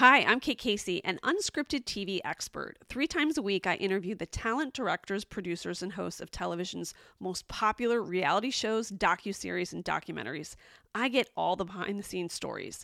Hi, 0.02 0.24
I'm 0.24 0.40
Kate 0.40 0.58
Casey, 0.58 1.06
an 1.06 1.20
unscripted 1.22 1.84
TV 1.84 2.22
expert. 2.26 2.78
Three 2.90 3.06
times 3.06 3.38
a 3.38 3.44
week, 3.44 3.68
I 3.68 3.76
interview 3.76 4.16
the 4.16 4.26
talent, 4.26 4.74
directors, 4.74 5.24
producers, 5.24 5.84
and 5.84 5.94
hosts 5.94 6.20
of 6.20 6.32
television's 6.32 6.96
most 7.20 7.48
popular 7.48 8.02
reality 8.02 8.50
shows, 8.50 8.90
docuseries, 8.90 9.74
and 9.74 9.86
documentaries. 9.86 10.56
I 10.96 11.08
get 11.08 11.30
all 11.38 11.56
the 11.56 11.66
behind 11.66 12.00
the 12.00 12.04
scenes 12.04 12.34
stories. 12.34 12.84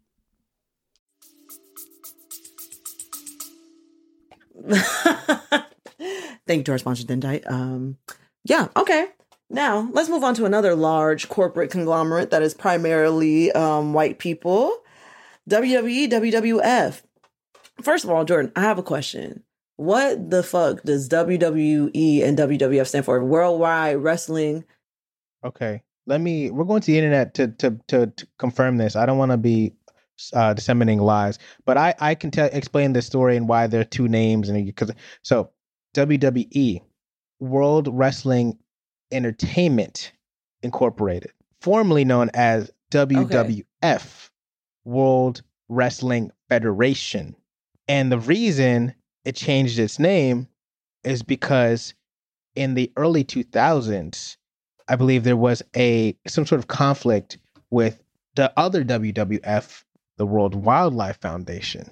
Thank 6.47 6.59
you 6.59 6.63
to 6.63 6.71
our 6.71 6.77
sponsor, 6.77 7.03
Dentite. 7.03 7.49
Um, 7.49 7.97
yeah, 8.43 8.67
okay. 8.75 9.07
Now 9.49 9.89
let's 9.91 10.09
move 10.09 10.23
on 10.23 10.33
to 10.35 10.45
another 10.45 10.75
large 10.75 11.27
corporate 11.27 11.71
conglomerate 11.71 12.31
that 12.31 12.41
is 12.41 12.53
primarily 12.53 13.51
um, 13.51 13.93
white 13.93 14.17
people. 14.17 14.77
WWE, 15.49 16.09
WWF. 16.09 17.01
First 17.81 18.03
of 18.03 18.09
all, 18.09 18.23
Jordan, 18.23 18.51
I 18.55 18.61
have 18.61 18.77
a 18.77 18.83
question. 18.83 19.43
What 19.75 20.29
the 20.29 20.43
fuck 20.43 20.83
does 20.83 21.09
WWE 21.09 22.23
and 22.23 22.37
WWF 22.37 22.87
stand 22.87 23.05
for? 23.05 23.23
Worldwide 23.23 23.97
Wrestling. 23.97 24.63
Okay, 25.43 25.81
let 26.05 26.21
me. 26.21 26.51
We're 26.51 26.65
going 26.65 26.81
to 26.81 26.91
the 26.91 26.97
internet 26.97 27.33
to 27.33 27.47
to 27.47 27.79
to, 27.87 28.07
to 28.07 28.27
confirm 28.37 28.77
this. 28.77 28.95
I 28.95 29.05
don't 29.05 29.17
want 29.17 29.31
to 29.31 29.37
be 29.37 29.73
uh, 30.33 30.53
disseminating 30.53 31.01
lies. 31.01 31.39
But 31.65 31.77
I 31.77 31.93
I 31.99 32.15
can 32.15 32.31
tell 32.31 32.49
explain 32.51 32.93
the 32.93 33.01
story 33.01 33.37
and 33.37 33.47
why 33.47 33.67
there 33.67 33.81
are 33.81 33.85
two 33.85 34.07
names 34.07 34.49
and 34.49 34.65
because 34.65 34.91
so 35.21 35.51
WWE 35.95 36.81
World 37.39 37.87
Wrestling 37.91 38.57
Entertainment 39.11 40.11
Incorporated, 40.63 41.31
formerly 41.59 42.05
known 42.05 42.29
as 42.33 42.71
WWF 42.91 43.65
okay. 43.83 44.05
World 44.85 45.41
Wrestling 45.69 46.31
Federation, 46.49 47.35
and 47.87 48.11
the 48.11 48.19
reason 48.19 48.93
it 49.25 49.35
changed 49.35 49.79
its 49.79 49.97
name 49.97 50.47
is 51.03 51.23
because 51.23 51.93
in 52.55 52.75
the 52.75 52.91
early 52.97 53.23
2000s 53.23 54.37
I 54.87 54.95
believe 54.95 55.23
there 55.23 55.37
was 55.37 55.63
a 55.75 56.17
some 56.27 56.45
sort 56.45 56.59
of 56.59 56.67
conflict 56.67 57.37
with 57.69 58.03
the 58.35 58.51
other 58.57 58.83
WWF 58.83 59.83
the 60.21 60.25
World 60.27 60.53
Wildlife 60.53 61.19
Foundation. 61.19 61.89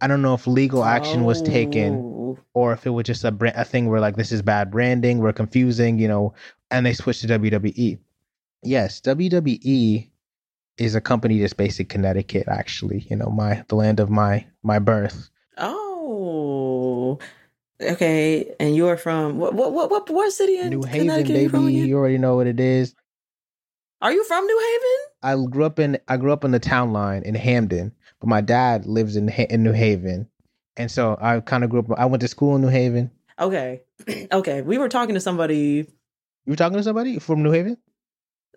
I 0.00 0.06
don't 0.06 0.22
know 0.22 0.34
if 0.34 0.46
legal 0.46 0.84
action 0.84 1.24
was 1.24 1.42
taken 1.42 1.94
oh. 1.96 2.38
or 2.54 2.72
if 2.72 2.86
it 2.86 2.90
was 2.90 3.02
just 3.02 3.24
a, 3.24 3.32
brand, 3.32 3.56
a 3.56 3.64
thing 3.64 3.88
where 3.88 3.98
like 3.98 4.14
this 4.14 4.30
is 4.30 4.40
bad 4.40 4.70
branding, 4.70 5.18
we're 5.18 5.32
confusing, 5.32 5.98
you 5.98 6.06
know, 6.06 6.32
and 6.70 6.86
they 6.86 6.92
switched 6.92 7.22
to 7.22 7.26
WWE. 7.26 7.98
Yes, 8.62 9.00
WWE 9.00 10.08
is 10.78 10.94
a 10.94 11.00
company 11.00 11.40
that's 11.40 11.54
based 11.54 11.80
in 11.80 11.86
Connecticut, 11.86 12.46
actually. 12.46 13.04
You 13.10 13.16
know, 13.16 13.30
my 13.30 13.64
the 13.66 13.74
land 13.74 13.98
of 13.98 14.08
my 14.10 14.46
my 14.62 14.78
birth. 14.78 15.28
Oh, 15.58 17.18
okay. 17.80 18.54
And 18.60 18.76
you 18.76 18.86
are 18.86 18.96
from 18.96 19.38
what 19.38 19.54
what 19.54 19.72
what 19.72 19.90
what, 19.90 20.08
what 20.08 20.32
city 20.32 20.56
in 20.56 20.70
New 20.70 20.84
Haven, 20.84 21.24
baby? 21.26 21.72
You 21.72 21.96
already 21.96 22.18
know 22.18 22.36
what 22.36 22.46
it 22.46 22.60
is. 22.60 22.94
Are 24.02 24.12
you 24.12 24.24
from 24.24 24.44
New 24.44 24.58
Haven? 24.58 25.44
I 25.46 25.48
grew 25.48 25.64
up 25.64 25.78
in 25.78 25.96
I 26.08 26.16
grew 26.16 26.32
up 26.32 26.44
in 26.44 26.50
the 26.50 26.58
town 26.58 26.92
line 26.92 27.22
in 27.22 27.36
Hamden, 27.36 27.92
but 28.20 28.28
my 28.28 28.40
dad 28.40 28.84
lives 28.84 29.14
in 29.14 29.28
in 29.28 29.62
New 29.62 29.70
Haven, 29.70 30.28
and 30.76 30.90
so 30.90 31.16
I 31.20 31.38
kind 31.38 31.62
of 31.62 31.70
grew 31.70 31.80
up. 31.80 31.86
I 31.96 32.06
went 32.06 32.20
to 32.22 32.28
school 32.28 32.56
in 32.56 32.62
New 32.62 32.68
Haven. 32.68 33.12
Okay, 33.38 33.82
okay. 34.32 34.60
We 34.62 34.78
were 34.78 34.88
talking 34.88 35.14
to 35.14 35.20
somebody. 35.20 35.86
You 36.46 36.50
were 36.50 36.56
talking 36.56 36.78
to 36.78 36.82
somebody 36.82 37.20
from 37.20 37.44
New 37.44 37.52
Haven. 37.52 37.76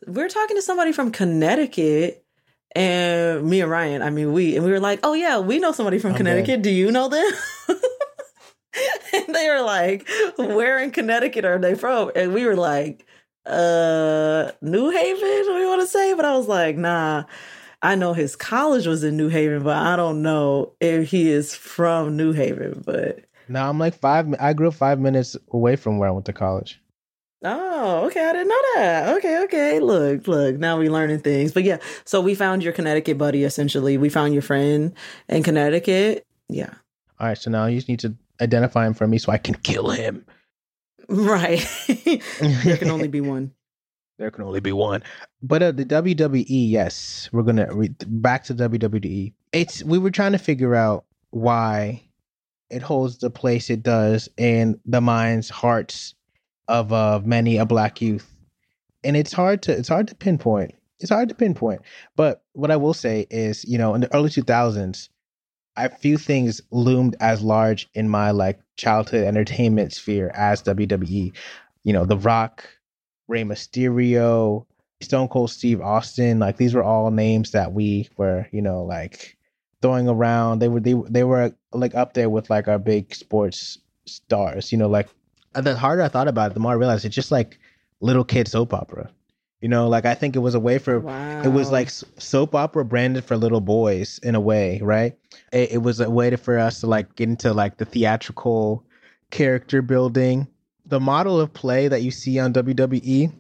We 0.08 0.24
were 0.24 0.30
talking 0.30 0.58
to 0.58 0.64
somebody 0.64 0.92
from 0.92 1.12
Connecticut, 1.12 2.26
and 2.76 3.46
me 3.46 3.62
and 3.62 3.70
Ryan. 3.70 4.02
I 4.02 4.10
mean, 4.10 4.34
we 4.34 4.56
and 4.56 4.66
we 4.66 4.72
were 4.72 4.80
like, 4.80 5.00
"Oh 5.04 5.14
yeah, 5.14 5.38
we 5.38 5.60
know 5.60 5.74
somebody 5.74 6.00
from 6.00 6.12
okay. 6.12 6.18
Connecticut. 6.18 6.64
Do 6.64 6.72
you 6.72 6.92
know 6.92 7.08
them?" 7.08 7.32
and 9.14 9.36
they 9.36 9.48
were 9.48 9.62
like, 9.62 10.10
"Where 10.38 10.80
in 10.80 10.90
Connecticut 10.90 11.46
are 11.46 11.60
they 11.60 11.76
from?" 11.76 12.12
And 12.16 12.34
we 12.34 12.46
were 12.46 12.56
like 12.56 13.06
uh 13.46 14.52
New 14.62 14.90
Haven, 14.90 15.56
we 15.56 15.66
want 15.66 15.82
to 15.82 15.88
say, 15.88 16.14
but 16.14 16.26
I 16.26 16.36
was 16.36 16.48
like, 16.48 16.78
nah. 16.78 17.26
I 17.82 17.94
know 17.94 18.14
his 18.14 18.36
college 18.36 18.88
was 18.88 19.04
in 19.04 19.16
New 19.16 19.30
Haven, 19.30 19.62
but 19.62 19.78
I 19.78 19.96
don't 19.96 20.24
know 20.24 20.74
if 20.80 21.12
he 21.12 21.30
is 21.30 21.54
from 21.54 22.18
New 22.18 22.32
Haven. 22.32 22.82
But 22.84 23.26
no, 23.48 23.70
I'm 23.70 23.78
like 23.78 23.94
five. 23.94 24.34
I 24.40 24.54
grew 24.54 24.70
up 24.70 24.74
five 24.74 25.00
minutes 25.00 25.38
away 25.52 25.76
from 25.76 26.00
where 26.00 26.10
I 26.10 26.12
went 26.12 26.26
to 26.26 26.34
college. 26.34 26.82
Oh, 27.44 28.06
okay. 28.06 28.28
I 28.28 28.32
didn't 28.34 28.48
know 28.48 28.62
that. 28.76 29.18
Okay, 29.18 29.44
okay. 29.44 29.80
Look, 29.80 30.28
look. 30.28 30.56
Now 30.58 30.80
we 30.80 30.90
learning 30.90 31.20
things. 31.20 31.52
But 31.52 31.64
yeah, 31.64 31.78
so 32.06 32.22
we 32.22 32.34
found 32.34 32.64
your 32.64 32.74
Connecticut 32.74 33.20
buddy. 33.20 33.44
Essentially, 33.44 33.98
we 33.98 34.10
found 34.10 34.34
your 34.34 34.42
friend 34.42 34.94
in 35.30 35.44
Connecticut. 35.44 36.26
Yeah. 36.50 36.74
All 37.20 37.28
right. 37.28 37.38
So 37.38 37.52
now 37.52 37.68
you 37.68 37.78
just 37.78 37.90
need 37.90 38.00
to 38.00 38.16
identify 38.42 38.88
him 38.88 38.96
for 38.96 39.06
me 39.06 39.20
so 39.20 39.32
I 39.32 39.38
can 39.38 39.54
kill 39.56 39.92
him. 39.92 40.26
Right. 41.08 41.66
there 42.40 42.78
can 42.78 42.92
only 42.92 43.08
be 43.08 43.22
one. 43.22 43.52
There 44.18 44.32
can 44.32 44.44
only 44.44 44.62
be 44.62 44.72
one. 44.72 45.04
But 45.42 45.62
uh, 45.62 45.72
the 45.72 45.86
WWE, 45.86 46.46
yes, 46.48 47.30
we're 47.32 47.44
gonna 47.44 47.68
re- 47.74 47.96
back 48.08 48.46
to 48.46 48.56
WWE. 48.56 49.34
It's 49.52 49.84
we 49.84 49.98
were 49.98 50.12
trying 50.12 50.32
to 50.32 50.38
figure 50.38 50.74
out 50.74 51.06
why 51.32 52.02
it 52.70 52.82
holds 52.82 53.18
the 53.18 53.30
place 53.30 53.70
it 53.70 53.84
does 53.84 54.30
in 54.38 54.80
the 54.86 55.02
minds, 55.02 55.50
hearts 55.50 56.16
of 56.68 56.94
uh, 56.94 57.22
many 57.24 57.58
a 57.58 57.66
black 57.66 58.02
youth, 58.02 58.34
and 59.04 59.18
it's 59.18 59.34
hard 59.34 59.62
to 59.64 59.74
it's 59.74 59.90
hard 59.90 60.08
to 60.08 60.16
pinpoint. 60.16 60.74
It's 61.00 61.12
hard 61.12 61.28
to 61.30 61.36
pinpoint. 61.36 61.82
But 62.16 62.44
what 62.54 62.72
I 62.72 62.78
will 62.78 62.94
say 62.94 63.28
is, 63.30 63.66
you 63.66 63.78
know, 63.78 63.94
in 63.96 64.02
the 64.02 64.16
early 64.16 64.30
two 64.30 64.44
thousands, 64.44 65.10
a 65.76 65.90
few 65.90 66.18
things 66.18 66.62
loomed 66.72 67.18
as 67.20 67.42
large 67.42 67.90
in 67.94 68.08
my 68.08 68.32
like 68.32 68.60
childhood 68.76 69.26
entertainment 69.26 69.94
sphere 69.94 70.32
as 70.34 70.64
WWE. 70.64 71.34
You 71.84 71.94
know, 71.94 72.06
The 72.06 72.18
Rock, 72.18 72.68
Rey 73.28 73.44
Mysterio, 73.44 74.66
Stone 75.02 75.28
Cold 75.30 75.52
Steve 75.52 75.82
Austin. 75.82 76.40
Like 76.40 76.58
these 76.58 76.74
were 76.74 76.84
all 76.84 77.12
names 77.12 77.52
that 77.52 77.74
we 77.74 78.10
were, 78.18 78.48
you 78.52 78.62
know, 78.62 78.84
like 78.84 79.38
throwing 79.82 80.08
around. 80.08 80.60
They 80.60 80.68
were 80.68 80.80
they 80.80 80.96
they 81.10 81.24
were 81.24 81.54
like 81.74 81.96
up 81.96 82.14
there 82.14 82.30
with 82.30 82.50
like 82.50 82.68
our 82.68 82.80
big 82.80 83.14
sports 83.14 83.78
stars. 84.06 84.72
You 84.72 84.78
know, 84.78 84.88
like 84.90 85.10
the 85.54 85.76
harder 85.76 86.02
I 86.02 86.08
thought 86.08 86.28
about 86.28 86.52
it, 86.52 86.54
the 86.54 86.60
more 86.60 86.72
I 86.72 86.76
realized 86.76 87.06
it's 87.06 87.16
just 87.16 87.32
like 87.32 87.60
little 88.02 88.24
kid 88.24 88.48
soap 88.48 88.74
opera. 88.74 89.10
You 89.62 89.70
know, 89.70 89.88
like 89.88 90.06
I 90.06 90.14
think 90.14 90.36
it 90.36 90.40
was 90.40 90.54
a 90.54 90.60
way 90.60 90.78
for 90.78 91.00
wow. 91.00 91.42
it 91.44 91.48
was 91.48 91.72
like 91.72 91.90
soap 91.90 92.54
opera 92.54 92.86
branded 92.86 93.24
for 93.24 93.38
little 93.38 93.62
boys 93.62 94.20
in 94.22 94.36
a 94.36 94.40
way, 94.40 94.80
right? 94.84 95.18
It, 95.52 95.74
it 95.74 95.78
was 95.80 96.00
a 96.00 96.10
way 96.10 96.30
to, 96.30 96.38
for 96.38 96.60
us 96.60 96.82
to 96.82 96.88
like 96.88 97.16
get 97.16 97.30
into 97.30 97.54
like 97.54 97.78
the 97.78 97.86
theatrical 97.86 98.86
character 99.32 99.82
building. 99.82 100.48
The 100.86 101.00
model 101.00 101.40
of 101.40 101.54
play 101.54 101.88
that 101.88 102.04
you 102.04 102.12
see 102.12 102.38
on 102.38 102.54
WWE 102.54 103.32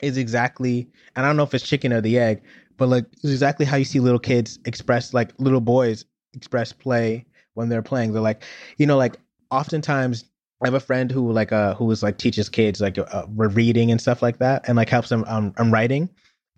is 0.00 0.16
exactly, 0.16 0.88
and 1.14 1.26
I 1.26 1.28
don't 1.28 1.36
know 1.36 1.42
if 1.42 1.54
it's 1.54 1.66
chicken 1.66 1.92
or 1.92 2.00
the 2.00 2.18
egg, 2.18 2.42
but 2.78 2.88
like 2.88 3.04
it's 3.12 3.24
exactly 3.24 3.66
how 3.66 3.76
you 3.76 3.84
see 3.84 4.00
little 4.00 4.18
kids 4.18 4.58
express, 4.64 5.12
like 5.12 5.32
little 5.38 5.60
boys 5.60 6.04
express 6.34 6.72
play 6.72 7.26
when 7.54 7.68
they're 7.68 7.82
playing. 7.82 8.12
They're 8.12 8.22
like, 8.22 8.42
you 8.78 8.86
know, 8.86 8.96
like 8.96 9.16
oftentimes 9.50 10.24
I 10.62 10.66
have 10.66 10.74
a 10.74 10.80
friend 10.80 11.10
who 11.10 11.32
like 11.32 11.52
uh 11.52 11.74
who 11.74 11.90
is 11.90 12.02
like 12.02 12.18
teaches 12.18 12.48
kids 12.48 12.80
like 12.80 12.98
uh, 12.98 13.24
reading 13.28 13.90
and 13.90 14.00
stuff 14.00 14.22
like 14.22 14.38
that, 14.38 14.68
and 14.68 14.76
like 14.76 14.88
helps 14.88 15.08
them 15.08 15.24
on, 15.28 15.54
on 15.58 15.70
writing, 15.70 16.08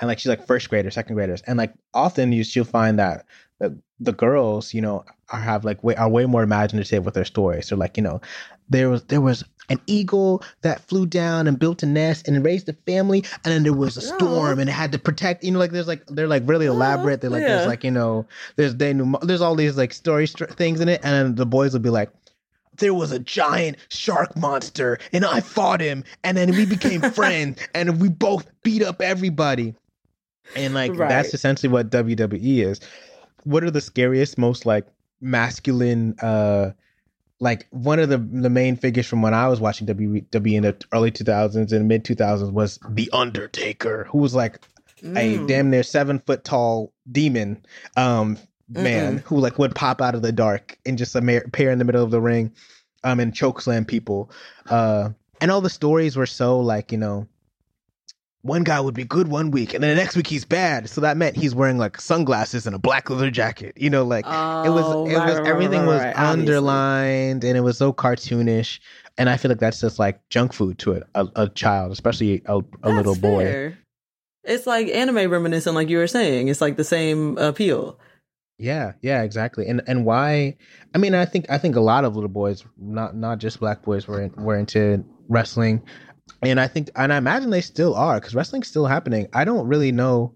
and 0.00 0.09
like 0.09 0.18
she's 0.18 0.28
like 0.28 0.46
first 0.46 0.68
graders, 0.68 0.94
second 0.94 1.14
graders, 1.14 1.42
and 1.46 1.59
like 1.59 1.72
often 1.94 2.32
you 2.32 2.44
she'll 2.44 2.64
find 2.64 2.98
that 2.98 3.24
the, 3.61 3.78
the 4.00 4.12
girls 4.12 4.74
you 4.74 4.80
know 4.80 5.05
are 5.30 5.40
have 5.40 5.64
like 5.64 5.82
way 5.82 5.94
are 5.96 6.09
way 6.09 6.26
more 6.26 6.42
imaginative 6.42 7.05
with 7.05 7.14
their 7.14 7.24
stories. 7.24 7.66
So 7.66 7.76
like 7.76 7.96
you 7.96 8.02
know 8.02 8.20
there 8.68 8.90
was 8.90 9.05
there 9.05 9.20
was 9.20 9.44
an 9.70 9.80
eagle 9.86 10.42
that 10.61 10.80
flew 10.80 11.07
down 11.07 11.46
and 11.46 11.59
built 11.59 11.82
a 11.82 11.86
nest 11.86 12.28
and 12.28 12.44
raised 12.44 12.68
a 12.68 12.74
family, 12.86 13.24
and 13.44 13.52
then 13.52 13.62
there 13.62 13.72
was 13.72 13.96
a 13.96 14.02
storm 14.02 14.59
and 14.59 14.68
it 14.68 14.72
had 14.72 14.92
to 14.92 14.98
protect. 14.98 15.44
You 15.44 15.52
know, 15.52 15.59
like 15.59 15.70
there's 15.70 15.88
like 15.88 16.05
they're 16.07 16.28
like 16.28 16.42
really 16.46 16.66
elaborate. 16.66 17.20
They're 17.20 17.30
like 17.30 17.42
yeah. 17.42 17.57
there's 17.57 17.66
like 17.66 17.84
you 17.84 17.90
know 17.90 18.26
there's 18.57 18.76
they 18.76 18.92
there's 19.22 19.40
all 19.40 19.55
these 19.55 19.76
like 19.76 19.92
story 19.92 20.26
str- 20.26 20.44
things 20.44 20.80
in 20.80 20.88
it, 20.88 21.00
and 21.02 21.14
then 21.14 21.34
the 21.34 21.46
boys 21.46 21.72
will 21.72 21.80
be 21.80 21.90
like. 21.90 22.11
There 22.79 22.95
was 22.95 23.12
a 23.12 23.18
giant 23.18 23.77
shark 23.89 24.37
monster, 24.37 24.99
and 25.12 25.25
I 25.25 25.41
fought 25.41 25.81
him, 25.81 26.05
and 26.22 26.37
then 26.37 26.57
we 26.57 26.66
became 26.66 27.01
friends, 27.12 27.61
and 27.75 28.01
we 28.01 28.09
both 28.09 28.47
beat 28.62 28.83
up 28.83 29.01
everybody. 29.01 29.75
And 30.57 30.75
like 30.75 30.97
Right. 30.97 31.09
that's 31.09 31.35
essentially 31.35 31.72
what 31.72 31.91
WWE 31.91 32.59
is. 32.64 32.81
What 33.45 33.64
are 33.64 33.70
the 33.70 33.81
scariest, 33.81 34.39
most 34.39 34.66
like 34.66 34.87
masculine 35.20 36.14
uh 36.20 36.70
like 37.41 37.66
one 37.70 37.99
of 37.99 38.09
the 38.09 38.18
the 38.18 38.51
main 38.51 38.77
figures 38.77 39.07
from 39.07 39.22
when 39.22 39.35
I 39.35 39.49
was 39.49 39.61
watching 39.61 39.87
WWE 39.87 40.55
in 40.55 40.62
the 40.62 40.77
early 40.93 41.11
2000s 41.11 41.72
and 41.72 41.89
mid 41.89 42.05
2000s 42.05 42.53
was 42.53 42.79
the 42.91 43.11
Undertaker, 43.12 44.05
who 44.11 44.18
was 44.18 44.35
like 44.35 44.61
a 45.16 45.39
Mm. 45.39 45.47
damn 45.47 45.70
near 45.70 45.83
seven 45.83 46.18
foot 46.20 46.45
tall 46.45 46.93
demon 47.11 47.62
um 47.97 48.39
man 48.69 49.19
who 49.19 49.39
like 49.39 49.59
would 49.59 49.75
pop 49.75 50.01
out 50.01 50.15
of 50.15 50.23
the 50.23 50.33
dark 50.33 50.79
and 50.87 50.97
just 50.99 51.15
appear 51.15 51.71
in 51.71 51.79
the 51.79 51.85
middle 51.85 52.03
of 52.03 52.11
the 52.11 52.21
ring 52.21 52.53
um 53.03 53.21
and 53.21 53.35
choke 53.35 53.61
slam 53.61 53.85
people 53.85 54.31
uh 54.71 55.11
and 55.41 55.51
all 55.51 55.61
the 55.61 55.69
stories 55.71 56.17
were 56.17 56.27
so 56.27 56.59
like 56.59 56.91
you 56.91 56.99
know 56.99 57.27
one 58.43 58.62
guy 58.62 58.79
would 58.79 58.95
be 58.95 59.05
good 59.05 59.29
one 59.29 59.51
week 59.51 59.73
and 59.73 59.83
then 59.83 59.97
the 59.97 60.03
next 60.03 60.17
week 60.17 60.27
he's 60.27 60.45
bad 60.45 60.89
so 60.89 61.01
that 61.01 61.17
meant 61.17 61.35
he's 61.35 61.55
wearing 61.55 61.79
like 61.79 61.99
sunglasses 62.01 62.67
and 62.67 62.75
a 62.77 62.79
black 62.79 63.09
leather 63.09 63.31
jacket 63.31 63.73
you 63.77 63.89
know 63.89 64.05
like 64.05 64.25
it 64.27 64.29
was 64.71 64.85
Oh, 64.87 65.07
it 65.09 65.15
right, 65.15 65.29
was 65.31 65.39
right, 65.39 65.49
everything 65.49 65.81
right, 65.81 65.87
was 65.87 66.01
right, 66.03 66.15
obviously. 66.17 66.55
underlined 66.57 67.45
and 67.45 67.57
it 67.57 67.62
was 67.62 67.79
so 67.79 67.93
cartoonish 67.93 68.81
and 69.17 69.31
i 69.31 69.37
feel 69.39 69.51
like 69.51 69.61
that's 69.61 69.81
just 69.81 69.99
like 69.99 70.27
junk 70.29 70.53
food 70.53 70.79
to 70.79 70.93
a, 70.95 71.03
a, 71.15 71.29
a 71.37 71.49
child 71.51 71.91
especially 71.93 72.43
a, 72.47 72.61
a 72.83 72.91
little 72.91 73.15
boy 73.17 73.45
fair. 73.45 73.79
It's 74.47 74.67
like 74.67 74.89
anime 74.89 75.31
reminiscent, 75.31 75.75
like 75.75 75.89
you 75.89 75.97
were 75.97 76.07
saying. 76.07 76.49
It's 76.49 76.61
like 76.61 76.77
the 76.77 76.85
same 76.85 77.39
appeal. 77.39 77.99
Yeah, 78.59 78.92
yeah, 79.02 79.22
exactly. 79.22 79.66
And 79.66 79.82
and 79.86 80.05
why? 80.05 80.57
I 80.94 80.98
mean, 80.98 81.14
I 81.14 81.24
think 81.24 81.46
I 81.50 81.59
think 81.59 81.76
a 81.76 81.80
lot 81.80 82.05
of 82.05 82.14
little 82.14 82.28
boys, 82.28 82.64
not 82.78 83.16
not 83.16 83.38
just 83.38 83.59
black 83.61 83.82
boys, 83.82 84.07
were 84.07 84.22
in, 84.22 84.32
were 84.36 84.57
into 84.57 85.05
wrestling, 85.28 85.82
and 86.42 86.61
I 86.61 86.68
think 86.68 86.90
and 86.94 87.12
I 87.12 87.16
imagine 87.16 87.50
they 87.50 87.61
still 87.61 87.94
are 87.94 88.20
because 88.20 88.34
wrestling's 88.34 88.68
still 88.68 88.86
happening. 88.86 89.26
I 89.32 89.44
don't 89.44 89.66
really 89.66 89.90
know 89.90 90.34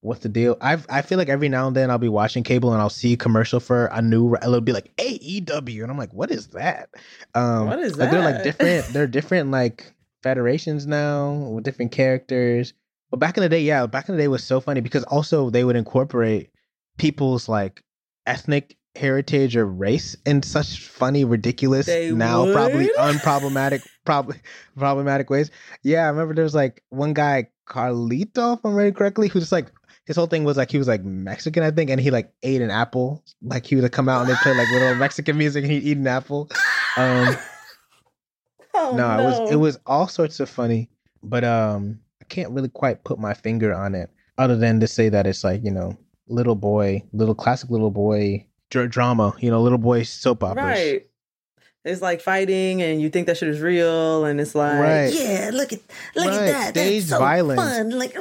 what 0.00 0.22
the 0.22 0.28
deal. 0.28 0.56
I 0.60 0.78
I 0.90 1.02
feel 1.02 1.18
like 1.18 1.28
every 1.28 1.48
now 1.48 1.68
and 1.68 1.76
then 1.76 1.88
I'll 1.90 1.98
be 1.98 2.08
watching 2.08 2.42
cable 2.42 2.72
and 2.72 2.82
I'll 2.82 2.90
see 2.90 3.12
a 3.12 3.16
commercial 3.16 3.60
for 3.60 3.86
a 3.86 4.02
new. 4.02 4.34
It'll 4.34 4.60
be 4.60 4.72
like 4.72 4.90
AEW, 4.96 5.82
and 5.82 5.90
I'm 5.90 5.98
like, 5.98 6.12
what 6.12 6.32
is 6.32 6.48
that? 6.48 6.88
Um, 7.34 7.68
What 7.68 7.78
is 7.78 7.96
like, 7.96 8.10
They're 8.10 8.24
like 8.24 8.42
different. 8.42 8.86
They're 8.92 9.06
different 9.06 9.52
like 9.52 9.94
federations 10.24 10.86
now 10.86 11.32
with 11.32 11.64
different 11.64 11.92
characters. 11.92 12.74
But 13.10 13.20
back 13.20 13.36
in 13.36 13.42
the 13.42 13.48
day, 13.48 13.60
yeah, 13.60 13.86
back 13.86 14.08
in 14.08 14.16
the 14.16 14.22
day 14.22 14.28
was 14.28 14.42
so 14.42 14.60
funny 14.60 14.80
because 14.80 15.04
also 15.04 15.50
they 15.50 15.64
would 15.64 15.76
incorporate 15.76 16.50
people's 16.98 17.48
like 17.48 17.82
ethnic 18.26 18.76
heritage 18.94 19.56
or 19.56 19.66
race 19.66 20.16
in 20.26 20.42
such 20.42 20.80
funny, 20.80 21.24
ridiculous, 21.24 21.86
They 21.86 22.10
now 22.10 22.46
probably 22.52 22.88
unproblematic, 22.98 23.82
probably 24.04 24.36
problematic 24.76 25.30
ways. 25.30 25.50
Yeah, 25.82 26.04
I 26.04 26.08
remember 26.08 26.34
there 26.34 26.44
was 26.44 26.54
like 26.54 26.82
one 26.90 27.14
guy, 27.14 27.48
Carlito, 27.68 28.56
if 28.56 28.64
I'm 28.64 28.72
remembering 28.72 28.94
correctly, 28.94 29.28
who 29.28 29.40
just 29.40 29.52
like 29.52 29.72
his 30.06 30.16
whole 30.16 30.26
thing 30.26 30.44
was 30.44 30.56
like 30.56 30.70
he 30.70 30.78
was 30.78 30.88
like 30.88 31.04
Mexican, 31.04 31.62
I 31.62 31.70
think, 31.70 31.90
and 31.90 32.00
he 32.00 32.10
like 32.10 32.32
ate 32.42 32.60
an 32.60 32.70
apple. 32.70 33.24
Like 33.42 33.66
he 33.66 33.76
would 33.76 33.92
come 33.92 34.08
out 34.08 34.22
and 34.22 34.30
they 34.30 34.34
play 34.42 34.54
like 34.54 34.70
little 34.70 34.94
Mexican 34.96 35.38
music 35.38 35.64
and 35.64 35.72
he'd 35.72 35.84
eat 35.84 35.96
an 35.96 36.06
apple. 36.06 36.50
Um, 36.96 37.36
Oh, 38.74 38.94
no, 38.96 39.20
it 39.20 39.24
was 39.24 39.50
it 39.52 39.56
was 39.56 39.78
all 39.86 40.08
sorts 40.08 40.40
of 40.40 40.48
funny, 40.48 40.88
but 41.22 41.44
um, 41.44 42.00
I 42.22 42.24
can't 42.24 42.50
really 42.52 42.70
quite 42.70 43.04
put 43.04 43.18
my 43.18 43.34
finger 43.34 43.72
on 43.74 43.94
it, 43.94 44.10
other 44.38 44.56
than 44.56 44.80
to 44.80 44.86
say 44.86 45.08
that 45.10 45.26
it's 45.26 45.44
like 45.44 45.62
you 45.62 45.70
know, 45.70 45.96
little 46.28 46.54
boy, 46.54 47.02
little 47.12 47.34
classic 47.34 47.70
little 47.70 47.90
boy 47.90 48.46
dr- 48.70 48.90
drama, 48.90 49.34
you 49.40 49.50
know, 49.50 49.60
little 49.62 49.78
boy 49.78 50.02
soap 50.02 50.42
operas. 50.44 50.64
right. 50.64 51.06
It's 51.84 52.00
like 52.00 52.20
fighting, 52.20 52.80
and 52.80 53.00
you 53.02 53.10
think 53.10 53.26
that 53.26 53.36
shit 53.38 53.48
is 53.48 53.60
real, 53.60 54.24
and 54.24 54.40
it's 54.40 54.54
like, 54.54 54.80
Right. 54.80 55.12
yeah, 55.12 55.50
look 55.52 55.72
at 55.72 55.80
look 56.14 56.26
Right, 56.28 56.34
at 56.34 56.46
that, 56.46 56.68
stage 56.70 57.02
that's 57.06 57.10
so 57.10 57.18
violence. 57.18 57.60
fun. 57.60 57.90
Like, 57.98 58.14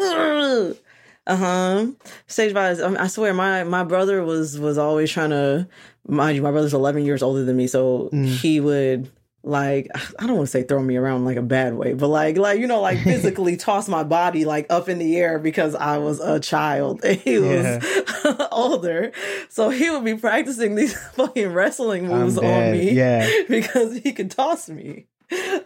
uh 1.28 1.36
huh. 1.36 1.86
Stage 2.28 2.54
violence. 2.54 2.82
I, 2.82 3.06
swear, 3.08 3.34
my 3.36 3.64
my 3.64 3.84
brother 3.84 4.24
was 4.24 4.58
was 4.60 4.78
always 4.80 5.12
trying 5.12 5.30
to. 5.30 5.68
Mind 6.08 6.36
you, 6.36 6.42
my 6.42 6.50
brother's 6.50 6.74
eleven 6.74 7.06
years 7.06 7.22
older 7.22 7.46
than 7.46 7.56
me, 7.56 7.68
so 7.68 8.10
Mm. 8.12 8.26
he 8.26 8.60
would 8.60 9.12
like 9.44 9.88
I 10.20 10.28
don't 10.28 10.36
want 10.38 10.48
to 10.48 10.52
say 10.52 10.64
throw 10.64 10.82
me 10.82 10.98
around 10.98 11.26
like 11.26 11.38
a 11.38 11.42
bad 11.42 11.74
way, 11.76 11.94
but 11.94 12.08
like 12.10 12.38
like 12.38 12.60
you 12.60 12.68
know 12.68 12.80
like 12.82 13.00
physically 13.04 13.58
toss 13.58 13.88
my 13.90 14.04
body 14.04 14.46
like 14.46 14.68
up 14.70 14.88
in 14.88 15.00
the 15.00 15.18
air 15.18 15.40
because 15.40 15.74
I 15.76 15.98
was 15.98 16.20
a 16.20 16.40
child 16.40 17.04
and 17.04 17.20
he 17.20 17.40
was 17.40 17.84
older. 18.52 19.12
So 19.50 19.70
he 19.70 19.90
would 19.90 20.06
be 20.06 20.16
practicing 20.16 20.76
these 20.76 20.96
fucking 21.14 21.50
wrestling 21.54 22.08
moves 22.08 22.38
on 22.38 22.72
me 22.72 22.92
Yeah. 22.92 23.28
because 23.50 23.98
he 23.98 24.12
could 24.14 24.32
toss 24.32 24.70
me 24.70 25.08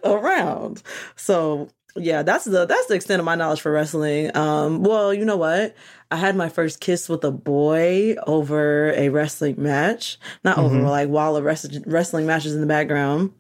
around. 0.04 0.82
So 1.16 1.70
yeah, 1.98 2.24
that's 2.24 2.46
the 2.46 2.66
that's 2.66 2.88
the 2.88 2.96
extent 2.96 3.20
of 3.20 3.26
my 3.26 3.36
knowledge 3.36 3.62
for 3.62 3.72
wrestling. 3.72 4.36
Um, 4.36 4.84
well, 4.84 5.14
you 5.14 5.26
know 5.26 5.38
what? 5.38 5.76
I 6.12 6.18
had 6.18 6.36
my 6.36 6.50
first 6.50 6.80
kiss 6.82 7.10
with 7.10 7.24
a 7.24 7.32
boy 7.32 8.16
over 8.28 8.92
a 8.94 9.10
wrestling 9.10 9.56
match. 9.58 10.18
Not 10.44 10.58
over, 10.58 10.76
Mhm. 10.76 10.90
like 10.90 11.10
while 11.10 11.36
a 11.36 11.42
wrestling 11.42 11.84
wrestling 11.88 12.26
match 12.26 12.46
is 12.46 12.54
in 12.54 12.62
the 12.62 12.68
background. 12.68 13.32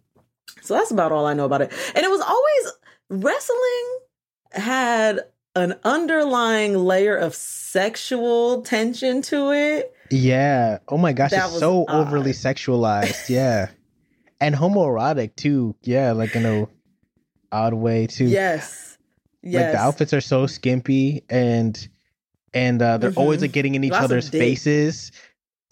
So 0.62 0.74
that's 0.74 0.92
about 0.92 1.12
all 1.12 1.26
I 1.26 1.34
know 1.34 1.46
about 1.46 1.62
it. 1.62 1.72
And 1.96 2.04
it 2.04 2.10
was 2.10 2.22
always 2.22 3.24
wrestling 3.24 4.00
had 4.52 5.20
an 5.56 5.76
underlying 5.84 6.76
layer 6.78 7.16
of 7.16 7.36
sexual 7.36 8.62
tension 8.64 9.22
to 9.24 9.52
it. 9.52 9.94
Yeah. 10.12 10.80
Oh 10.88 10.98
my 10.98 11.14
gosh, 11.14 11.32
That 11.32 11.46
it's 11.50 11.60
so 11.60 11.86
odd. 11.88 12.08
overly 12.08 12.32
sexualized. 12.32 13.30
Yeah. 13.30 13.70
and 14.42 14.54
homoerotic 14.54 15.36
too. 15.36 15.76
Yeah, 15.84 16.12
like 16.12 16.36
in 16.36 16.46
a 16.46 16.68
odd 17.52 17.74
way 17.74 18.06
too. 18.08 18.26
Yes. 18.26 18.98
Yes. 19.42 19.64
Like 19.64 19.72
the 19.74 19.78
outfits 19.80 20.14
are 20.14 20.22
so 20.22 20.46
skimpy 20.48 21.24
and 21.30 21.88
and 22.54 22.82
uh 22.82 22.98
they're 22.98 23.14
always 23.14 23.40
Mhm. 23.40 23.44
like 23.44 23.52
getting 23.54 23.76
in 23.76 23.84
each 23.84 23.92
Lots 23.92 24.06
other's 24.06 24.30
faces. 24.30 25.12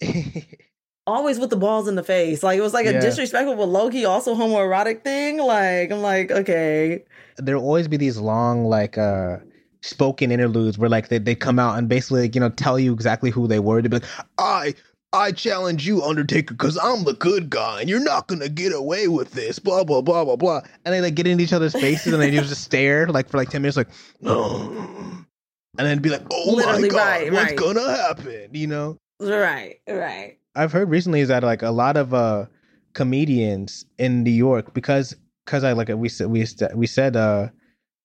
always 1.06 1.38
with 1.38 1.50
the 1.50 1.56
balls 1.56 1.88
in 1.88 1.94
the 1.96 2.02
face. 2.02 2.42
Like 2.42 2.58
it 2.58 2.62
was 2.62 2.74
like 2.74 2.86
a 2.86 2.92
Yeah. 2.92 3.00
disrespectful 3.00 3.56
but 3.56 3.66
low 3.66 3.90
key 3.90 4.04
also 4.04 4.34
homoerotic 4.34 5.02
thing. 5.02 5.38
Like 5.38 5.90
I'm 5.90 6.02
like, 6.02 6.30
okay. 6.30 7.04
there'll 7.38 7.62
always 7.64 7.88
be 7.88 7.96
these 7.96 8.18
long 8.18 8.64
like 8.64 8.96
uh 8.98 9.38
spoken 9.82 10.30
interludes 10.30 10.78
where 10.78 10.88
like 10.88 11.08
they, 11.08 11.18
they 11.18 11.34
come 11.34 11.58
out 11.58 11.76
and 11.76 11.88
basically 11.88 12.22
like, 12.22 12.34
you 12.34 12.40
know 12.40 12.48
tell 12.48 12.78
you 12.78 12.92
exactly 12.94 13.30
who 13.30 13.46
they 13.46 13.58
were 13.58 13.82
to 13.82 13.88
be 13.90 13.96
like 13.98 14.08
i 14.38 14.72
i 15.12 15.30
challenge 15.30 15.86
you 15.86 16.02
undertaker 16.02 16.54
because 16.54 16.78
i'm 16.78 17.04
the 17.04 17.12
good 17.12 17.50
guy 17.50 17.80
and 17.82 17.90
you're 17.90 18.00
not 18.00 18.26
gonna 18.26 18.48
get 18.48 18.72
away 18.72 19.08
with 19.08 19.32
this 19.32 19.58
blah 19.58 19.84
blah 19.84 20.00
blah 20.00 20.24
blah 20.24 20.36
blah 20.36 20.62
and 20.86 20.94
they 20.94 21.02
like 21.02 21.14
get 21.14 21.26
in 21.26 21.38
each 21.38 21.52
other's 21.52 21.74
faces 21.74 22.14
and 22.14 22.22
they 22.22 22.30
just 22.30 22.62
stare 22.62 23.06
like 23.08 23.28
for 23.28 23.36
like 23.36 23.50
10 23.50 23.60
minutes 23.60 23.76
like 23.76 23.90
oh 24.24 24.70
and 25.78 25.86
then 25.86 25.98
be 25.98 26.08
like 26.08 26.22
oh 26.30 26.52
Literally, 26.54 26.82
my 26.82 26.88
god 26.88 26.96
right, 26.98 27.32
what's 27.32 27.44
right. 27.50 27.56
gonna 27.56 27.96
happen 27.96 28.48
you 28.52 28.66
know 28.66 28.96
Right, 29.20 29.80
right. 29.88 30.38
I've 30.56 30.72
heard 30.72 30.88
recently 30.88 31.20
is 31.20 31.28
that 31.28 31.42
like 31.42 31.62
a 31.62 31.70
lot 31.70 31.96
of 31.96 32.14
uh 32.14 32.46
comedians 32.92 33.84
in 33.98 34.22
New 34.22 34.30
York 34.30 34.72
because 34.74 35.14
because 35.44 35.64
I 35.64 35.72
like 35.72 35.88
we 35.88 36.08
said 36.08 36.28
we 36.28 36.44
said 36.46 36.76
we 36.76 36.86
said 36.86 37.16
uh 37.16 37.48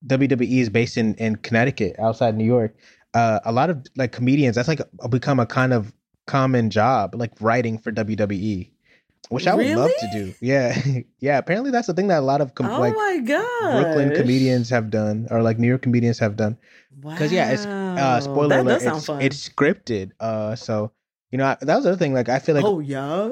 WWE 0.07 0.59
is 0.61 0.69
based 0.69 0.97
in 0.97 1.15
in 1.15 1.35
Connecticut 1.37 1.95
outside 1.99 2.35
New 2.35 2.45
York. 2.45 2.75
Uh, 3.13 3.39
a 3.43 3.51
lot 3.51 3.69
of 3.69 3.85
like 3.95 4.11
comedians 4.11 4.55
that's 4.55 4.67
like 4.67 4.81
become 5.09 5.39
a 5.39 5.45
kind 5.45 5.73
of 5.73 5.93
common 6.27 6.69
job 6.69 7.15
like 7.15 7.31
writing 7.41 7.77
for 7.77 7.91
WWE, 7.91 8.69
which 9.29 9.47
I 9.47 9.55
would 9.55 9.67
love 9.75 9.91
to 9.99 10.09
do. 10.13 10.33
Yeah, 10.41 10.79
yeah. 11.19 11.37
Apparently 11.37 11.71
that's 11.71 11.87
the 11.87 11.93
thing 11.93 12.07
that 12.07 12.19
a 12.19 12.25
lot 12.25 12.39
of 12.39 12.55
com- 12.55 12.67
oh 12.69 12.79
like 12.79 12.95
my 12.95 13.19
god. 13.25 13.83
Brooklyn 13.83 14.15
comedians 14.15 14.69
have 14.69 14.89
done 14.89 15.27
or 15.31 15.41
like 15.41 15.57
New 15.57 15.67
York 15.67 15.81
comedians 15.81 16.19
have 16.19 16.35
done. 16.35 16.57
Because 16.99 17.31
yeah, 17.31 17.51
it's 17.51 17.65
uh, 17.65 18.19
spoiler 18.21 18.49
that 18.49 18.61
alert. 18.61 18.81
It's, 18.83 19.09
it's 19.09 19.49
scripted. 19.49 20.11
Uh, 20.19 20.55
so 20.55 20.91
you 21.31 21.37
know 21.37 21.45
I- 21.45 21.57
that 21.61 21.75
was 21.75 21.83
the 21.85 21.91
other 21.91 21.97
thing. 21.99 22.13
Like 22.13 22.29
I 22.29 22.39
feel 22.39 22.55
like 22.55 22.65
oh 22.65 22.79
yeah. 22.79 23.29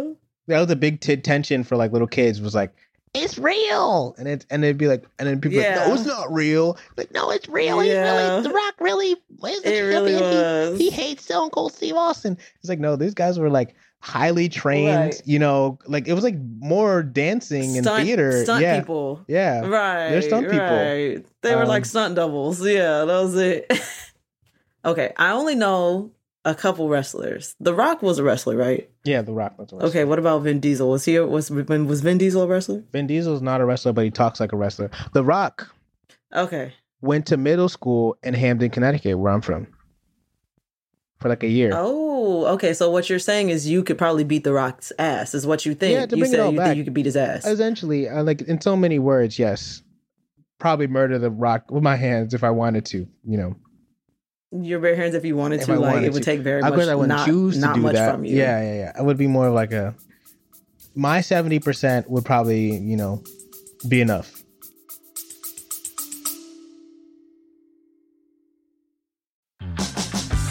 that 0.48 0.60
was 0.62 0.72
a 0.72 0.76
big 0.76 1.02
t- 1.02 1.18
tension 1.18 1.64
for 1.64 1.76
like 1.76 1.92
little 1.92 2.08
kids 2.08 2.40
was 2.42 2.56
like 2.56 2.74
it's 3.14 3.38
real 3.40 4.14
and 4.20 4.28
it 4.28 4.46
and 4.50 4.64
it'd 4.64 4.78
be 4.78 4.88
like 4.88 5.06
and 5.18 5.28
then 5.28 5.40
people 5.42 5.58
Yeah. 5.58 5.78
like 5.80 5.88
no 5.88 5.94
it's 5.96 6.06
not 6.06 6.32
real 6.32 6.78
like 6.98 7.12
no 7.14 7.32
it's 7.32 7.48
real 7.50 7.84
Yeah. 7.84 8.32
really 8.34 8.44
the 8.44 8.50
rock 8.52 8.76
really 8.80 9.12
is 9.12 9.62
It 9.64 9.82
really 9.82 10.14
he, 10.14 10.22
was. 10.22 10.78
he 10.78 10.90
hates 10.92 11.24
stone 11.24 11.50
cold 11.50 11.74
steve 11.74 11.96
austin 11.96 12.38
it's 12.60 12.70
like 12.70 12.80
no 12.80 12.96
these 12.98 13.14
guys 13.16 13.40
were 13.40 13.50
like 13.50 13.76
highly 14.02 14.50
trained 14.50 14.90
Right. 15.14 15.22
you 15.26 15.40
know 15.40 15.80
like 15.88 16.08
it 16.08 16.14
was 16.14 16.24
like 16.24 16.36
more 16.60 17.02
dancing 17.02 17.76
and 17.78 17.86
Stunt- 17.86 18.04
theater 18.04 18.44
Stunt 18.44 18.62
yeah 18.62 18.80
people. 18.80 19.24
yeah 19.28 19.62
Right. 19.66 20.10
They're 20.10 20.22
stunt 20.22 20.52
people. 20.52 20.66
Right. 20.68 21.26
They 21.42 21.56
were 21.56 21.64
Um, 21.64 21.68
like 21.70 21.86
stunt 21.86 22.16
doubles. 22.16 22.64
Yeah, 22.64 23.06
that 23.06 23.20
was 23.22 23.36
it. 23.36 23.72
okay. 24.86 25.14
I 25.18 25.32
only 25.32 25.56
know 25.56 26.12
a 26.46 26.56
couple 26.56 26.88
wrestlers. 26.90 27.56
The 27.60 27.74
Rock 27.74 28.02
was 28.02 28.20
a 28.20 28.24
wrestler, 28.24 28.56
right? 28.56 28.90
Yeah, 29.04 29.22
The 29.22 29.34
Rock 29.34 29.58
was 29.60 29.72
a 29.72 29.76
wrestler. 29.76 29.90
Okay, 29.90 30.04
what 30.06 30.20
about 30.20 30.44
Vin 30.44 30.60
Diesel? 30.60 30.90
Was 30.90 31.04
he 31.06 31.20
was 31.20 31.50
was 31.52 32.02
Vin 32.02 32.18
Diesel 32.18 32.44
a 32.44 32.48
wrestler? 32.48 32.84
Vin 32.92 33.08
Diesel's 33.08 33.42
not 33.42 33.62
a 33.62 33.66
wrestler, 33.66 33.94
but 33.94 34.06
he 34.06 34.12
talks 34.12 34.40
like 34.40 34.54
a 34.54 34.58
wrestler. 34.58 34.90
The 35.14 35.24
Rock 35.24 35.74
Okay. 36.36 36.74
went 37.02 37.26
to 37.28 37.38
middle 37.38 37.70
school 37.70 38.18
in 38.24 38.34
Hamden, 38.34 38.70
Connecticut, 38.70 39.18
where 39.18 39.32
I'm 39.34 39.42
from, 39.42 39.68
for 41.20 41.30
like 41.30 41.44
a 41.44 41.48
year. 41.50 41.72
Oh, 41.74 42.46
okay. 42.54 42.74
So 42.74 42.90
what 42.92 43.10
you're 43.10 43.20
saying 43.20 43.50
is 43.50 43.68
you 43.68 43.84
could 43.84 43.98
probably 43.98 44.24
beat 44.24 44.44
The 44.44 44.54
Rock's 44.54 44.92
ass, 45.00 45.34
is 45.34 45.46
what 45.48 45.66
you 45.66 45.74
think. 45.74 45.94
Yeah, 45.96 46.06
to 46.06 46.16
you 46.16 46.22
bring 46.24 46.34
it 46.34 46.40
all 46.40 46.52
you 46.52 46.58
back. 46.58 46.68
think 46.68 46.78
you 46.78 46.84
could 46.84 46.94
beat 46.94 47.06
his 47.06 47.16
ass. 47.18 47.46
Essentially, 47.46 48.08
I 48.10 48.22
like 48.22 48.42
in 48.42 48.62
so 48.62 48.76
many 48.76 49.00
words, 49.00 49.38
yes. 49.40 49.82
Probably 50.60 50.88
murder 50.88 51.20
The 51.20 51.30
Rock 51.30 51.70
with 51.72 51.84
my 51.84 51.96
hands 51.96 52.34
if 52.34 52.44
I 52.44 52.50
wanted 52.52 52.86
to, 52.88 53.08
you 53.24 53.38
know. 53.38 53.56
Your 54.52 54.80
bare 54.80 54.96
hands 54.96 55.14
if 55.14 55.26
you 55.26 55.36
wanted 55.36 55.60
If 55.60 55.66
to, 55.66 55.74
I 55.74 55.76
like 55.76 55.94
wanted 55.96 56.06
it 56.08 56.14
would 56.14 56.24
to. 56.24 56.26
take 56.26 56.40
very 56.40 56.62
Of 56.62 56.70
much 56.70 56.76
course, 56.76 56.88
I 56.88 56.96
wouldn't 56.96 57.18
not, 57.18 57.26
choose 57.26 57.56
to 57.56 57.62
not 57.62 57.76
do 57.76 57.82
much 57.82 57.96
that. 57.96 58.14
from 58.14 58.24
you. 58.24 58.38
Yeah, 58.38 58.62
yeah, 58.62 58.76
yeah. 58.76 59.00
It 59.02 59.04
would 59.04 59.18
be 59.18 59.28
more 59.28 59.48
of 59.48 59.54
like 59.54 59.74
a. 59.74 59.94
My 60.96 61.22
seventy 61.22 61.60
percent 61.60 62.10
would 62.10 62.24
probably, 62.24 62.76
you 62.78 62.96
know, 62.96 63.22
be 63.90 64.00
enough. 64.00 64.34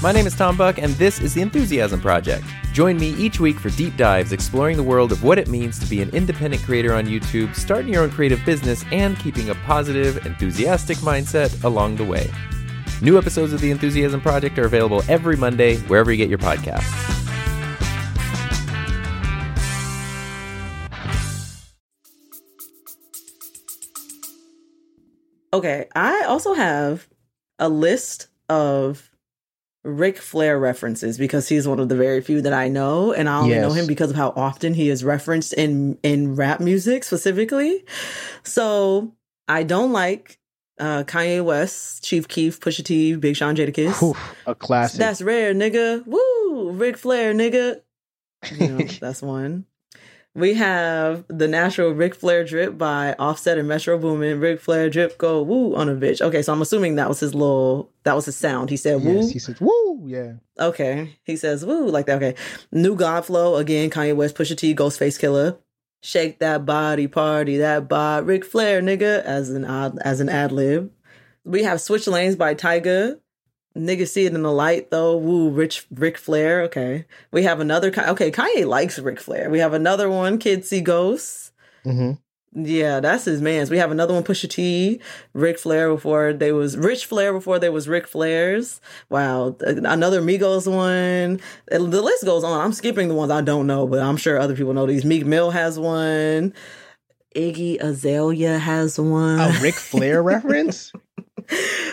My 0.03 0.12
name 0.12 0.26
is 0.26 0.36
Tom 0.36 0.59
Buck, 0.59 0.78
and 0.78 0.92
this 0.94 1.20
is 1.20 1.32
The 1.32 1.40
Enthusiasm 1.40 2.01
Project. 2.01 2.44
Join 2.74 2.99
me 2.99 3.11
each 3.14 3.40
week 3.40 3.59
for 3.59 3.70
deep 3.70 3.97
dives 3.97 4.30
exploring 4.30 4.76
the 4.76 4.82
world 4.82 5.11
of 5.11 5.24
what 5.24 5.38
it 5.38 5.49
means 5.49 5.78
to 5.80 5.86
be 5.86 6.03
an 6.03 6.11
independent 6.11 6.62
creator 6.62 6.92
on 6.92 7.07
YouTube, 7.07 7.57
starting 7.57 7.92
your 7.94 8.03
own 8.03 8.11
creative 8.11 8.44
business, 8.44 8.84
and 8.92 9.18
keeping 9.18 9.49
a 9.49 9.55
positive, 9.55 10.24
enthusiastic 10.26 10.99
mindset 10.99 11.64
along 11.64 11.97
the 11.97 12.05
way. 12.05 12.30
New 13.03 13.18
episodes 13.18 13.53
of 13.53 13.61
The 13.61 13.70
Enthusiasm 13.70 14.22
Project 14.22 14.59
are 14.59 14.64
available 14.64 15.03
every 15.09 15.36
Monday, 15.36 15.76
wherever 15.80 16.11
you 16.11 16.16
get 16.16 16.30
your 16.30 16.38
podcasts. 16.38 17.16
Okay, 25.53 25.86
I 25.94 26.24
also 26.26 26.55
have 26.55 27.07
a 27.59 27.68
list 27.68 28.28
of 28.49 29.11
Ric 29.84 30.18
Flair 30.18 30.59
references 30.59 31.16
because 31.18 31.49
he's 31.49 31.68
one 31.68 31.80
of 31.80 31.88
the 31.88 31.97
very 31.97 32.20
few 32.20 32.42
that 32.42 32.53
I 32.53 32.68
know, 32.68 33.12
and 33.12 33.28
I 33.28 33.38
only 33.38 33.57
know 33.57 33.72
him 33.72 33.86
because 33.86 34.11
of 34.11 34.16
how 34.16 34.32
often 34.36 34.74
he 34.74 34.88
is 34.88 35.05
referenced 35.05 35.53
in 35.53 35.99
in 36.03 36.34
rap 36.34 36.61
music 36.61 37.05
specifically. 37.05 37.84
So 38.42 39.14
I 39.49 39.62
don't 39.62 39.92
like 39.92 40.38
uh, 40.78 41.04
Kanye 41.04 41.44
West, 41.44 42.04
Chief 42.04 42.26
Keef, 42.28 42.60
Pusha 42.60 42.84
T, 42.84 43.16
Big 43.16 43.36
Sean 43.36 43.56
Jadakiss. 43.56 44.16
A 44.46 44.54
classic. 44.54 44.98
That's 44.98 45.22
rare, 45.22 45.54
nigga. 45.54 46.06
Woo! 46.06 46.72
Ric 46.72 46.96
Flair, 46.96 47.32
nigga. 47.34 47.80
You 48.52 48.68
know, 48.68 48.84
that's 49.00 49.22
one. 49.22 49.66
We 50.34 50.52
have 50.52 51.24
the 51.28 51.48
natural 51.48 51.92
Ric 51.92 52.14
Flair 52.14 52.44
drip 52.44 52.76
by 52.76 53.14
Offset 53.18 53.56
and 53.56 53.66
Metro 53.66 53.96
Boomin. 53.96 54.38
Ric 54.38 54.60
Flair 54.60 54.90
drip 54.90 55.16
go 55.16 55.42
woo 55.42 55.74
on 55.74 55.88
a 55.88 55.94
bitch. 55.94 56.20
Okay, 56.20 56.42
so 56.42 56.52
I'm 56.52 56.60
assuming 56.60 56.96
that 56.96 57.08
was 57.08 57.20
his 57.20 57.34
little 57.34 57.90
that 58.02 58.14
was 58.14 58.26
his 58.26 58.36
sound. 58.36 58.68
He 58.68 58.76
said 58.76 59.02
woo. 59.02 59.14
yes, 59.14 59.30
he 59.30 59.38
says, 59.38 59.58
"Woo!" 59.62 60.02
Yeah, 60.06 60.34
Okay. 60.60 61.16
He 61.24 61.36
says 61.36 61.64
woo 61.64 61.88
like 61.88 62.04
that. 62.04 62.22
Okay. 62.22 62.34
New 62.70 62.96
God 62.96 63.24
Flow 63.24 63.56
again, 63.56 63.88
Kanye 63.88 64.14
West, 64.14 64.36
Pusha 64.36 64.58
T, 64.58 64.74
Ghostface 64.74 65.18
Killah. 65.18 65.56
Shake 66.07 66.38
that 66.38 66.64
body, 66.64 67.09
party 67.09 67.57
that 67.57 67.88
bod, 67.88 68.28
Ric 68.28 68.44
Flair, 68.44 68.80
nigga, 68.80 69.24
as 69.24 69.50
an 69.50 69.64
ad, 69.64 69.98
as 70.02 70.20
an 70.20 70.28
ad 70.28 70.52
lib. 70.52 70.92
We 71.44 71.64
have 71.64 71.80
Switch 71.80 72.07
Lanes 72.07 72.36
by 72.36 72.54
Tyga. 72.54 73.18
Nigga 73.76 74.07
see 74.07 74.24
it 74.24 74.32
in 74.32 74.42
the 74.42 74.52
light 74.52 74.92
though. 74.92 75.16
Woo, 75.16 75.50
Rich 75.50 75.84
Ric 75.90 76.16
Flair. 76.16 76.62
Okay. 76.62 77.07
We 77.32 77.42
have 77.42 77.59
another. 77.59 77.88
Okay, 77.88 78.30
Kanye 78.30 78.64
likes 78.64 79.00
Ric 79.00 79.18
Flair. 79.18 79.50
We 79.50 79.59
have 79.59 79.72
another 79.72 80.09
one. 80.09 80.38
Kids 80.38 80.68
see 80.68 80.80
ghosts. 80.80 81.50
hmm 81.82 82.12
Yeah, 82.59 83.00
that's 83.00 83.26
his 83.26 83.42
man's. 83.42 83.70
We 83.70 83.76
have 83.76 83.90
another 83.90 84.14
one, 84.14 84.22
Pusha 84.24 84.48
T, 84.48 84.98
Ric 85.34 85.59
Flair 85.59 85.92
before 85.92 86.32
they 86.32 86.52
was 86.52 86.74
Rich 86.76 87.04
Flair 87.04 87.34
before 87.34 87.59
they 87.59 87.68
was 87.68 87.86
Ric 87.86 88.07
Flair's. 88.07 88.80
Wow, 89.11 89.57
another 89.61 90.22
Migos 90.22 90.66
one. 90.66 91.38
The 91.66 91.78
list 92.02 92.24
goes 92.24 92.44
on. 92.44 92.59
I'm 92.64 92.72
skipping 92.72 93.09
the 93.09 93.14
ones 93.14 93.30
I 93.30 93.42
don't 93.42 93.66
know, 93.66 93.86
but 93.86 93.98
I'm 94.00 94.16
sure 94.16 94.38
other 94.38 94.57
people 94.57 94.72
know 94.72 94.86
these. 94.86 95.04
Meek 95.04 95.26
Mill 95.26 95.50
has 95.50 95.78
one. 95.78 96.54
Iggy 97.34 97.78
Azalea 97.78 98.59
has 98.59 98.98
one. 98.98 99.38
a 99.38 99.52
Ric 99.61 99.74
Flair 99.74 100.22
reference. 100.22 100.92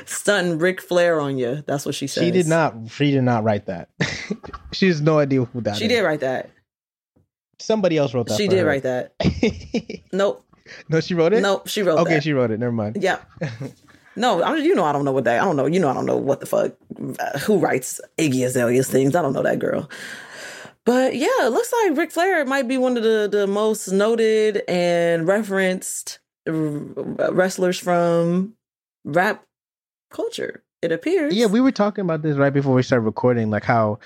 Stunting 0.06 0.60
Ric 0.60 0.80
Flair 0.82 1.20
on 1.20 1.38
you. 1.38 1.62
That's 1.68 1.86
what 1.86 1.94
she 1.96 2.08
says. 2.08 2.24
She 2.24 2.32
did 2.32 2.48
not. 2.48 2.74
She 2.90 3.12
did 3.12 3.24
not 3.24 3.44
write 3.44 3.66
that. 3.66 3.90
she 4.72 4.88
has 4.88 5.02
no 5.02 5.20
idea 5.20 5.44
who 5.44 5.60
that 5.62 5.76
She 5.76 5.86
is. 5.86 5.90
did 5.90 6.02
write 6.02 6.22
that. 6.22 6.50
Somebody 7.60 7.98
else 7.98 8.14
wrote 8.14 8.28
that. 8.28 8.38
She 8.38 8.48
did 8.48 8.60
her. 8.60 8.66
write 8.66 8.84
that. 8.84 9.14
Nope. 10.14 10.46
No, 10.90 11.00
she 11.00 11.14
wrote 11.14 11.34
it. 11.34 11.42
No, 11.42 11.62
She 11.66 11.82
wrote 11.84 11.98
it. 11.98 12.02
Okay, 12.02 12.14
that. 12.16 12.24
she 12.24 12.34
wrote 12.34 12.52
it. 12.52 12.60
Never 12.60 12.72
mind. 12.72 12.98
Yeah. 13.02 13.20
No, 14.16 14.42
I, 14.44 14.56
you 14.58 14.76
know 14.76 14.84
I 14.86 14.92
don't 14.92 15.06
know 15.06 15.12
what 15.12 15.24
that. 15.24 15.42
I 15.42 15.44
don't 15.44 15.56
know. 15.56 15.66
You 15.66 15.80
know 15.80 15.90
I 15.90 15.94
don't 15.94 16.06
know 16.06 16.18
what 16.18 16.40
the 16.40 16.46
fuck. 16.46 16.74
uh, 17.20 17.40
who 17.40 17.58
writes 17.58 18.00
Iggy 18.20 18.46
Azalea's 18.46 18.88
things? 18.90 19.16
I 19.16 19.22
don't 19.24 19.34
know 19.34 19.42
that 19.42 19.58
girl. 19.60 19.90
But 20.86 21.16
yeah, 21.16 21.28
it 21.48 21.52
looks 21.52 21.72
like 21.72 21.98
Ric 21.98 22.12
Flair 22.12 22.46
might 22.46 22.68
be 22.68 22.78
one 22.78 22.96
of 22.98 23.04
the 23.04 23.28
the 23.32 23.48
most 23.48 23.88
noted 23.88 24.62
and 24.68 25.28
referenced 25.28 26.20
r- 26.48 26.54
wrestlers 26.54 27.80
from 27.80 28.54
rap 29.04 29.46
culture. 30.12 30.64
It 30.84 30.92
appears. 30.92 31.34
Yeah, 31.34 31.46
we 31.48 31.62
were 31.62 31.72
talking 31.72 32.04
about 32.04 32.22
this 32.22 32.36
right 32.38 32.54
before 32.54 32.76
we 32.76 32.84
started 32.84 33.06
recording, 33.06 33.50
like 33.50 33.64
how 33.64 33.98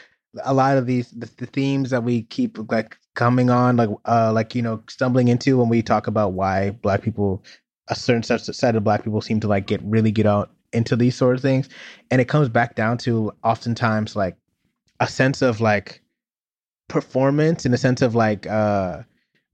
a 0.46 0.54
lot 0.54 0.78
of 0.78 0.86
these 0.86 1.10
the, 1.12 1.30
the 1.38 1.48
themes 1.48 1.90
that 1.90 2.04
we 2.04 2.22
keep 2.22 2.58
like 2.72 2.98
coming 3.18 3.50
on, 3.50 3.76
like 3.76 3.90
uh, 4.06 4.32
like 4.32 4.56
you 4.56 4.62
know, 4.62 4.82
stumbling 4.88 5.28
into 5.28 5.58
when 5.58 5.68
we 5.68 5.82
talk 5.82 6.08
about 6.08 6.32
why 6.34 6.70
black 6.70 7.02
people, 7.02 7.44
a 7.90 7.96
certain 7.96 8.24
set 8.24 8.76
of 8.76 8.84
black 8.86 9.04
people 9.04 9.20
seem 9.20 9.42
to 9.42 9.48
like 9.50 9.68
get 9.68 9.82
really 9.84 10.12
get 10.12 10.26
out 10.26 10.52
into 10.72 10.96
these 10.96 11.16
sort 11.16 11.36
of 11.36 11.42
things, 11.42 11.68
and 12.10 12.22
it 12.22 12.30
comes 12.30 12.48
back 12.48 12.76
down 12.76 12.98
to 13.00 13.34
oftentimes 13.44 14.16
like 14.16 14.38
a 15.02 15.08
sense 15.08 15.42
of 15.42 15.60
like 15.60 16.02
performance 16.88 17.66
in 17.66 17.74
a 17.74 17.78
sense 17.78 18.02
of 18.02 18.16
like 18.16 18.48
uh 18.48 19.02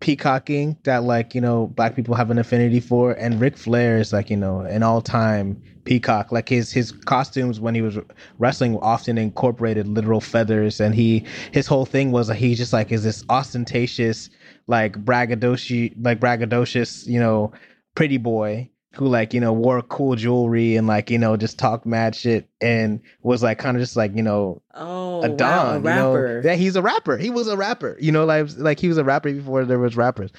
peacocking 0.04 0.78
that 0.84 1.04
like 1.04 1.34
you 1.34 1.40
know 1.40 1.68
black 1.68 1.96
people 1.96 2.14
have 2.14 2.30
an 2.30 2.38
affinity 2.38 2.82
for. 2.82 3.14
And 3.14 3.40
Ric 3.40 3.58
Flair 3.58 3.98
is 3.98 4.12
like 4.12 4.30
you 4.30 4.36
know 4.36 4.60
an 4.60 4.84
all-time 4.84 5.62
peacock. 5.86 6.30
Like 6.30 6.50
his 6.50 6.74
his 6.74 6.92
costumes 6.92 7.62
when 7.62 7.74
he 7.74 7.82
was 7.82 7.98
wrestling 8.38 8.78
often 8.80 9.18
incorporated 9.18 9.88
literal 9.88 10.20
feathers. 10.20 10.82
And 10.82 10.94
he 10.94 11.26
his 11.54 11.68
whole 11.68 11.86
thing 11.86 12.12
was 12.12 12.28
like 12.28 12.38
he 12.38 12.54
just 12.54 12.74
like 12.74 12.92
is 12.92 13.06
this 13.06 13.24
ostentatious 13.30 14.30
like 14.68 15.02
braggadocious 15.06 15.94
like 16.04 16.20
braggadocious 16.20 17.08
you 17.08 17.20
know 17.20 17.54
pretty 17.96 18.18
boy 18.18 18.70
who 18.96 19.08
like 19.08 19.34
you 19.34 19.40
know 19.40 19.52
wore 19.52 19.82
cool 19.82 20.16
jewelry 20.16 20.76
and 20.76 20.88
like 20.88 21.10
you 21.10 21.18
know 21.18 21.36
just 21.36 21.58
talked 21.58 21.86
mad 21.86 22.16
shit 22.16 22.48
and 22.62 23.02
was 23.24 23.42
like 23.42 23.58
kind 23.58 23.76
of 23.76 23.82
just 23.82 23.96
like 23.96 24.16
you 24.16 24.22
know 24.22 24.62
Oh, 24.76 25.24
a 25.24 25.30
wow, 25.30 25.36
don, 25.36 25.76
a 25.76 25.78
you 25.80 25.84
know? 25.84 26.42
Yeah, 26.44 26.56
he's 26.56 26.76
a 26.76 26.82
rapper. 26.82 27.18
He 27.18 27.30
was 27.30 27.48
a 27.48 27.58
rapper. 27.58 27.98
You 28.00 28.12
know, 28.12 28.26
like 28.26 28.48
like 28.58 28.80
he 28.80 28.88
was 28.88 28.98
a 28.98 29.04
rapper 29.04 29.32
before 29.32 29.66
there 29.66 29.80
was 29.80 29.96
rappers, 29.96 30.32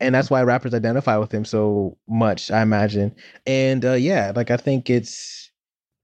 and 0.00 0.14
that's 0.14 0.30
why 0.30 0.42
rappers 0.42 0.74
identify 0.74 1.16
with 1.16 1.32
him 1.32 1.44
so 1.44 1.96
much. 2.08 2.50
I 2.50 2.62
imagine, 2.62 3.14
and 3.46 3.84
uh, 3.84 3.92
yeah, 3.92 4.32
like 4.34 4.50
I 4.50 4.56
think 4.56 4.90
it's 4.90 5.50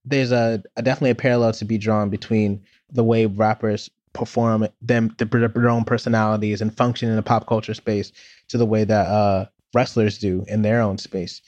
there's 0.05 0.32
a, 0.32 0.62
a 0.76 0.82
definitely 0.82 1.11
a 1.11 1.14
parallel 1.14 1.53
to 1.53 1.64
be 1.64 1.78
drawn 1.78 2.09
between 2.11 2.62
the 2.91 3.05
way 3.05 3.26
rappers 3.26 3.91
perform 4.12 4.66
them 4.82 5.14
their 5.18 5.68
own 5.68 5.84
personalities 5.84 6.61
and 6.61 6.76
function 6.76 7.09
in 7.09 7.16
the 7.16 7.22
pop 7.22 7.47
culture 7.47 7.74
space 7.74 8.11
to 8.49 8.59
the 8.59 8.66
way 8.66 8.82
that 8.82 9.07
uh 9.07 9.47
wrestlers 9.72 10.18
do 10.18 10.45
in 10.49 10.62
their 10.62 10.80
own 10.80 10.99
space 10.99 11.41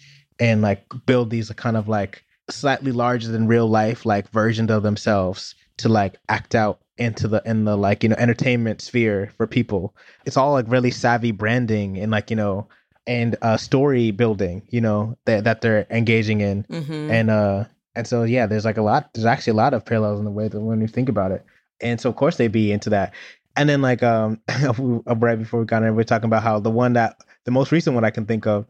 and 0.43 0.61
like 0.61 0.85
build 1.07 1.31
these 1.31 1.49
kind 1.51 1.77
of 1.77 1.89
like 1.89 2.25
slightly 2.51 2.91
larger 2.91 3.31
than 3.31 3.47
real 3.47 3.69
life 3.69 4.05
like 4.05 4.29
versions 4.31 4.71
of 4.71 4.83
themselves 4.83 5.55
to 5.77 5.89
like 5.89 6.17
act 6.29 6.55
out 6.57 6.81
into 6.99 7.29
the 7.29 7.41
in 7.47 7.65
the 7.65 7.77
like 7.77 8.03
you 8.03 8.09
know 8.09 8.17
entertainment 8.19 8.81
sphere 8.83 9.33
for 9.37 9.47
people. 9.47 9.95
It's 10.27 10.37
all 10.37 10.53
like 10.53 10.67
really 10.69 10.91
savvy 10.91 11.31
branding 11.31 11.97
and 11.99 12.11
like 12.11 12.29
you 12.29 12.37
know 12.37 12.67
and 13.07 13.37
uh 13.43 13.57
story 13.57 14.11
building 14.11 14.63
you 14.69 14.81
know 14.81 15.17
that 15.25 15.45
that 15.45 15.61
they're 15.61 15.87
engaging 15.91 16.41
in. 16.41 16.65
Mhm. 16.65 17.11
and 17.11 17.31
uh 17.31 17.65
and 17.95 18.07
so 18.07 18.25
yeah 18.25 18.47
there's 18.47 18.65
like 18.65 18.77
a 18.79 18.83
lot 18.83 19.15
there's 19.15 19.25
actually 19.25 19.53
a 19.53 19.63
lot 19.63 19.75
of 19.75 19.85
parallels 19.85 20.19
in 20.19 20.25
the 20.25 20.31
way 20.31 20.49
that 20.49 20.61
when 20.61 20.81
you 20.81 20.89
think 20.89 21.09
about 21.09 21.31
it. 21.31 21.45
And 21.81 22.01
so 22.01 22.11
of 22.11 22.17
course 22.17 22.37
they'd 22.37 22.53
be 22.53 22.73
into 22.73 22.91
that. 22.91 23.15
And 23.57 23.69
then 23.69 23.81
like 23.81 24.03
um 24.03 24.41
right 25.07 25.39
before 25.39 25.61
we 25.61 25.67
got 25.67 25.85
in 25.85 25.95
we're 25.95 26.03
talking 26.03 26.27
about 26.27 26.43
how 26.43 26.59
the 26.59 26.71
one 26.71 26.95
that 26.95 27.17
the 27.45 27.51
most 27.53 27.73
recent 27.73 27.95
one 27.95 28.05
i 28.05 28.11
can 28.11 28.27
think 28.27 28.47
of 28.47 28.67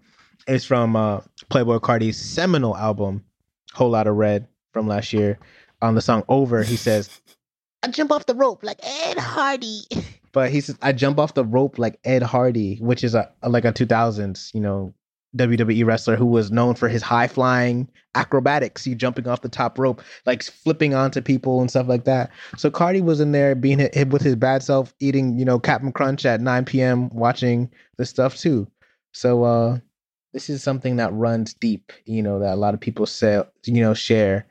is 0.46 0.64
from 0.64 0.96
uh 0.96 1.20
Playboi 1.50 1.80
Carti's 1.80 2.18
seminal 2.18 2.76
album 2.76 3.24
Whole 3.72 3.90
Lotta 3.90 4.12
Red 4.12 4.46
from 4.72 4.88
last 4.88 5.12
year 5.12 5.38
on 5.80 5.94
the 5.94 6.00
song 6.00 6.24
over 6.28 6.62
he 6.62 6.76
says 6.76 7.20
i 7.82 7.88
jump 7.88 8.12
off 8.12 8.26
the 8.26 8.34
rope 8.34 8.62
like 8.62 8.78
ed 8.82 9.18
hardy 9.18 9.82
but 10.32 10.50
he 10.50 10.60
says 10.60 10.78
i 10.80 10.92
jump 10.92 11.18
off 11.18 11.34
the 11.34 11.44
rope 11.44 11.78
like 11.78 11.98
ed 12.04 12.22
hardy 12.22 12.76
which 12.76 13.04
is 13.04 13.14
a, 13.14 13.30
a 13.42 13.48
like 13.48 13.64
a 13.64 13.72
2000s 13.72 14.54
you 14.54 14.60
know 14.60 14.94
WWE 15.36 15.86
wrestler 15.86 16.16
who 16.16 16.26
was 16.26 16.50
known 16.50 16.74
for 16.74 16.88
his 16.88 17.02
high 17.02 17.26
flying 17.26 17.88
acrobatics, 18.14 18.84
he 18.84 18.94
jumping 18.94 19.26
off 19.26 19.40
the 19.40 19.48
top 19.48 19.78
rope, 19.78 20.02
like 20.26 20.42
flipping 20.42 20.94
onto 20.94 21.22
people 21.22 21.60
and 21.60 21.70
stuff 21.70 21.88
like 21.88 22.04
that. 22.04 22.30
So 22.58 22.70
Carti 22.70 23.02
was 23.02 23.20
in 23.20 23.32
there 23.32 23.54
being 23.54 23.78
hit, 23.78 24.10
with 24.10 24.20
his 24.20 24.36
bad 24.36 24.62
self, 24.62 24.92
eating, 25.00 25.38
you 25.38 25.44
know, 25.44 25.58
Captain 25.58 25.92
Crunch 25.92 26.26
at 26.26 26.42
9 26.42 26.64
p.m., 26.66 27.08
watching 27.10 27.70
the 27.96 28.04
stuff 28.04 28.36
too. 28.36 28.68
So 29.12 29.44
uh 29.44 29.78
this 30.32 30.48
is 30.48 30.62
something 30.62 30.96
that 30.96 31.12
runs 31.12 31.54
deep, 31.54 31.92
you 32.04 32.22
know, 32.22 32.38
that 32.38 32.54
a 32.54 32.56
lot 32.56 32.74
of 32.74 32.80
people 32.80 33.06
say, 33.06 33.42
you 33.64 33.82
know, 33.82 33.94
share. 33.94 34.46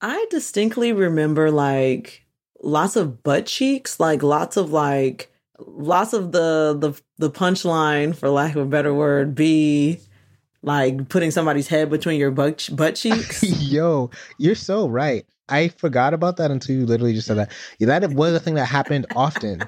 I 0.00 0.26
distinctly 0.30 0.92
remember 0.92 1.50
like 1.50 2.24
lots 2.62 2.96
of 2.96 3.22
butt 3.22 3.46
cheeks, 3.46 4.00
like 4.00 4.22
lots 4.22 4.56
of 4.56 4.70
like 4.72 5.30
lots 5.58 6.12
of 6.12 6.32
the 6.32 6.76
the 6.78 7.00
the 7.18 7.30
punchline, 7.30 8.16
for 8.16 8.30
lack 8.30 8.56
of 8.56 8.62
a 8.62 8.66
better 8.66 8.94
word, 8.94 9.34
be 9.34 10.00
like 10.62 11.08
putting 11.08 11.30
somebody's 11.30 11.68
head 11.68 11.90
between 11.90 12.18
your 12.18 12.30
butt 12.30 12.68
butt 12.72 12.94
cheeks. 12.96 13.42
Yo, 13.42 14.10
you're 14.38 14.54
so 14.54 14.88
right. 14.88 15.26
I 15.50 15.68
forgot 15.68 16.14
about 16.14 16.36
that 16.36 16.50
until 16.50 16.76
you 16.76 16.86
literally 16.86 17.12
just 17.12 17.26
said 17.26 17.36
that. 17.36 17.52
Yeah, 17.78 17.98
that 17.98 18.12
was 18.12 18.34
a 18.34 18.40
thing 18.40 18.54
that 18.54 18.66
happened 18.66 19.06
often 19.16 19.62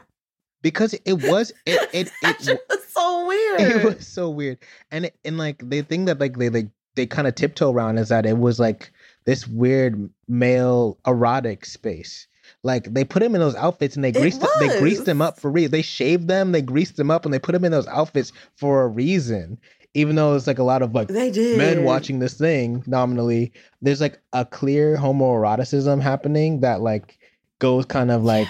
because 0.63 0.95
it 1.05 1.23
was 1.29 1.53
it 1.67 1.91
it 1.93 2.11
That's 2.23 2.47
it, 2.49 2.61
just 2.69 2.93
so 2.95 3.27
weird. 3.29 3.61
it 3.61 3.85
was 3.85 4.07
so 4.07 4.31
weird. 4.31 4.59
And 4.91 5.07
it, 5.07 5.17
and 5.25 5.37
like 5.39 5.69
the 5.69 5.83
thing 5.83 6.05
that 6.07 6.19
like 6.21 6.39
they 6.39 6.49
like 6.49 6.69
they 6.95 7.07
kind 7.07 7.27
of 7.29 7.35
tiptoe 7.35 7.73
around 7.73 7.99
is 7.99 8.09
that 8.11 8.27
it 8.27 8.39
was 8.39 8.59
like 8.61 8.93
this 9.25 9.47
weird 9.47 10.11
male 10.29 10.99
erotic 11.07 11.65
space. 11.65 12.27
Like 12.65 12.93
they 12.93 13.05
put 13.05 13.23
him 13.23 13.35
in 13.35 13.41
those 13.41 13.55
outfits 13.57 13.97
and 13.97 14.05
they 14.05 14.11
It 14.11 14.17
greased 14.17 14.41
they 14.61 14.67
was. 14.67 14.79
greased 14.79 15.05
them 15.05 15.23
up 15.23 15.39
for 15.41 15.51
real 15.51 15.69
they 15.69 15.83
shaved 15.83 16.29
them 16.29 16.53
they 16.53 16.61
greased 16.63 16.97
them 16.97 17.11
up 17.11 17.25
and 17.25 17.33
they 17.33 17.39
put 17.39 17.55
him 17.55 17.65
in 17.65 17.73
those 17.73 17.87
outfits 17.89 18.33
for 18.57 18.83
a 18.83 18.89
reason. 18.89 19.59
Even 19.95 20.17
though 20.17 20.35
it's 20.35 20.47
like 20.47 20.59
a 20.59 20.63
lot 20.65 20.81
of 20.83 20.95
like 20.95 21.09
they 21.09 21.31
did. 21.31 21.59
men 21.59 21.85
watching 21.85 22.19
this 22.19 22.35
thing 22.35 22.83
nominally 22.87 23.53
there's 23.83 24.01
like 24.01 24.21
a 24.33 24.45
clear 24.45 24.97
homoeroticism 24.97 26.01
happening 26.01 26.61
that 26.61 26.81
like 26.81 27.19
goes 27.59 27.85
kind 27.85 28.11
of 28.11 28.23
like 28.25 28.49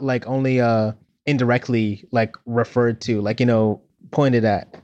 like 0.00 0.26
only 0.26 0.60
uh 0.60 0.92
indirectly 1.28 2.04
like 2.10 2.34
referred 2.46 3.00
to 3.02 3.20
like 3.20 3.38
you 3.40 3.46
know 3.46 3.80
pointed 4.10 4.44
at 4.44 4.74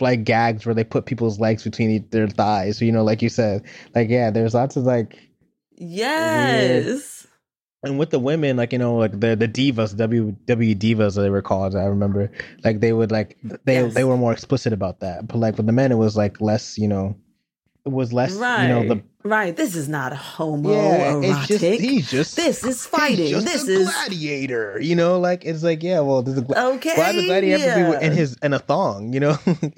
like 0.00 0.22
gags 0.24 0.66
where 0.66 0.74
they 0.74 0.84
put 0.84 1.06
people's 1.06 1.40
legs 1.40 1.64
between 1.64 2.06
their 2.10 2.28
thighs 2.28 2.80
you 2.82 2.92
know 2.92 3.02
like 3.02 3.22
you 3.22 3.28
said 3.30 3.62
like 3.94 4.08
yeah 4.10 4.30
there's 4.30 4.54
lots 4.54 4.76
of 4.76 4.84
like 4.84 5.16
Yes. 5.76 7.26
and 7.82 7.98
with 7.98 8.10
the 8.10 8.18
women 8.18 8.56
like 8.56 8.72
you 8.72 8.78
know 8.78 8.96
like 8.96 9.18
the 9.18 9.34
the 9.34 9.48
divas 9.48 9.96
w 9.96 10.36
w 10.46 10.74
divas 10.74 11.16
they 11.16 11.30
were 11.30 11.42
called 11.42 11.74
i 11.74 11.84
remember 11.84 12.30
like 12.64 12.80
they 12.80 12.92
would 12.92 13.10
like 13.10 13.36
they 13.64 13.74
Yes. 13.74 13.94
they 13.94 14.04
were 14.04 14.16
more 14.16 14.32
explicit 14.32 14.72
about 14.72 15.00
that 15.00 15.26
but 15.26 15.36
like 15.38 15.56
with 15.56 15.66
the 15.66 15.72
men 15.72 15.90
it 15.92 15.96
was 15.96 16.16
like 16.16 16.40
less 16.40 16.78
you 16.78 16.86
know 16.88 17.16
was 17.92 18.12
less 18.12 18.32
Right. 18.34 18.62
you 18.62 18.68
know 18.68 18.94
the 18.94 19.02
right. 19.24 19.54
This 19.54 19.74
is 19.76 19.88
not 19.88 20.12
a 20.12 20.16
homo 20.16 20.70
yeah 20.72 21.12
erotic. 21.12 21.30
it's 21.30 21.46
just 21.48 21.64
he's 21.80 22.10
just 22.10 22.36
this 22.36 22.64
is 22.64 22.86
fighting. 22.86 23.28
Just 23.28 23.46
This 23.46 23.68
is 23.68 23.90
gladiator, 23.90 24.78
you 24.80 24.96
know. 24.96 25.18
Like 25.20 25.44
it's 25.44 25.62
like, 25.62 25.82
yeah, 25.82 26.00
well, 26.00 26.22
there's 26.22 26.38
a 26.38 26.42
gla- 26.42 26.72
okay. 26.74 26.94
why 26.96 27.12
the 27.12 27.24
gladiator 27.26 27.68
have 27.68 27.92
to 27.92 27.98
be 28.00 28.06
in 28.06 28.12
his 28.12 28.36
in 28.42 28.52
a 28.54 28.58
thong, 28.58 29.12
you 29.12 29.20
know? 29.20 29.36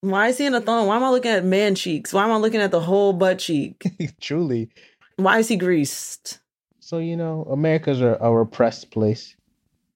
Why 0.00 0.28
is 0.28 0.38
he 0.38 0.46
in 0.46 0.54
a 0.54 0.60
thong? 0.60 0.88
Why 0.88 0.96
am 0.96 1.04
I 1.04 1.10
looking 1.10 1.30
at 1.30 1.44
man 1.44 1.76
cheeks? 1.76 2.12
Why 2.12 2.24
am 2.24 2.32
I 2.32 2.36
looking 2.36 2.60
at 2.60 2.72
the 2.72 2.80
whole 2.80 3.12
butt 3.12 3.38
cheek? 3.38 3.84
Truly. 4.20 4.68
Why 5.16 5.38
is 5.38 5.46
he 5.46 5.56
greased? 5.56 6.40
So 6.80 6.98
you 6.98 7.16
know, 7.16 7.44
America's 7.50 8.00
a, 8.00 8.18
a 8.20 8.32
repressed 8.36 8.90
place, 8.90 9.36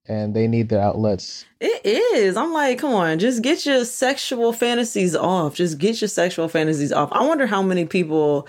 and 0.09 0.34
they 0.34 0.46
need 0.46 0.68
their 0.68 0.80
outlets. 0.80 1.44
It 1.61 1.84
is. 1.84 2.36
I'm 2.36 2.52
like, 2.52 2.78
come 2.78 2.94
on, 2.94 3.18
just 3.18 3.42
get 3.42 3.66
your 3.66 3.84
sexual 3.84 4.52
fantasies 4.52 5.14
off. 5.16 5.54
Just 5.54 5.78
get 5.78 6.00
your 6.00 6.09
sexual 6.09 6.48
fantasies 6.48 6.92
off. 6.92 7.11
I 7.12 7.24
wonder 7.24 7.46
how 7.46 7.62
many 7.62 7.84
people 7.84 8.46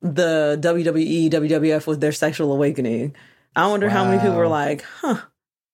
the 0.00 0.58
WWE, 0.62 1.30
WWF 1.30 1.86
was 1.86 1.98
their 1.98 2.12
sexual 2.12 2.52
awakening. 2.52 3.14
I 3.56 3.66
wonder 3.66 3.88
how 3.88 4.04
many 4.04 4.18
people 4.20 4.36
were 4.36 4.48
like, 4.48 4.82
huh, 4.82 5.22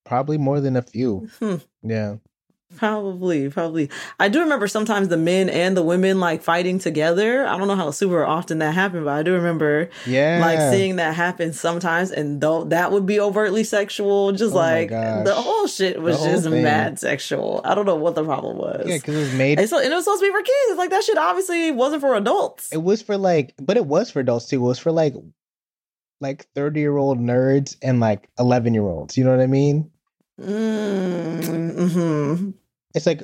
Probably 0.04 0.38
more 0.38 0.60
than 0.60 0.76
a 0.76 0.82
few. 0.82 1.28
Hmm. 1.38 1.56
Yeah. 1.82 2.16
Probably, 2.76 3.48
probably. 3.50 3.90
I 4.18 4.28
do 4.28 4.40
remember 4.40 4.66
sometimes 4.68 5.08
the 5.08 5.16
men 5.16 5.48
and 5.48 5.76
the 5.76 5.82
women 5.82 6.20
like 6.20 6.42
fighting 6.42 6.78
together. 6.78 7.46
I 7.46 7.56
don't 7.58 7.68
know 7.68 7.76
how 7.76 7.90
super 7.90 8.24
often 8.24 8.58
that 8.58 8.74
happened, 8.74 9.04
but 9.04 9.12
I 9.12 9.22
do 9.22 9.32
remember 9.34 9.88
Yeah. 10.06 10.38
like 10.40 10.60
seeing 10.72 10.96
that 10.96 11.14
happen 11.14 11.52
sometimes, 11.52 12.10
and 12.10 12.40
though 12.40 12.64
that 12.64 12.92
would 12.92 13.06
be 13.06 13.20
overtly 13.20 13.64
sexual, 13.64 14.32
just 14.32 14.52
Oh 14.54 14.58
like 14.58 14.88
the 14.90 15.34
whole 15.34 15.66
shit 15.66 16.00
was 16.00 16.16
whole 16.16 16.26
just 16.26 16.44
thing. 16.48 16.62
mad 16.62 16.98
sexual. 16.98 17.60
I 17.64 17.74
don't 17.74 17.86
know 17.86 17.96
what 17.96 18.14
the 18.14 18.24
problem 18.24 18.58
was. 18.58 18.86
Yeah, 18.86 18.96
because 18.98 19.14
it 19.14 19.18
was 19.18 19.32
made. 19.34 19.58
and, 19.58 19.68
so, 19.68 19.78
and 19.78 19.92
it 19.92 19.94
was 19.94 20.04
supposed 20.04 20.20
to 20.22 20.26
be 20.28 20.32
for 20.32 20.42
kids. 20.42 20.70
It's 20.70 20.78
like 20.78 20.90
that 20.90 21.04
shit 21.04 21.18
obviously 21.18 21.70
wasn't 21.70 22.00
for 22.00 22.14
adults. 22.14 22.72
It 22.72 22.82
was 22.82 23.02
for 23.02 23.16
like, 23.16 23.54
but 23.60 23.76
it 23.76 23.86
was 23.86 24.10
for 24.10 24.20
adults 24.20 24.46
too. 24.48 24.56
It 24.56 24.66
was 24.66 24.78
for 24.78 24.92
like, 24.92 25.14
like 26.20 26.46
thirty 26.54 26.80
year 26.80 26.96
old 26.96 27.18
nerds 27.18 27.76
and 27.82 28.00
like 28.00 28.28
eleven 28.38 28.74
year 28.74 28.84
olds. 28.84 29.16
You 29.16 29.24
know 29.24 29.30
what 29.30 29.40
I 29.40 29.46
mean? 29.46 29.90
Mm, 30.40 31.90
hmm 31.92 32.50
It's 32.94 33.06
like 33.06 33.22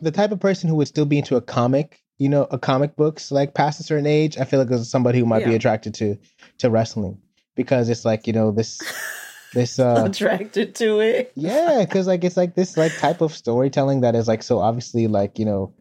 the 0.00 0.10
type 0.10 0.32
of 0.32 0.40
person 0.40 0.68
who 0.68 0.76
would 0.76 0.88
still 0.88 1.06
be 1.06 1.18
into 1.18 1.36
a 1.36 1.40
comic, 1.40 2.02
you 2.18 2.28
know, 2.28 2.46
a 2.50 2.58
comic 2.58 2.96
books 2.96 3.30
like 3.32 3.54
past 3.54 3.80
a 3.80 3.82
certain 3.82 4.06
age. 4.06 4.36
I 4.38 4.44
feel 4.44 4.58
like 4.60 4.70
is 4.70 4.90
somebody 4.90 5.18
who 5.18 5.26
might 5.26 5.44
be 5.44 5.54
attracted 5.54 5.94
to 5.94 6.16
to 6.58 6.70
wrestling 6.70 7.18
because 7.54 7.88
it's 7.88 8.04
like 8.04 8.26
you 8.26 8.32
know 8.32 8.50
this 8.50 8.80
this 9.54 9.78
uh 9.78 10.04
Attracted 10.06 10.74
to 10.76 11.00
it. 11.00 11.32
yeah 11.34 11.84
because 11.84 12.06
like 12.06 12.24
it's 12.24 12.36
like 12.36 12.54
this 12.54 12.76
like 12.76 12.96
type 12.98 13.20
of 13.22 13.32
storytelling 13.34 14.00
that 14.02 14.14
is 14.14 14.28
like 14.28 14.42
so 14.42 14.58
obviously 14.58 15.06
like 15.06 15.38
you 15.38 15.44
know 15.44 15.72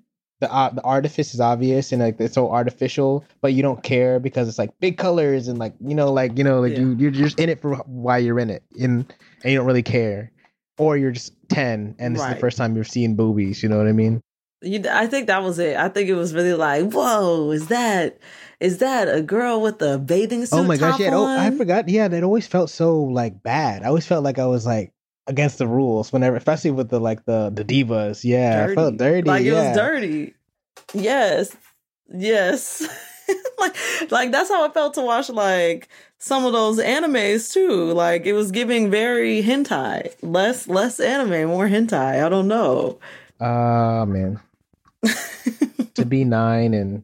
the 0.42 0.54
uh, 0.54 0.70
the 0.70 0.82
artifice 0.84 1.34
is 1.34 1.40
obvious 1.40 1.92
and 1.94 2.02
like 2.02 2.20
it's 2.20 2.34
so 2.36 2.52
artificial 2.52 3.24
but 3.42 3.54
you 3.54 3.62
don't 3.62 3.84
care 3.84 4.20
because 4.20 4.48
it's 4.50 4.58
like 4.60 4.70
big 4.82 4.98
colors 4.98 5.48
and 5.48 5.60
like 5.60 5.74
you 5.86 5.96
know 5.96 6.12
like 6.12 6.38
you 6.38 6.44
know 6.44 6.60
like 6.62 6.74
Yeah. 6.74 6.80
you 6.80 6.96
you're 6.98 7.12
just 7.12 7.40
in 7.40 7.50
it 7.50 7.62
for 7.62 7.76
why 7.86 8.18
you're 8.18 8.40
in 8.40 8.50
it 8.50 8.64
and 8.80 9.12
and 9.44 9.52
you 9.52 9.58
don't 9.58 9.66
really 9.68 9.84
care 9.84 10.32
or 10.78 10.98
you're 10.98 11.12
just 11.12 11.34
10 11.50 11.96
and 12.00 12.16
this 12.16 12.22
is 12.24 12.30
the 12.30 12.36
first 12.40 12.58
time 12.58 12.76
you're 12.76 12.84
seeing 12.84 13.16
boobies 13.16 13.62
you 13.64 13.70
know 13.70 13.78
what 13.78 13.88
i 13.88 13.92
mean 13.92 14.22
You, 14.62 14.82
I 14.90 15.06
think 15.08 15.28
that 15.28 15.44
was 15.44 15.60
it. 15.60 15.78
I 15.78 15.90
think 15.90 16.10
it 16.10 16.16
was 16.16 16.34
really 16.34 16.54
like, 16.56 16.92
whoa, 16.92 17.52
is 17.52 17.68
that 17.68 18.18
is 18.60 18.80
that 18.80 19.14
a 19.14 19.22
girl 19.22 19.62
with 19.62 19.82
a 19.82 20.00
bathing 20.00 20.42
oh 20.42 20.46
suit? 20.46 20.60
oh 20.60 20.64
my 20.64 20.78
gosh 20.78 21.00
yeah 21.00 21.12
oh, 21.14 21.28
i 21.28 21.52
forgot 21.52 21.88
yeah 21.90 22.08
that 22.08 22.24
always 22.24 22.48
felt 22.48 22.70
so 22.70 23.04
like 23.04 23.44
bad 23.44 23.84
i 23.84 23.88
always 23.88 24.08
felt 24.08 24.24
like 24.24 24.40
i 24.40 24.46
was 24.48 24.66
like 24.66 24.94
against 25.28 25.58
the 25.60 25.68
rules 25.68 26.12
whenever 26.14 26.38
especially 26.38 26.72
with 26.72 26.90
the 26.90 27.00
like 27.00 27.24
the 27.26 27.52
the 27.54 27.66
divas 27.66 28.24
yeah 28.24 28.66
i 28.70 28.74
felt 28.74 28.98
dirty 28.98 29.28
Like 29.28 29.44
it 29.46 29.54
was 29.54 29.76
dirty. 29.76 30.34
Yes. 30.94 31.56
Yes. 32.10 32.88
like 33.60 33.76
like 34.12 34.32
that's 34.32 34.50
how 34.50 34.66
it 34.66 34.74
felt 34.74 34.94
to 34.96 35.02
watch 35.02 35.30
like 35.30 35.90
some 36.18 36.46
of 36.46 36.54
those 36.54 36.80
animes 36.80 37.52
too. 37.52 37.92
Like 37.94 38.26
it 38.26 38.34
was 38.34 38.52
giving 38.52 38.90
very 38.90 39.42
hentai. 39.42 40.14
Less 40.22 40.68
less 40.68 41.00
anime, 41.00 41.50
more 41.50 41.68
hentai. 41.68 42.24
I 42.24 42.30
don't 42.30 42.48
know. 42.48 43.00
Ah 43.40 44.06
man, 44.06 44.40
to 45.96 46.06
be 46.06 46.24
nine 46.26 46.74
and 46.74 47.04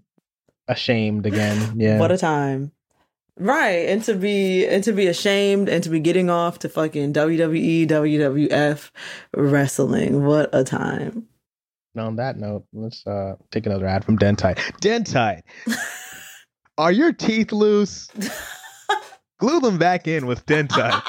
ashamed 0.67 1.25
again. 1.25 1.73
Yeah. 1.75 1.99
What 1.99 2.11
a 2.11 2.17
time. 2.17 2.71
Right. 3.37 3.89
And 3.89 4.03
to 4.03 4.13
be 4.15 4.67
and 4.67 4.83
to 4.83 4.91
be 4.91 5.07
ashamed 5.07 5.69
and 5.69 5.83
to 5.83 5.89
be 5.89 5.99
getting 5.99 6.29
off 6.29 6.59
to 6.59 6.69
fucking 6.69 7.13
WWE, 7.13 7.87
WWF 7.87 8.91
wrestling. 9.35 10.25
What 10.25 10.49
a 10.53 10.63
time. 10.63 11.27
And 11.93 12.05
on 12.05 12.15
that 12.17 12.37
note, 12.37 12.65
let's 12.73 13.05
uh 13.05 13.35
take 13.51 13.65
another 13.65 13.85
ad 13.85 14.05
from 14.05 14.17
Dentite. 14.17 14.57
Dentite. 14.81 15.41
Are 16.77 16.91
your 16.91 17.11
teeth 17.13 17.51
loose? 17.51 18.07
Glue 19.39 19.59
them 19.59 19.77
back 19.77 20.07
in 20.07 20.25
with 20.27 20.45
Dentite. 20.45 21.01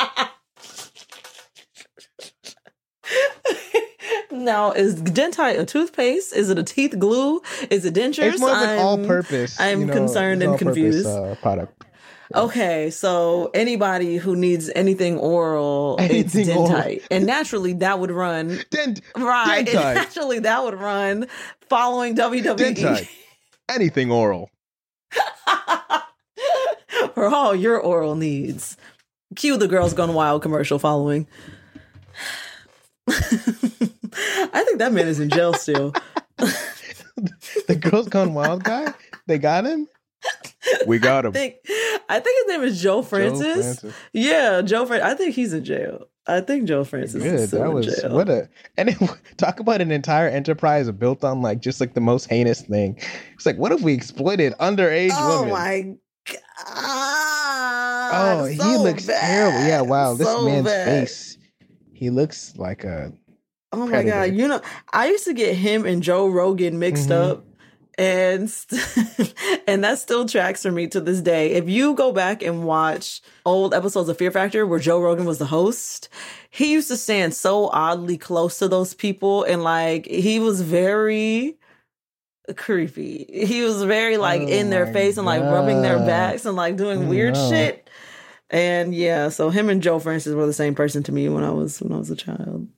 now, 4.31 4.73
is 4.73 5.01
dentite 5.03 5.59
a 5.59 5.65
toothpaste? 5.65 6.35
Is 6.35 6.49
it 6.51 6.59
a 6.59 6.63
teeth 6.63 6.99
glue? 6.99 7.41
Is 7.71 7.85
it 7.85 7.95
dentures? 7.95 8.33
It's 8.33 8.41
more 8.41 8.51
of 8.51 8.57
an 8.63 8.79
all-purpose. 8.79 9.61
I'm 9.61 9.81
you 9.81 9.87
know, 9.87 9.93
concerned 9.93 10.43
and 10.43 10.59
confused. 10.59 11.07
Uh, 11.07 11.35
product. 11.37 11.85
Okay, 12.35 12.89
so 12.89 13.51
anybody 13.53 14.17
who 14.17 14.35
needs 14.35 14.71
anything 14.75 15.19
oral, 15.19 15.97
it's 16.01 16.35
Anything 16.35 16.57
oral. 16.57 16.71
dentite, 16.71 17.03
and 17.11 17.27
naturally 17.27 17.75
that 17.75 17.99
would 17.99 18.11
run 18.11 18.59
Dent. 18.71 19.03
right. 19.17 19.59
And 19.59 19.69
Dentite. 19.69 19.95
naturally 19.95 20.39
that 20.39 20.65
would 20.65 20.75
run 20.81 21.27
following 21.69 22.17
WWE 22.17 22.57
Dentite. 22.57 23.09
Anything 23.69 24.11
oral. 24.11 24.49
for 27.15 27.27
all 27.27 27.55
your 27.55 27.81
oral 27.81 28.15
needs. 28.15 28.77
Cue 29.37 29.57
the 29.57 29.69
Girls 29.69 29.95
Gone 29.95 30.15
Wild 30.15 30.43
commercial 30.43 30.79
following. 30.79 31.27
I 33.09 34.63
think 34.65 34.79
that 34.79 34.93
man 34.93 35.09
is 35.09 35.21
in 35.21 35.31
jail 35.31 35.55
still. 35.55 35.93
The 37.69 37.77
Girls 37.77 38.09
Gone 38.09 38.35
Wild 38.35 38.65
guy. 38.65 38.93
They 39.27 39.39
got 39.39 39.65
him. 39.67 39.87
We 40.87 40.99
got 40.99 41.25
I 41.25 41.29
him. 41.29 41.33
think 41.35 41.57
I 42.09 42.21
think 42.21 42.47
his 42.47 42.57
name 42.57 42.63
is 42.67 42.83
Joe 42.83 43.03
Francis. 43.03 43.81
Francis. 43.81 43.95
Yeah, 44.13 44.63
Joe 44.63 44.87
Francis. 44.87 45.09
I 45.09 45.15
think 45.15 45.35
he's 45.35 45.53
in 45.53 45.65
jail. 45.65 46.09
I 46.27 46.41
think 46.41 46.65
Joe 46.69 46.85
Francis 46.85 47.23
Good. 47.23 47.35
is 47.35 47.49
still 47.49 47.61
That 47.63 47.69
in 47.69 47.75
was 47.75 48.01
jail. 48.01 48.15
what 48.15 48.29
a 48.29 48.49
and 48.77 48.91
it, 48.91 48.97
talk 49.39 49.59
about 49.61 49.81
an 49.81 49.91
entire 49.91 50.29
enterprise 50.29 50.91
built 50.93 51.25
on 51.25 51.43
like 51.43 51.61
just 51.61 51.81
like 51.81 51.95
the 51.95 52.01
most 52.01 52.27
heinous 52.29 52.61
thing. 52.63 52.99
It's 53.35 53.45
like 53.47 53.57
what 53.59 53.73
if 53.73 53.81
we 53.81 53.93
exploited 53.93 54.53
underage 54.61 55.11
oh 55.13 55.43
women? 55.43 55.51
my 55.53 55.97
god! 56.93 58.41
oh, 58.41 58.45
he 58.47 58.77
looks 58.77 59.07
bad. 59.07 59.21
terrible. 59.21 59.67
Yeah, 59.67 59.81
wow, 59.83 60.15
this 60.15 60.29
So 60.29 60.45
man's 60.45 60.67
bad. 60.67 60.87
face. 60.87 61.39
He 61.93 62.11
looks 62.11 62.55
like 62.57 62.85
a 62.85 63.13
Oh 63.73 63.87
my 63.87 64.03
Predator. 64.03 64.11
god! 64.29 64.35
You 64.37 64.49
know, 64.49 64.61
I 64.93 65.09
used 65.09 65.25
to 65.25 65.33
get 65.35 65.57
him 65.57 65.87
and 65.87 66.03
Joe 66.03 66.29
Rogan 66.29 66.79
mixed 66.79 67.09
Mhm. 67.09 67.13
up, 67.31 67.45
and 67.99 68.49
st- 68.51 69.35
and 69.67 69.85
that 69.85 69.99
still 69.99 70.27
tracks 70.27 70.63
for 70.63 70.73
me 70.73 70.87
to 70.89 71.01
this 71.01 71.21
day. 71.21 71.53
If 71.53 71.69
you 71.69 71.95
go 71.95 72.13
back 72.13 72.43
and 72.43 72.65
watch 72.65 73.21
old 73.45 73.75
episodes 73.75 74.09
of 74.09 74.17
Fear 74.19 74.31
Factor 74.31 74.67
where 74.67 74.79
Joe 74.79 75.01
Rogan 75.01 75.25
was 75.27 75.39
the 75.39 75.47
host, 75.47 76.09
he 76.51 76.73
used 76.73 76.89
to 76.89 76.97
stand 76.97 77.35
so 77.35 77.69
oddly 77.69 78.17
close 78.19 78.59
to 78.61 78.69
those 78.69 78.95
people, 78.95 79.45
and 79.45 79.63
like 79.63 80.07
he 80.07 80.39
was 80.39 80.61
very 80.63 81.59
creepy. 82.57 83.25
He 83.47 83.63
was 83.63 83.83
very 83.85 84.17
like 84.17 84.43
Oh 84.43 84.49
in 84.49 84.71
their 84.71 84.93
face 84.93 85.17
and 85.17 85.27
like 85.27 85.43
rubbing 85.43 85.83
their 85.83 85.99
backs 85.99 86.45
and 86.45 86.57
like 86.57 86.77
doing 86.77 87.03
mm, 87.03 87.09
weird 87.09 87.35
No. 87.35 87.51
shit. 87.51 87.89
And 88.51 88.95
yeah, 88.95 89.29
so 89.31 89.49
him 89.49 89.69
and 89.71 89.83
Joe 89.83 89.99
Francis 89.99 90.35
were 90.35 90.45
the 90.47 90.53
same 90.53 90.75
person 90.75 91.03
to 91.05 91.13
me 91.13 91.29
when 91.29 91.45
I 91.45 91.51
was 91.51 91.81
when 91.81 91.93
I 91.93 91.97
was 91.99 92.11
a 92.11 92.17
child. 92.17 92.69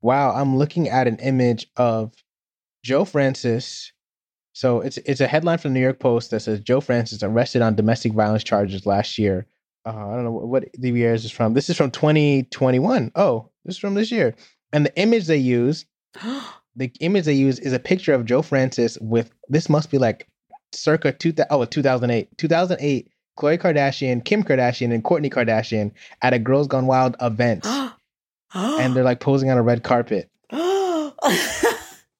wow. 0.00 0.32
I'm 0.32 0.56
looking 0.56 0.88
at 0.88 1.06
an 1.08 1.16
image 1.18 1.66
of 1.76 2.12
Joe 2.84 3.04
Francis. 3.04 3.92
So 4.54 4.80
it's 4.80 4.98
it's 4.98 5.20
a 5.20 5.26
headline 5.26 5.58
from 5.58 5.72
the 5.72 5.80
New 5.80 5.84
York 5.84 5.98
Post 5.98 6.30
that 6.30 6.40
says 6.40 6.60
Joe 6.60 6.80
Francis 6.80 7.24
arrested 7.24 7.60
on 7.60 7.74
domestic 7.74 8.12
violence 8.12 8.44
charges 8.44 8.86
last 8.86 9.18
year. 9.18 9.46
Uh, 9.84 9.90
I 9.90 10.14
don't 10.14 10.24
know 10.24 10.30
what, 10.30 10.46
what 10.46 10.64
the 10.78 10.90
year 10.90 11.12
is 11.12 11.24
this 11.24 11.32
from. 11.32 11.54
This 11.54 11.68
is 11.68 11.76
from 11.76 11.90
2021. 11.90 13.10
Oh, 13.16 13.50
this 13.64 13.74
is 13.74 13.80
from 13.80 13.94
this 13.94 14.12
year. 14.12 14.34
And 14.72 14.86
the 14.86 14.96
image 14.96 15.26
they 15.26 15.36
use 15.36 15.84
the 16.76 16.92
image 17.00 17.24
they 17.24 17.34
use 17.34 17.58
is 17.58 17.72
a 17.72 17.80
picture 17.80 18.14
of 18.14 18.24
Joe 18.26 18.42
Francis 18.42 18.96
with 19.00 19.32
this 19.48 19.68
must 19.68 19.90
be 19.90 19.98
like 19.98 20.28
circa 20.72 21.10
two 21.10 21.32
thou- 21.32 21.46
oh 21.50 21.64
2008 21.64 22.38
2008 22.38 23.10
Khloe 23.36 23.58
Kardashian 23.58 24.24
Kim 24.24 24.44
Kardashian 24.44 24.94
and 24.94 25.02
Kourtney 25.02 25.32
Kardashian 25.32 25.90
at 26.22 26.32
a 26.32 26.38
Girls 26.38 26.68
Gone 26.68 26.86
Wild 26.86 27.16
event 27.20 27.66
and 28.54 28.94
they're 28.94 29.02
like 29.02 29.18
posing 29.18 29.50
on 29.50 29.58
a 29.58 29.62
red 29.62 29.82
carpet 29.82 30.30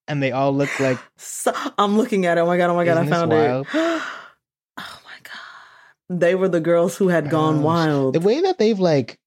and 0.08 0.22
they 0.22 0.32
all 0.32 0.52
look 0.52 0.78
like 0.80 0.98
So- 1.16 1.52
I'm 1.78 1.96
looking 1.96 2.26
at 2.26 2.38
it. 2.38 2.42
Oh 2.42 2.46
my 2.46 2.56
god! 2.56 2.70
Oh 2.70 2.74
my 2.74 2.84
god! 2.84 2.98
I 2.98 3.06
found 3.06 3.30
wild? 3.30 3.66
it. 3.66 3.70
oh 3.74 5.00
my 5.04 5.18
god! 5.22 6.20
They 6.20 6.34
were 6.34 6.48
the 6.48 6.60
girls 6.60 6.96
who 6.96 7.08
had 7.08 7.30
gone 7.30 7.58
Oh, 7.58 7.62
wild. 7.62 8.14
the 8.14 8.20
way 8.20 8.40
that 8.42 8.58
they've 8.58 8.78
like 8.80 9.18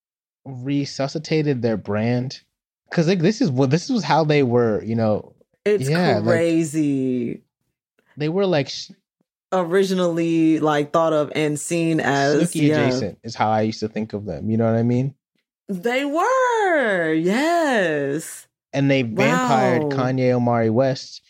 resuscitated 0.45 1.61
their 1.61 1.77
brand 1.77 2.41
because 2.89 3.07
like 3.07 3.19
this 3.19 3.41
is 3.41 3.51
what 3.51 3.69
this 3.69 3.89
was 3.89 4.03
how 4.03 4.23
they 4.23 4.43
were 4.43 4.81
you 4.83 4.95
know 4.95 5.33
it's 5.65 5.89
yeah, 5.89 6.19
like- 6.19 6.23
crazy. 6.23 7.41
they 8.15 8.29
were 8.29 8.45
like 8.45 8.69
sh- 8.69 8.91
Originally, 9.53 10.59
like 10.59 10.91
thought 10.91 11.13
of 11.13 11.31
and 11.33 11.57
seen 11.57 12.01
as 12.01 12.51
Snooki 12.53 12.67
yeah, 12.67 12.79
adjacent 12.87 13.17
is 13.23 13.33
how 13.33 13.49
I 13.49 13.61
used 13.61 13.79
to 13.79 13.87
think 13.87 14.11
of 14.13 14.25
them 14.25 14.49
you 14.49 14.57
know 14.57 14.65
what 14.65 14.75
I 14.75 14.83
mean 14.83 15.15
they 15.69 16.05
were. 16.05 17.13
Yes. 17.13 18.46
And 18.77 18.91
they 18.91 19.01
vampired 19.01 19.83
Wow. 19.83 19.89
Kanye 19.89 20.31
Omari 20.31 20.69
West 20.69 21.21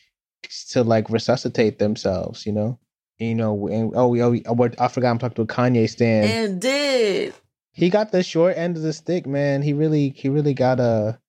to 0.71 0.83
like 0.83 1.09
resuscitate 1.09 1.79
themselves, 1.79 2.45
you 2.45 2.51
know. 2.51 2.79
And, 3.19 3.29
you 3.29 3.35
know, 3.35 3.67
and, 3.67 3.93
oh, 3.95 4.07
we, 4.09 4.21
oh, 4.21 4.35
oh, 4.45 4.69
I 4.77 4.87
forgot 4.89 5.11
I'm 5.11 5.17
talking 5.17 5.35
to 5.35 5.41
a 5.41 5.47
Kanye 5.47 5.89
stan. 5.89 6.23
And 6.25 6.61
did. 6.61 7.33
he 7.71 7.89
got 7.89 8.11
the 8.11 8.21
short 8.21 8.57
end 8.57 8.77
of 8.77 8.83
the 8.83 8.93
stick, 8.93 9.25
man. 9.25 9.61
He 9.61 9.73
really, 9.73 10.09
he 10.09 10.29
really 10.29 10.53
got 10.53 10.79
a 10.79 11.19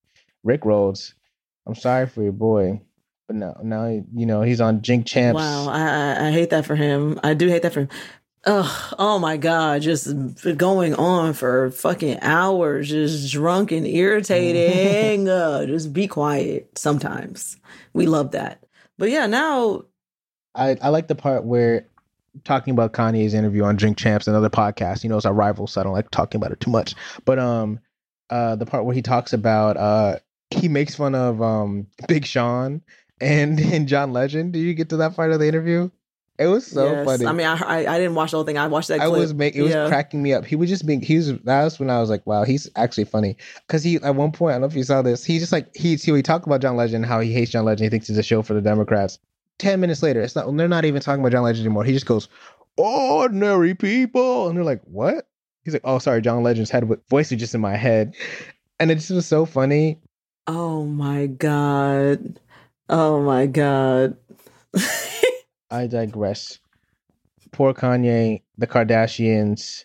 Rick 0.45 0.65
Rolls. 0.65 1.15
I'm 1.67 1.75
sorry 1.75 2.07
for 2.07 2.23
your 2.23 2.33
boy, 2.33 2.81
but 3.27 3.37
now, 3.37 3.57
now 3.63 3.87
you 3.87 4.27
know 4.27 4.41
he's 4.43 4.61
on 4.61 4.81
Drink 4.81 5.07
Champs. 5.07 5.37
Wow, 5.37 5.69
I, 5.69 5.83
I 5.83 6.29
I 6.29 6.31
hate 6.31 6.51
that 6.51 6.65
for 6.65 6.75
him. 6.77 7.21
I 7.23 7.35
do 7.35 7.49
hate 7.49 7.63
that 7.63 7.75
for 7.75 7.81
him. 7.81 7.89
Ugh, 8.45 8.95
oh 8.99 9.19
my 9.19 9.37
god, 9.37 9.83
just 9.83 10.09
going 10.57 10.95
on 10.95 11.35
for 11.35 11.71
fucking 11.71 12.19
hours, 12.23 12.89
just 12.89 13.33
drunk 13.33 13.73
and 13.73 13.87
irritating. 13.87 15.29
uh, 15.29 15.67
just 15.67 15.93
be 15.93 16.07
quiet 16.07 16.79
sometimes. 16.79 17.57
We 17.93 18.07
love 18.07 18.31
that. 18.33 18.65
But 18.97 19.11
yeah, 19.11 19.27
now 19.27 19.85
I, 20.55 20.77
I 20.81 20.89
like 20.89 21.09
the 21.09 21.15
part 21.15 21.45
where 21.45 21.87
talking 22.45 22.73
about 22.73 22.93
Kanye's 22.93 23.35
interview 23.35 23.65
on 23.65 23.77
Drink 23.77 23.97
Champs, 23.97 24.27
another 24.27 24.51
podcast. 24.51 25.03
You 25.03 25.11
know, 25.11 25.17
it's 25.17 25.27
our 25.27 25.35
rival, 25.35 25.67
so 25.67 25.81
I 25.81 25.85
don't 25.85 25.93
like 25.93 26.11
talking 26.11 26.39
about 26.39 26.53
it 26.53 26.61
too 26.61 26.71
much. 26.71 26.95
But 27.25 27.39
um, 27.39 27.81
uh, 28.31 28.57
the 28.57 28.67
part 28.67 28.85
where 28.85 28.95
he 28.95 29.03
talks 29.03 29.33
about 29.33 29.77
uh, 29.77 30.19
he 30.51 30.69
makes 30.69 30.95
fun 30.95 31.15
of 31.15 31.43
um 31.43 31.87
Big 32.07 32.25
Sean 32.25 32.83
and 33.21 33.59
and 33.73 33.89
John 33.89 34.13
Legend. 34.13 34.53
Did 34.53 34.61
you 34.61 34.75
get 34.75 34.91
to 34.91 34.99
that 34.99 35.17
part 35.17 35.33
of 35.33 35.41
the 35.41 35.49
interview? 35.49 35.91
It 36.39 36.47
was 36.47 36.65
so 36.67 36.85
yes, 36.93 37.05
funny. 37.05 37.27
I 37.27 37.33
mean, 37.33 37.47
I, 37.49 37.57
I 37.57 37.95
I 37.95 37.99
didn't 37.99 38.15
watch 38.15 38.31
the 38.31 38.37
whole 38.37 38.45
thing. 38.45 38.57
I 38.59 38.69
watched 38.69 38.89
that. 38.89 39.01
I 39.01 39.07
Clip. 39.07 39.19
was 39.19 39.35
make 39.35 39.57
it 39.57 39.63
was 39.63 39.73
Yeah. 39.73 39.89
cracking 39.89 40.23
me 40.23 40.33
up. 40.33 40.45
He 40.45 40.55
was 40.55 40.69
just 40.69 40.87
being 40.87 41.01
he 41.01 41.17
was 41.17 41.37
that 41.41 41.65
was 41.65 41.81
when 41.81 41.91
I 41.91 42.01
was 42.01 42.11
like, 42.11 42.25
wow, 42.27 42.45
he's 42.45 42.71
actually 42.77 43.05
funny. 43.07 43.37
Cause 43.67 43.83
he 43.83 43.97
at 43.97 44.15
one 44.15 44.31
point, 44.31 44.53
I 44.53 44.55
don't 44.55 44.61
know 44.61 44.67
if 44.69 44.77
you 44.77 44.85
saw 44.85 45.03
this, 45.03 45.25
he 45.25 45.41
just 45.41 45.51
like 45.51 45.75
he 45.75 45.97
he, 45.97 46.15
he 46.15 46.23
talked 46.23 46.47
about 46.47 46.61
John 46.61 46.77
Legend, 46.77 47.07
how 47.07 47.19
he 47.19 47.33
hates 47.33 47.51
John 47.51 47.65
Legend, 47.65 47.85
he 47.87 47.91
thinks 47.91 48.09
it's 48.09 48.19
a 48.19 48.23
show 48.23 48.43
for 48.43 48.55
the 48.55 48.61
Democrats. 48.61 49.19
Ten 49.59 49.81
minutes 49.81 50.01
later, 50.01 50.21
it's 50.21 50.37
not 50.37 50.57
they're 50.57 50.69
not 50.69 50.85
even 50.85 51.03
talking 51.03 51.21
about 51.21 51.33
John 51.33 51.43
Legend 51.43 51.67
anymore. 51.67 51.83
He 51.83 51.93
just 51.93 52.07
goes, 52.07 52.29
Ordinary 52.77 53.75
people. 53.75 54.47
And 54.47 54.57
they're 54.57 54.65
like, 54.65 54.83
What? 54.85 55.27
He's 55.65 55.73
like, 55.75 55.83
Oh, 55.85 55.99
sorry, 55.99 56.23
John 56.23 56.45
Legend's 56.45 56.71
head 56.71 56.89
voice 57.11 57.33
is 57.33 57.39
just 57.41 57.55
in 57.57 57.61
my 57.61 57.75
head. 57.77 58.15
And 58.79 58.93
it 58.93 58.95
just 58.97 59.11
was 59.11 59.27
so 59.27 59.45
funny. 59.45 59.99
Oh 60.47 60.85
my 60.85 61.27
god. 61.27 62.39
Oh 62.89 63.21
my 63.23 63.47
god. 63.47 64.17
I 65.71 65.87
digress. 65.87 66.59
Poor 67.53 67.75
Kanye, 67.75 68.43
the 68.57 68.67
Kardashians, 68.67 69.85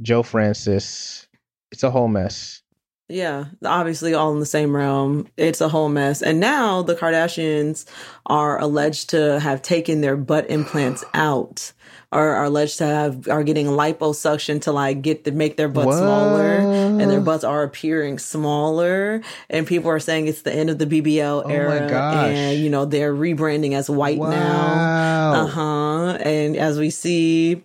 Joe 0.00 0.22
Francis. 0.22 1.26
It's 1.72 1.82
a 1.82 1.90
whole 1.90 2.08
mess. 2.08 2.62
Yeah, 3.08 3.46
obviously 3.64 4.14
all 4.14 4.32
in 4.32 4.40
the 4.40 4.46
same 4.46 4.74
realm. 4.74 5.28
It's 5.36 5.60
a 5.60 5.68
whole 5.68 5.88
mess. 5.88 6.22
And 6.22 6.40
now 6.40 6.82
the 6.82 6.96
Kardashians 6.96 7.84
are 8.26 8.60
alleged 8.60 9.10
to 9.10 9.38
have 9.38 9.62
taken 9.62 10.00
their 10.00 10.16
butt 10.16 10.50
implants 10.50 11.04
out 11.14 11.72
or 12.12 12.28
are 12.28 12.44
alleged 12.44 12.78
to 12.78 12.86
have 12.86 13.28
are 13.28 13.42
getting 13.42 13.66
liposuction 13.66 14.60
to 14.62 14.72
like 14.72 15.02
get 15.02 15.24
to 15.24 15.32
make 15.32 15.56
their 15.56 15.68
butts 15.68 15.96
smaller 15.96 16.42
and 16.42 17.10
their 17.10 17.20
butts 17.20 17.44
are 17.44 17.62
appearing 17.62 18.18
smaller 18.18 19.20
and 19.50 19.66
people 19.66 19.90
are 19.90 19.98
saying 19.98 20.26
it's 20.28 20.42
the 20.42 20.54
end 20.54 20.70
of 20.70 20.78
the 20.78 20.86
BBL 20.86 21.42
Oh 21.44 21.48
era 21.48 21.80
and 21.80 22.60
you 22.60 22.70
know 22.70 22.84
they're 22.84 23.14
rebranding 23.14 23.72
as 23.72 23.90
white 23.90 24.18
now. 24.18 25.32
Uh 25.32 25.46
huh. 25.46 26.18
And 26.20 26.56
as 26.56 26.78
we 26.78 26.90
see, 26.90 27.62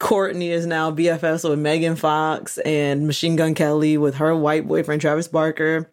Kourtney 0.00 0.48
is 0.48 0.66
now 0.66 0.90
BFFs 0.90 1.48
with 1.48 1.58
Megan 1.58 1.94
Fox 1.96 2.58
and 2.58 3.06
Machine 3.06 3.36
Gun 3.36 3.54
Kelly 3.54 3.96
with 3.98 4.16
her 4.16 4.34
white 4.34 4.66
boyfriend 4.66 5.00
Travis 5.00 5.28
Barker. 5.28 5.90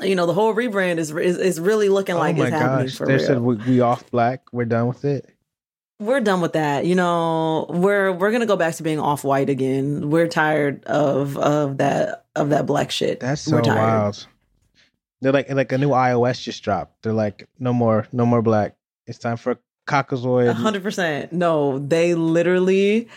You 0.00 0.14
know, 0.14 0.26
the 0.26 0.34
whole 0.34 0.54
rebrand 0.54 0.98
is 0.98 1.10
is, 1.12 1.38
is 1.38 1.60
really 1.60 1.88
looking 1.88 2.16
like 2.16 2.34
oh 2.36 2.38
my 2.38 2.46
it's 2.48 2.56
happening 2.56 2.86
gosh. 2.86 2.96
for 2.96 3.06
They 3.06 3.14
real. 3.16 3.24
said 3.26 3.40
we, 3.40 3.56
we 3.56 3.80
off 3.80 4.10
black. 4.10 4.42
We're 4.52 4.64
done 4.64 4.88
with 4.88 5.04
it. 5.04 5.30
We're 5.98 6.20
done 6.20 6.40
with 6.40 6.52
that. 6.54 6.84
You 6.86 6.94
know, 6.94 7.66
we're 7.68 8.12
we're 8.12 8.30
gonna 8.30 8.46
go 8.46 8.56
back 8.56 8.74
to 8.76 8.82
being 8.82 8.98
off 9.00 9.24
white 9.24 9.48
again. 9.48 10.10
We're 10.10 10.28
tired 10.28 10.84
of 10.84 11.36
of 11.38 11.78
that 11.78 12.26
of 12.34 12.50
that 12.50 12.66
black 12.66 12.90
shit. 12.90 13.20
That's 13.20 13.42
so 13.42 13.56
we're 13.56 13.62
tired. 13.62 13.76
wild. 13.78 14.26
They're 15.22 15.32
like 15.32 15.50
like 15.50 15.72
a 15.72 15.78
new 15.78 15.90
iOS 15.90 16.42
just 16.42 16.62
dropped. 16.62 17.02
They're 17.02 17.12
like 17.12 17.48
no 17.58 17.72
more 17.72 18.06
no 18.12 18.26
more 18.26 18.42
black. 18.42 18.76
It's 19.06 19.18
time 19.18 19.36
for 19.36 19.52
A 19.52 19.58
Caucasoid. 19.86 20.52
hundred 20.52 20.82
percent. 20.82 21.32
No, 21.32 21.78
they 21.78 22.14
literally. 22.14 23.08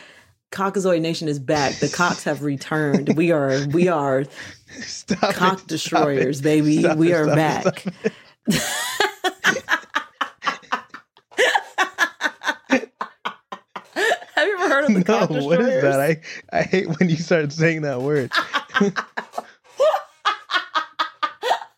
Caucasoid 0.51 1.01
Nation 1.01 1.27
is 1.27 1.37
back. 1.37 1.75
The 1.75 1.89
cocks 1.89 2.23
have 2.23 2.41
returned. 2.41 3.15
We 3.15 3.31
are 3.31 3.67
we 3.67 3.87
are 3.87 4.23
Stop 4.81 5.19
cock 5.35 5.59
stop 5.59 5.67
destroyers, 5.67 6.41
baby. 6.41 6.79
Stop 6.79 6.97
we 6.97 7.11
it, 7.11 7.15
are 7.15 7.29
it, 7.29 7.35
back. 7.35 7.83
stop 8.49 9.13
it. 9.53 9.63
Have 14.39 14.47
you 14.47 14.57
ever 14.57 14.69
heard 14.69 14.85
of 14.85 14.93
the 14.93 14.99
No, 14.99 15.03
cock 15.19 15.29
what 15.29 15.35
destroyers? 15.59 15.67
is 15.67 15.81
that? 15.83 15.99
I 15.99 16.21
I 16.57 16.61
hate 16.61 16.87
when 16.97 17.09
you 17.09 17.17
start 17.17 17.51
saying 17.51 17.81
that 17.81 18.01
word. 18.01 18.31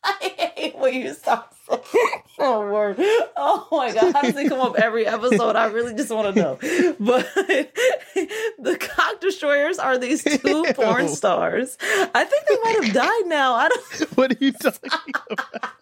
I 0.04 0.52
hate 0.56 0.78
when 0.78 0.94
you 0.94 1.14
stop 1.14 1.56
saying 1.68 2.22
that 2.38 2.60
word. 2.60 2.96
Oh 3.36 3.68
my 3.72 3.92
god, 3.94 4.14
how 4.14 4.22
does 4.22 4.36
it 4.38 4.48
come 4.50 4.60
up 4.62 4.76
every 4.78 5.08
episode? 5.08 5.56
I 5.56 5.66
really 5.68 5.94
just 5.96 6.12
want 6.12 6.36
to 6.36 6.42
know. 6.42 6.60
But 7.00 7.28
the 8.60 8.78
cock 8.80 9.20
destroyers 9.22 9.80
are 9.80 9.98
these 9.98 10.24
two 10.24 10.66
porn 10.76 11.08
stars. 11.08 11.78
I 11.82 12.24
think 12.26 12.48
they 12.48 12.58
might 12.64 12.84
have 12.84 12.94
died 12.94 13.26
now. 13.26 13.54
I 13.56 13.70
don't. 13.70 14.18
What 14.18 14.32
are 14.34 14.38
you 14.40 14.52
talking 14.52 14.92
about? 15.24 15.74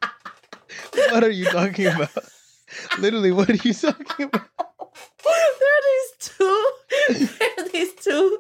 What 1.11 1.23
are 1.25 1.30
you 1.30 1.45
talking 1.45 1.88
about? 1.88 2.09
Literally, 2.99 3.32
what 3.34 3.49
are 3.49 3.55
you 3.55 3.73
talking 3.73 4.25
about? 4.27 4.68
There 5.24 5.34
are 5.34 5.84
these 5.91 6.30
two. 6.36 6.66
There 7.39 7.50
are 7.58 7.70
these 7.70 7.93
two. 7.95 8.39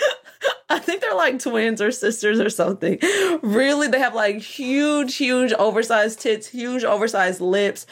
I 0.68 0.78
think 0.78 1.00
they're 1.00 1.14
like 1.14 1.38
twins 1.40 1.80
or 1.80 1.90
sisters 1.90 2.40
or 2.40 2.50
something. 2.50 2.98
Really, 3.42 3.88
they 3.88 3.98
have 3.98 4.14
like 4.14 4.36
huge, 4.38 5.16
huge 5.16 5.52
oversized 5.52 6.20
tits, 6.20 6.48
huge 6.48 6.84
oversized 6.84 7.40
lips, 7.40 7.86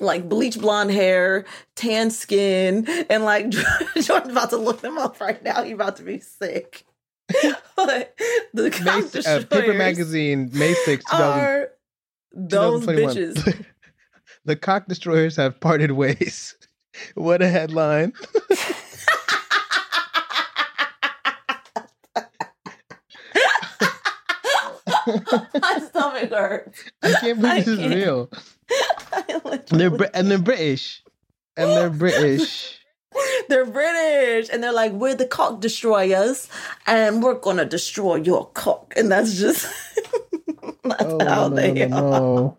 like 0.00 0.28
bleach 0.28 0.58
blonde 0.58 0.90
hair, 0.90 1.44
tan 1.74 2.10
skin, 2.10 2.86
and 3.10 3.24
like 3.24 3.48
Jordan's 4.00 4.32
about 4.32 4.50
to 4.50 4.56
look 4.56 4.80
them 4.80 4.98
up 4.98 5.20
right 5.20 5.42
now. 5.42 5.62
He's 5.62 5.74
about 5.74 5.96
to 5.96 6.02
be 6.02 6.20
sick. 6.20 6.84
but 7.76 8.16
the 8.54 8.70
cock 8.70 9.14
May, 9.14 9.20
uh, 9.32 9.44
Paper 9.44 9.74
Magazine, 9.74 10.50
May 10.52 10.74
6, 10.74 11.04
2000, 11.04 11.40
are 11.40 11.68
those 12.32 12.86
2021. 12.86 13.34
bitches. 13.34 13.66
the 14.44 14.56
cock 14.56 14.86
destroyers 14.86 15.36
have 15.36 15.58
parted 15.60 15.92
ways. 15.92 16.55
What 17.14 17.42
a 17.42 17.48
headline. 17.48 18.12
My 25.06 25.78
stomach 25.88 26.30
hurts. 26.30 26.84
I 27.02 27.12
can't 27.20 27.40
believe 27.40 27.44
I 27.52 27.58
this 27.60 27.68
is 27.68 27.78
can't. 27.78 27.94
real. 27.94 28.30
They're 29.70 29.90
Brit- 29.90 30.10
and 30.14 30.30
they're 30.30 30.38
British. 30.38 31.02
And 31.56 31.70
they're 31.70 31.90
British. 31.98 32.78
They're 33.48 33.64
British 33.66 34.48
and 34.52 34.62
they're 34.62 34.72
like, 34.72 34.92
we're 34.92 35.14
the 35.14 35.26
cock 35.26 35.60
destroyers 35.60 36.48
and 36.86 37.22
we're 37.22 37.38
gonna 37.38 37.64
destroy 37.64 38.16
your 38.16 38.50
cock. 38.50 38.92
And 38.96 39.10
that's 39.10 39.38
just 39.38 39.66
that's 40.84 41.02
Oh, 41.04 41.24
how 41.24 41.48
no, 41.48 41.54
they 41.56 41.86
no, 41.86 42.58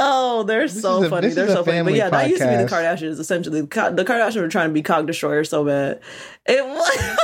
Are. 0.00 0.38
oh, 0.40 0.42
they're 0.44 0.68
so 0.68 1.04
a- 1.04 1.08
funny. 1.08 1.28
They're 1.28 1.48
so 1.48 1.62
funny. 1.64 1.82
But 1.82 1.94
yeah, 1.94 2.10
that 2.10 2.28
used 2.30 2.42
to 2.42 2.48
be 2.48 2.56
the. 2.56 2.64
Kardashians 2.68 3.18
essentially. 3.20 3.60
The 3.62 3.66
Kardashians 3.68 4.36
were 4.40 4.48
trying 4.48 4.70
to 4.70 4.74
be 4.74 4.82
cock 4.82 5.06
destroyers 5.06 5.48
so 5.50 5.64
bad. 5.64 6.00
It 6.46 6.64
was 6.66 7.18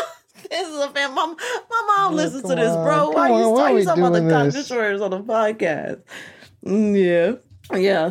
this 0.50 0.68
is 0.68 0.78
a 0.78 0.88
fan. 0.90 1.14
My, 1.14 1.26
my 1.26 1.94
mom 1.96 2.12
Yeah, 2.12 2.16
listens 2.16 2.42
to 2.42 2.54
this, 2.54 2.72
bro. 2.74 3.08
on, 3.08 3.14
Why 3.14 3.28
come 3.28 3.40
you, 3.40 3.50
why 3.50 3.72
are 3.72 3.78
you 3.78 3.84
talking 3.84 4.04
about 4.04 4.22
the 4.22 4.28
cock 4.30 4.52
destroyers 4.52 5.00
on 5.00 5.10
the 5.10 5.20
podcast? 5.22 6.02
Mm, 6.64 7.40
Yeah. 7.72 7.78
Yeah. 7.78 8.10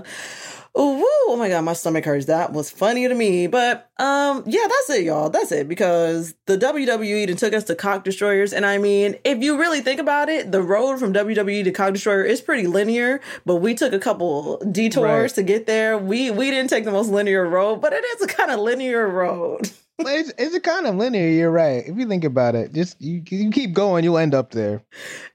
Oh, 0.78 0.97
woo, 0.97 1.34
oh 1.34 1.38
my 1.38 1.47
god, 1.47 1.61
my 1.61 1.71
stomach 1.71 2.03
hurts. 2.03 2.26
That 2.26 2.51
was 2.51 2.69
funny 2.69 3.07
to 3.07 3.15
me. 3.15 3.47
But 3.47 3.89
um, 3.97 4.43
yeah, 4.45 4.67
that's 4.67 4.89
it, 4.89 5.05
y'all. 5.05 5.30
That's 5.30 5.51
it. 5.53 5.69
Because 5.69 6.34
the 6.47 6.57
WWE 6.57 7.28
then 7.28 7.38
took 7.38 7.53
us 7.53 7.63
to 7.65 7.76
cock 7.76 8.03
destroyers. 8.03 8.51
And 8.51 8.65
I 8.65 8.78
mean, 8.78 9.15
if 9.23 9.41
you 9.41 9.57
really 9.57 9.80
think 9.80 10.01
about 10.01 10.28
it, 10.28 10.51
the 10.51 10.61
road 10.61 10.97
from 10.99 11.13
WWE 11.13 11.63
to 11.63 11.71
cock 11.71 11.93
destroyer 11.93 12.23
is 12.23 12.41
pretty 12.41 12.67
linear, 12.67 13.21
but 13.45 13.55
we 13.57 13.73
took 13.73 13.93
a 13.93 13.99
couple 13.99 14.57
detours 14.69 15.05
Right. 15.05 15.30
to 15.36 15.43
get 15.43 15.65
there. 15.65 15.97
We 15.97 16.30
we 16.32 16.51
didn't 16.51 16.69
take 16.69 16.84
the 16.84 16.91
most 16.91 17.09
linear 17.09 17.47
road, 17.47 17.78
but 17.78 17.93
it 17.93 18.03
is 18.03 18.23
a 18.23 18.28
kind 18.28 18.51
of 18.51 18.59
linear 18.59 19.07
road. 19.07 19.69
It's, 19.97 20.30
it's 20.38 20.53
a 20.53 20.59
kind 20.59 20.86
of 20.88 20.95
linear. 20.95 21.30
You're 21.30 21.49
right. 21.49 21.86
If 21.88 21.95
you 21.97 22.05
think 22.05 22.26
about 22.26 22.53
it, 22.53 22.73
just 22.73 23.01
you, 23.01 23.23
you 23.30 23.49
keep 23.49 23.71
going, 23.71 24.03
you'll 24.03 24.17
end 24.17 24.34
up 24.36 24.51
there. 24.51 24.84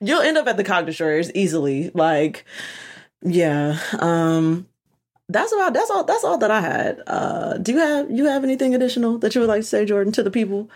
You'll 0.03 0.21
end 0.21 0.37
up 0.37 0.47
at 0.49 0.59
the 0.59 0.65
cock 0.65 0.85
destroyers 0.85 1.33
easily. 1.35 1.91
Like, 1.95 2.45
yeah. 3.23 3.79
Um 3.99 4.67
that's 5.33 5.53
about 5.53 5.73
that's 5.75 5.91
all 5.91 6.05
that's 6.05 6.25
all 6.25 6.39
that 6.39 6.51
I 6.51 6.61
had. 6.61 7.01
Uh 7.07 7.59
do 7.59 7.73
you 7.73 7.79
have 7.79 8.11
you 8.11 8.25
have 8.27 8.45
anything 8.45 8.75
additional 8.75 9.19
that 9.19 9.35
you 9.35 9.41
would 9.41 9.49
like 9.49 9.61
to 9.63 9.67
say, 9.67 9.85
Jordan, 9.85 10.13
to 10.15 10.23
the 10.23 10.31
people? 10.31 10.71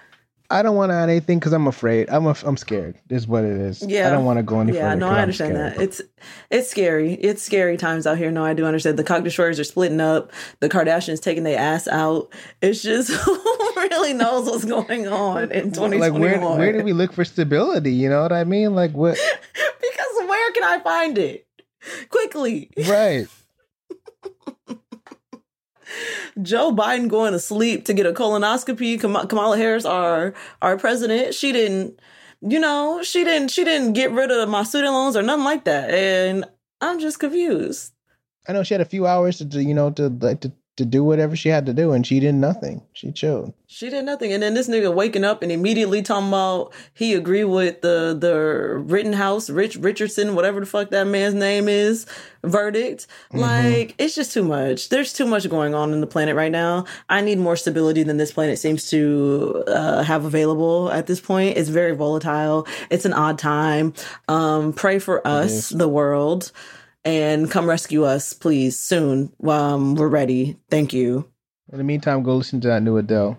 I 0.51 0.63
don't 0.63 0.77
want 0.77 0.91
to 0.91 0.95
add 0.95 1.09
anything 1.09 1.39
because 1.39 1.55
I'm 1.55 1.67
afraid. 1.67 2.09
I'm 2.11 2.27
a, 2.27 2.37
I'm 2.45 2.59
scared. 2.59 2.97
Is 3.09 3.27
what 3.27 3.45
it 3.45 3.57
is. 3.59 3.83
Yeah. 3.83 4.07
I 4.09 4.11
don't 4.11 4.27
want 4.27 4.37
to 4.39 4.43
go 4.43 4.61
any 4.61 4.75
Yeah, 4.75 4.91
further. 4.91 4.97
no, 5.01 5.09
I 5.09 5.23
understand 5.23 5.57
that. 5.57 5.81
It's 5.81 6.03
it's 6.51 6.69
scary. 6.71 7.15
It's 7.15 7.43
scary 7.43 7.79
times 7.79 8.07
out 8.07 8.19
here. 8.19 8.31
No, 8.31 8.45
I 8.45 8.53
do 8.53 8.67
understand. 8.67 8.99
The 8.99 9.05
cock 9.05 9.25
destroyers 9.25 9.59
are 9.59 9.65
splitting 9.65 10.01
up. 10.03 10.33
The 10.61 10.69
Kardashians 10.69 11.23
taking 11.23 11.45
their 11.45 11.59
ass 11.59 11.89
out. 11.89 12.31
It's 12.61 12.83
just 12.83 13.11
who 13.25 13.33
really 13.77 14.13
knows 14.13 14.45
what's 14.47 14.67
going 14.67 15.09
on 15.09 15.51
in 15.51 15.73
2021. 15.73 15.99
like 16.01 16.21
where 16.21 16.39
where 16.59 16.73
do 16.73 16.85
we 16.85 16.93
look 16.93 17.15
for 17.15 17.25
stability? 17.25 17.95
You 17.95 18.11
know 18.11 18.21
what 18.23 18.33
I 18.33 18.45
mean? 18.45 18.75
Like 18.75 18.93
what? 18.93 19.15
because 19.55 20.29
where 20.29 20.53
can 20.53 20.63
I 20.65 20.79
find 20.81 21.17
it? 21.17 21.47
Quickly. 22.11 22.71
right. 22.87 23.27
Joe 26.43 26.73
Biden 26.73 27.09
going 27.09 27.33
to 27.33 27.39
sleep 27.39 27.85
to 27.87 27.95
get 27.95 28.07
a 28.07 28.13
colonoscopy. 28.13 29.01
Kamala 29.01 29.57
Harris, 29.57 29.85
our 29.85 30.35
our 30.63 30.77
president, 30.77 31.35
she 31.35 31.53
didn't, 31.53 32.01
you 32.41 32.59
know, 32.59 33.03
she 33.03 33.25
didn't 33.25 33.51
she 33.51 33.65
didn't 33.65 33.93
get 33.93 34.11
rid 34.13 34.31
of 34.31 34.49
my 34.49 34.63
student 34.63 34.93
loans 34.93 35.17
or 35.17 35.23
nothing 35.23 35.45
like 35.45 35.65
that. 35.65 35.91
And 35.91 36.45
I'm 36.81 36.99
just 36.99 37.19
confused. 37.21 37.93
I 38.47 38.53
know 38.53 38.63
she 38.63 38.75
had 38.75 38.81
a 38.81 38.87
few 38.87 39.07
hours 39.07 39.39
to 39.39 39.63
you 39.63 39.75
know 39.75 39.91
to 39.93 40.09
like 40.09 40.41
to 40.41 40.53
to 40.77 40.85
do 40.85 41.05
whatever 41.05 41.37
she 41.37 41.49
had 41.49 41.67
to 41.67 41.73
do, 41.73 41.93
and 41.93 42.07
she 42.07 42.19
did 42.19 42.35
nothing. 42.35 42.83
She 42.93 43.13
chilled. 43.13 43.55
She 43.67 43.91
did 43.91 44.05
nothing, 44.05 44.33
and 44.33 44.43
then 44.43 44.55
this 44.55 44.69
nigga 44.69 44.93
waking 44.93 45.25
up 45.25 45.43
and 45.43 45.53
immediately 45.53 46.03
talking 46.03 46.29
about 46.29 46.73
he 46.93 47.15
agreed 47.15 47.45
with 47.45 47.81
the 47.81 48.17
the 48.19 48.35
Rittenhouse, 48.79 49.51
Rich 49.51 49.77
Richardson, 49.77 50.35
whatever 50.35 50.61
the 50.61 50.67
fuck 50.67 50.91
that 50.91 51.07
man's 51.07 51.35
name 51.35 51.69
is, 51.69 52.07
verdict. 52.43 53.07
Like 53.33 53.95
it's 53.99 54.15
just 54.15 54.33
too 54.33 54.45
much. 54.45 54.89
There's 54.89 55.13
too 55.13 55.27
much 55.27 55.49
going 55.49 55.75
on 55.75 55.93
in 55.93 56.01
the 56.01 56.07
planet 56.07 56.35
right 56.37 56.53
now. 56.53 56.87
I 57.09 57.21
need 57.21 57.39
more 57.39 57.57
stability 57.57 58.03
than 58.03 58.17
this 58.17 58.33
planet 58.33 58.59
seems 58.59 58.91
to 58.91 59.65
uh, 59.67 60.03
have 60.03 60.25
available 60.25 60.91
at 60.91 61.07
this 61.07 61.21
point. 61.21 61.57
It's 61.57 61.69
very 61.69 61.95
volatile. 61.95 62.67
It's 62.91 63.05
an 63.05 63.13
odd 63.13 63.39
time. 63.39 63.95
Um, 64.29 64.73
pray 64.73 64.99
for 64.99 65.27
us, 65.27 65.71
the 65.71 65.89
world, 65.89 66.53
and 67.05 67.51
come 67.51 67.69
rescue 67.69 68.05
us, 68.05 68.33
please, 68.33 68.79
soon. 68.79 69.33
Um, 69.47 69.95
we're 69.95 70.09
ready. 70.09 70.57
Thank 70.71 70.93
you. 70.93 71.31
In 71.73 71.79
the 71.79 71.85
meantime, 71.85 72.23
go 72.23 72.37
listen 72.37 72.61
to 72.63 72.69
that 72.69 72.83
new 72.83 72.97
Adele. 72.97 73.39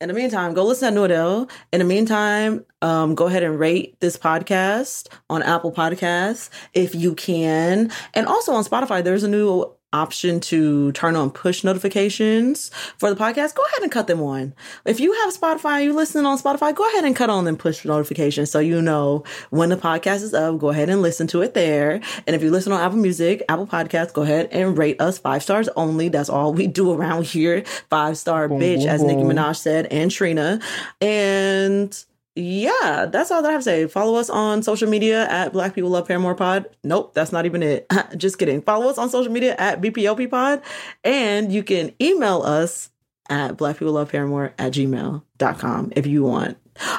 In 0.00 0.06
the 0.06 0.14
meantime, 0.14 0.54
go 0.54 0.64
listen 0.64 0.92
to 0.92 0.94
New 0.94 1.04
Adele. 1.04 1.48
In 1.72 1.80
the 1.80 1.84
meantime, 1.84 2.64
um, 2.82 3.16
go 3.16 3.26
ahead 3.26 3.42
and 3.42 3.58
rate 3.58 3.98
this 3.98 4.16
podcast 4.16 5.08
on 5.28 5.42
Apple 5.42 5.72
Podcasts 5.72 6.50
if 6.72 6.94
you 6.94 7.16
can. 7.16 7.90
And 8.14 8.26
also 8.28 8.52
on 8.52 8.62
Spotify, 8.64 9.02
there's 9.02 9.24
a 9.24 9.28
new 9.28 9.64
option 9.92 10.38
to 10.38 10.92
turn 10.92 11.16
on 11.16 11.30
push 11.30 11.64
notifications 11.64 12.70
for 12.98 13.08
the 13.12 13.16
podcast. 13.16 13.54
Go 13.54 13.64
ahead 13.64 13.82
and 13.82 13.90
cut 13.90 14.06
them 14.06 14.22
on. 14.22 14.54
If 14.84 15.00
you 15.00 15.12
have 15.12 15.34
Spotify, 15.34 15.76
and 15.76 15.84
you 15.84 15.92
listening 15.94 16.26
on 16.26 16.38
Spotify, 16.38 16.74
go 16.74 16.86
ahead 16.88 17.04
and 17.04 17.16
cut 17.16 17.30
on 17.30 17.44
them 17.44 17.56
push 17.56 17.84
notifications 17.84 18.50
so 18.50 18.58
you 18.58 18.82
know 18.82 19.24
when 19.50 19.68
the 19.68 19.76
podcast 19.76 20.22
is 20.22 20.34
up. 20.34 20.58
Go 20.58 20.68
ahead 20.70 20.88
and 20.90 21.02
listen 21.02 21.26
to 21.28 21.42
it 21.42 21.54
there. 21.54 22.00
And 22.26 22.36
if 22.36 22.42
you 22.42 22.50
listen 22.50 22.72
on 22.72 22.80
Apple 22.80 22.98
Music, 22.98 23.42
Apple 23.48 23.66
Podcasts, 23.66 24.12
go 24.12 24.22
ahead 24.22 24.48
and 24.52 24.76
rate 24.76 25.00
us 25.00 25.18
five 25.18 25.42
stars 25.42 25.68
only. 25.76 26.08
That's 26.08 26.28
all 26.28 26.52
we 26.52 26.66
do 26.66 26.92
around 26.92 27.24
here. 27.26 27.64
Five 27.90 28.18
star 28.18 28.48
bitch, 28.48 28.86
as 28.86 29.02
Nicki. 29.02 29.22
Minaj 29.22 29.56
said, 29.56 29.86
and 29.86 30.10
Trina. 30.10 30.60
And 31.00 32.04
yeah, 32.38 33.06
that's 33.10 33.32
all 33.32 33.42
that 33.42 33.48
I 33.48 33.52
have 33.52 33.62
to 33.62 33.64
say. 33.64 33.86
Follow 33.88 34.14
us 34.14 34.30
on 34.30 34.62
social 34.62 34.88
media 34.88 35.28
at 35.28 35.52
Black 35.52 35.74
People 35.74 35.90
Love 35.90 36.06
Paramore 36.06 36.36
Pod. 36.36 36.66
Nope, 36.84 37.12
that's 37.12 37.32
not 37.32 37.46
even 37.46 37.64
it. 37.64 37.86
Just 38.16 38.38
kidding. 38.38 38.62
Follow 38.62 38.88
us 38.88 38.96
on 38.96 39.10
social 39.10 39.32
media 39.32 39.56
at 39.58 39.80
BPOP 39.80 40.30
Pod. 40.30 40.62
And 41.02 41.52
you 41.52 41.64
can 41.64 41.92
email 42.00 42.42
us 42.42 42.90
at 43.28 43.56
Black 43.56 43.78
People 43.78 43.94
Love 43.94 44.10
Paramore 44.10 44.54
at 44.56 44.72
gmail.com 44.72 45.92
if 45.96 46.06
you 46.06 46.22
want. 46.22 46.58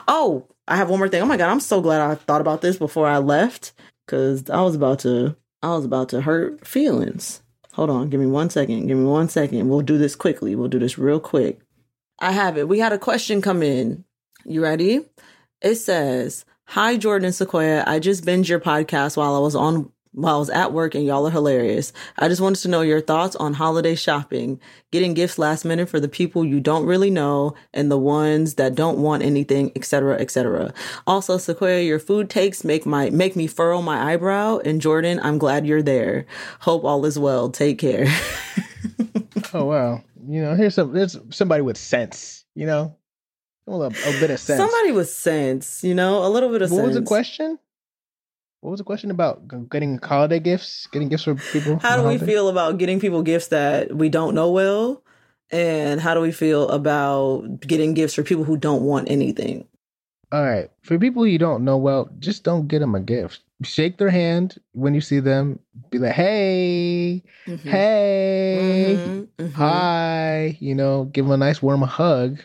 Oh, 0.10 0.46
I 0.68 0.76
have 0.76 0.90
one 0.90 1.00
more 1.00 1.08
thing. 1.08 1.22
Oh 1.22 1.26
my 1.26 1.38
God, 1.38 1.50
I'm 1.50 1.62
so 1.62 1.80
glad 1.80 2.02
I 2.02 2.16
thought 2.16 2.42
about 2.42 2.62
this 2.62 2.78
before 2.78 3.08
I 3.08 3.20
left 3.20 3.72
because 4.06 4.50
I 4.50 4.62
was 4.62 4.76
about 4.76 5.00
to, 5.00 5.38
I 5.64 5.70
was 5.70 5.86
about 5.86 6.10
to 6.10 6.20
hurt 6.20 6.68
feelings. 6.68 7.42
Hold 7.74 7.90
on, 7.90 8.10
give 8.10 8.20
me 8.20 8.28
one 8.28 8.50
second. 8.50 8.88
Give 8.88 8.98
me 8.98 9.06
one 9.06 9.30
second. 9.30 9.70
We'll 9.70 9.82
do 9.82 9.98
this 9.98 10.18
quickly. 10.18 10.54
We'll 10.56 10.68
do 10.68 10.80
this 10.80 10.98
real 10.98 11.22
quick. 11.22 11.62
I 12.20 12.34
have 12.34 12.58
it. 12.58 12.68
We 12.68 12.80
had 12.80 12.92
a 12.92 13.00
question 13.00 13.42
come 13.42 13.64
in. 13.64 14.04
You 14.44 14.62
ready? 14.62 15.06
It 15.62 15.76
says, 15.76 16.46
Hi 16.68 16.96
Jordan 16.98 17.34
Sequoia. 17.34 17.84
I 17.86 18.00
just 18.00 18.24
binged 18.24 18.48
your 18.48 18.60
podcast 18.60 19.18
while 19.18 19.36
I 19.36 19.40
was 19.40 19.56
on 19.56 19.92
while 20.12 20.36
I 20.36 20.40
was 20.40 20.50
at 20.50 20.74
work 20.74 20.96
and 20.96 21.06
y'all 21.06 21.28
are 21.28 21.32
hilarious. 21.32 21.94
I 22.18 22.28
just 22.30 22.42
wanted 22.42 22.62
to 22.62 22.68
know 22.68 22.82
your 22.82 23.02
thoughts 23.02 23.36
on 23.36 23.54
holiday 23.54 23.94
shopping, 23.94 24.60
getting 24.92 25.14
gifts 25.14 25.38
last 25.38 25.66
minute 25.66 25.88
for 25.88 26.00
the 26.00 26.08
people 26.08 26.44
you 26.44 26.60
don't 26.60 26.86
really 26.86 27.12
know 27.12 27.54
and 27.74 27.92
the 27.92 27.98
ones 27.98 28.56
that 28.56 28.74
don't 28.74 29.00
want 29.00 29.22
anything, 29.22 29.72
etc., 29.76 30.16
etc. 30.20 30.74
Also, 31.06 31.38
Sequoia, 31.38 31.82
your 31.82 32.00
food 32.00 32.30
takes 32.30 32.64
make 32.64 32.86
my 32.86 33.10
make 33.10 33.36
me 33.36 33.46
furrow 33.46 33.82
my 33.82 34.14
eyebrow. 34.14 34.60
And 34.60 34.82
Jordan, 34.82 35.20
I'm 35.22 35.38
glad 35.38 35.68
you're 35.68 35.84
there. 35.84 36.26
Hope 36.62 36.86
all 36.86 37.06
is 37.06 37.20
well. 37.20 37.50
Take 37.50 37.80
care. 37.80 38.08
Oh 39.54 39.66
wow. 39.66 40.04
You 40.28 40.42
know, 40.42 40.56
here's 40.56 40.76
some 40.76 40.94
there's 40.94 41.18
somebody 41.32 41.62
with 41.62 41.78
sense. 41.78 42.46
You 42.56 42.68
know, 42.68 42.96
a, 43.74 43.78
little, 43.78 44.16
a 44.16 44.20
bit 44.20 44.32
of 44.32 44.40
sense. 44.40 44.58
Somebody 44.58 44.92
with 44.92 45.10
sense, 45.10 45.84
you 45.84 45.94
know, 45.96 46.26
a 46.26 46.30
little 46.30 46.50
bit 46.50 46.62
of 46.62 46.70
sense. 46.70 46.78
what 46.78 46.86
sense. 46.86 46.96
was 46.96 47.04
the 47.04 47.08
question? 47.08 47.60
What 48.62 48.72
was 48.72 48.80
the 48.80 48.84
question 48.84 49.10
about 49.10 49.70
getting 49.70 50.00
holiday 50.00 50.40
gifts? 50.40 50.88
Getting 50.88 51.08
gifts 51.08 51.24
for 51.24 51.36
people? 51.36 51.80
How 51.80 51.96
do 52.02 52.08
we 52.08 52.18
feel 52.18 52.50
about 52.50 52.78
getting 52.78 53.00
people 53.00 53.22
gifts 53.22 53.48
that 53.48 53.96
we 53.96 54.10
don't 54.10 54.36
know 54.36 54.52
well? 54.52 55.02
And 55.52 56.00
how 56.02 56.14
do 56.14 56.20
we 56.20 56.32
feel 56.32 56.68
about 56.70 57.62
getting 57.62 57.94
gifts 57.94 58.14
for 58.14 58.24
people 58.24 58.44
who 58.44 58.58
don't 58.58 58.84
want 58.84 59.10
anything? 59.10 59.66
All 60.32 60.44
right. 60.44 60.70
For 60.84 61.00
people 61.00 61.26
you 61.26 61.40
don't 61.40 61.64
know 61.64 61.78
well, 61.78 62.10
just 62.20 62.44
don't 62.44 62.68
get 62.68 62.80
them 62.80 62.94
a 62.96 63.00
gift. 63.00 63.40
Shake 63.64 63.98
their 63.98 64.12
hand 64.12 64.60
when 64.74 64.94
you 64.94 65.02
see 65.02 65.20
them. 65.20 65.60
Be 65.90 65.98
like, 65.98 66.14
hey, 66.14 67.24
Mhm. 67.48 67.70
hey, 67.70 69.00
Mhm, 69.04 69.28
mhm. 69.40 69.52
hi. 69.54 70.58
You 70.60 70.76
know, 70.76 71.06
give 71.06 71.26
them 71.26 71.32
a 71.32 71.38
nice 71.38 71.62
warm 71.64 71.82
hug 71.82 72.40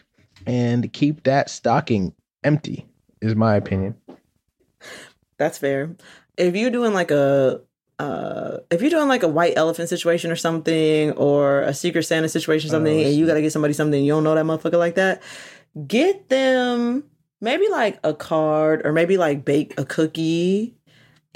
and 0.47 0.93
keep 0.93 1.23
that 1.25 1.51
stocking 1.51 2.15
empty. 2.43 2.87
Is 3.21 3.35
my 3.35 3.57
opinion. 3.57 3.95
That's 5.39 5.59
fair. 5.59 5.97
If 6.37 6.55
you're 6.57 6.71
doing 6.71 6.93
like 6.93 7.11
a 7.11 7.63
uh 7.99 8.59
if 8.71 8.81
you're 8.81 8.91
doing 8.91 9.09
like 9.09 9.23
a 9.23 9.29
white 9.29 9.55
elephant 9.57 9.89
situation 9.89 10.31
or 10.31 10.37
something 10.37 11.13
or 11.13 11.61
a 11.63 11.73
secret 11.73 12.03
santa 12.03 12.29
situation 12.29 12.69
or 12.69 12.73
something 12.73 12.93
Oh, 12.93 13.05
and 13.05 13.15
you 13.15 13.25
gotta 13.25 13.41
get 13.41 13.53
somebody 13.53 13.73
something 13.73 14.05
you 14.05 14.13
don't 14.13 14.25
know 14.25 14.35
that 14.35 14.45
motherfucker 14.45 14.79
like 14.79 14.97
that 14.97 15.23
get 15.87 16.29
them 16.29 17.05
maybe 17.41 17.69
like 17.69 18.01
a 18.03 18.13
card 18.13 18.85
or 18.85 18.93
maybe 18.93 19.17
like 19.17 19.45
bake 19.45 19.79
a 19.79 19.85
cookie 19.85 20.75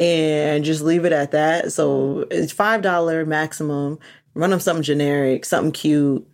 and 0.00 0.64
just 0.64 0.82
leave 0.82 1.04
it 1.04 1.12
at 1.12 1.30
that 1.30 1.70
so 1.72 2.26
it's 2.28 2.50
five 2.52 2.82
dollar 2.82 3.24
maximum 3.24 3.96
run 4.34 4.50
them 4.50 4.58
something 4.58 4.82
generic 4.82 5.44
something 5.44 5.70
cute 5.70 6.28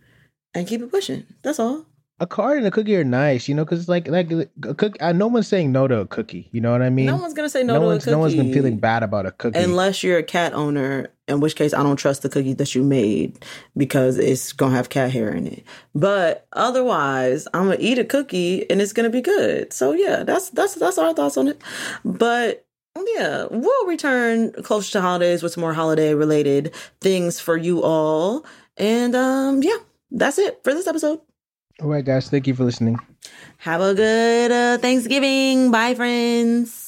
and 0.55 0.67
keep 0.67 0.81
it 0.81 0.89
pushing 0.89 1.23
that's 1.43 1.59
all 1.59 1.85
A 2.21 2.25
card 2.25 2.57
and 2.57 2.65
a 2.65 2.71
cookie 2.71 2.95
are 2.95 3.03
nice, 3.03 3.49
you 3.49 3.55
know, 3.55 3.65
because 3.65 3.81
it's 3.81 3.89
like 3.89 4.07
like 4.07 4.31
a 4.31 4.73
cookie. 4.73 4.99
Uh, 5.01 5.11
no 5.11 5.27
one's 5.27 5.49
saying 5.49 5.73
no 5.73 5.85
to 5.85 5.99
a 5.99 6.07
cookie. 6.07 6.47
You 6.53 6.61
know 6.61 6.71
what 6.71 6.81
I 6.81 6.89
mean? 6.89 7.07
no 7.07 7.17
one's 7.17 7.33
gonna 7.33 7.49
say 7.49 7.61
no, 7.61 7.73
no 7.73 7.79
to 7.81 7.85
one's 7.87 8.03
a 8.03 8.05
cookie 8.05 8.11
no 8.11 8.19
one's 8.19 8.35
been 8.35 8.53
feeling 8.53 8.77
bad 8.77 9.03
about 9.03 9.25
a 9.25 9.31
cookie. 9.31 9.59
Unless 9.59 10.01
you're 10.01 10.17
a 10.17 10.23
cat 10.23 10.53
owner, 10.53 11.09
in 11.27 11.41
which 11.41 11.57
case 11.57 11.73
I 11.73 11.83
don't 11.83 11.97
trust 11.97 12.21
the 12.21 12.29
cookie 12.29 12.53
that 12.53 12.73
you 12.73 12.83
made 12.83 13.43
because 13.75 14.17
it's 14.17 14.53
gonna 14.53 14.75
have 14.77 14.87
cat 14.87 15.11
hair 15.11 15.29
in 15.29 15.45
it. 15.45 15.65
But 15.93 16.47
otherwise, 16.53 17.49
I'm 17.53 17.65
gonna 17.65 17.77
eat 17.81 17.99
a 17.99 18.05
cookie 18.05 18.69
and 18.69 18.81
it's 18.81 18.93
gonna 18.93 19.09
be 19.09 19.21
good. 19.21 19.73
So 19.73 19.91
yeah, 19.91 20.23
that's 20.23 20.51
that's 20.51 20.75
that's 20.75 20.97
our 20.97 21.13
thoughts 21.13 21.35
on 21.35 21.49
it. 21.49 21.61
But 22.05 22.65
yeah, 23.15 23.47
we'll 23.51 23.87
return 23.87 24.53
closer 24.63 24.93
to 24.93 25.01
holidays 25.01 25.43
with 25.43 25.51
some 25.51 25.61
more 25.61 25.73
holiday 25.73 26.13
related 26.13 26.73
things 27.01 27.41
for 27.41 27.57
you 27.57 27.83
all. 27.83 28.45
And 28.77 29.15
um 29.17 29.61
yeah, 29.63 29.79
that's 30.11 30.37
it 30.37 30.61
for 30.63 30.73
this 30.73 30.87
episode. 30.87 31.19
All 31.81 31.89
right, 31.89 32.05
guys. 32.05 32.29
Thank 32.29 32.47
you 32.47 32.55
for 32.55 32.63
listening. 32.63 32.97
Have 33.57 33.81
a 33.81 33.93
good 33.93 34.51
uh, 34.51 34.77
Thanksgiving. 34.77 35.71
Bye, 35.71 35.95
friends. 35.95 36.84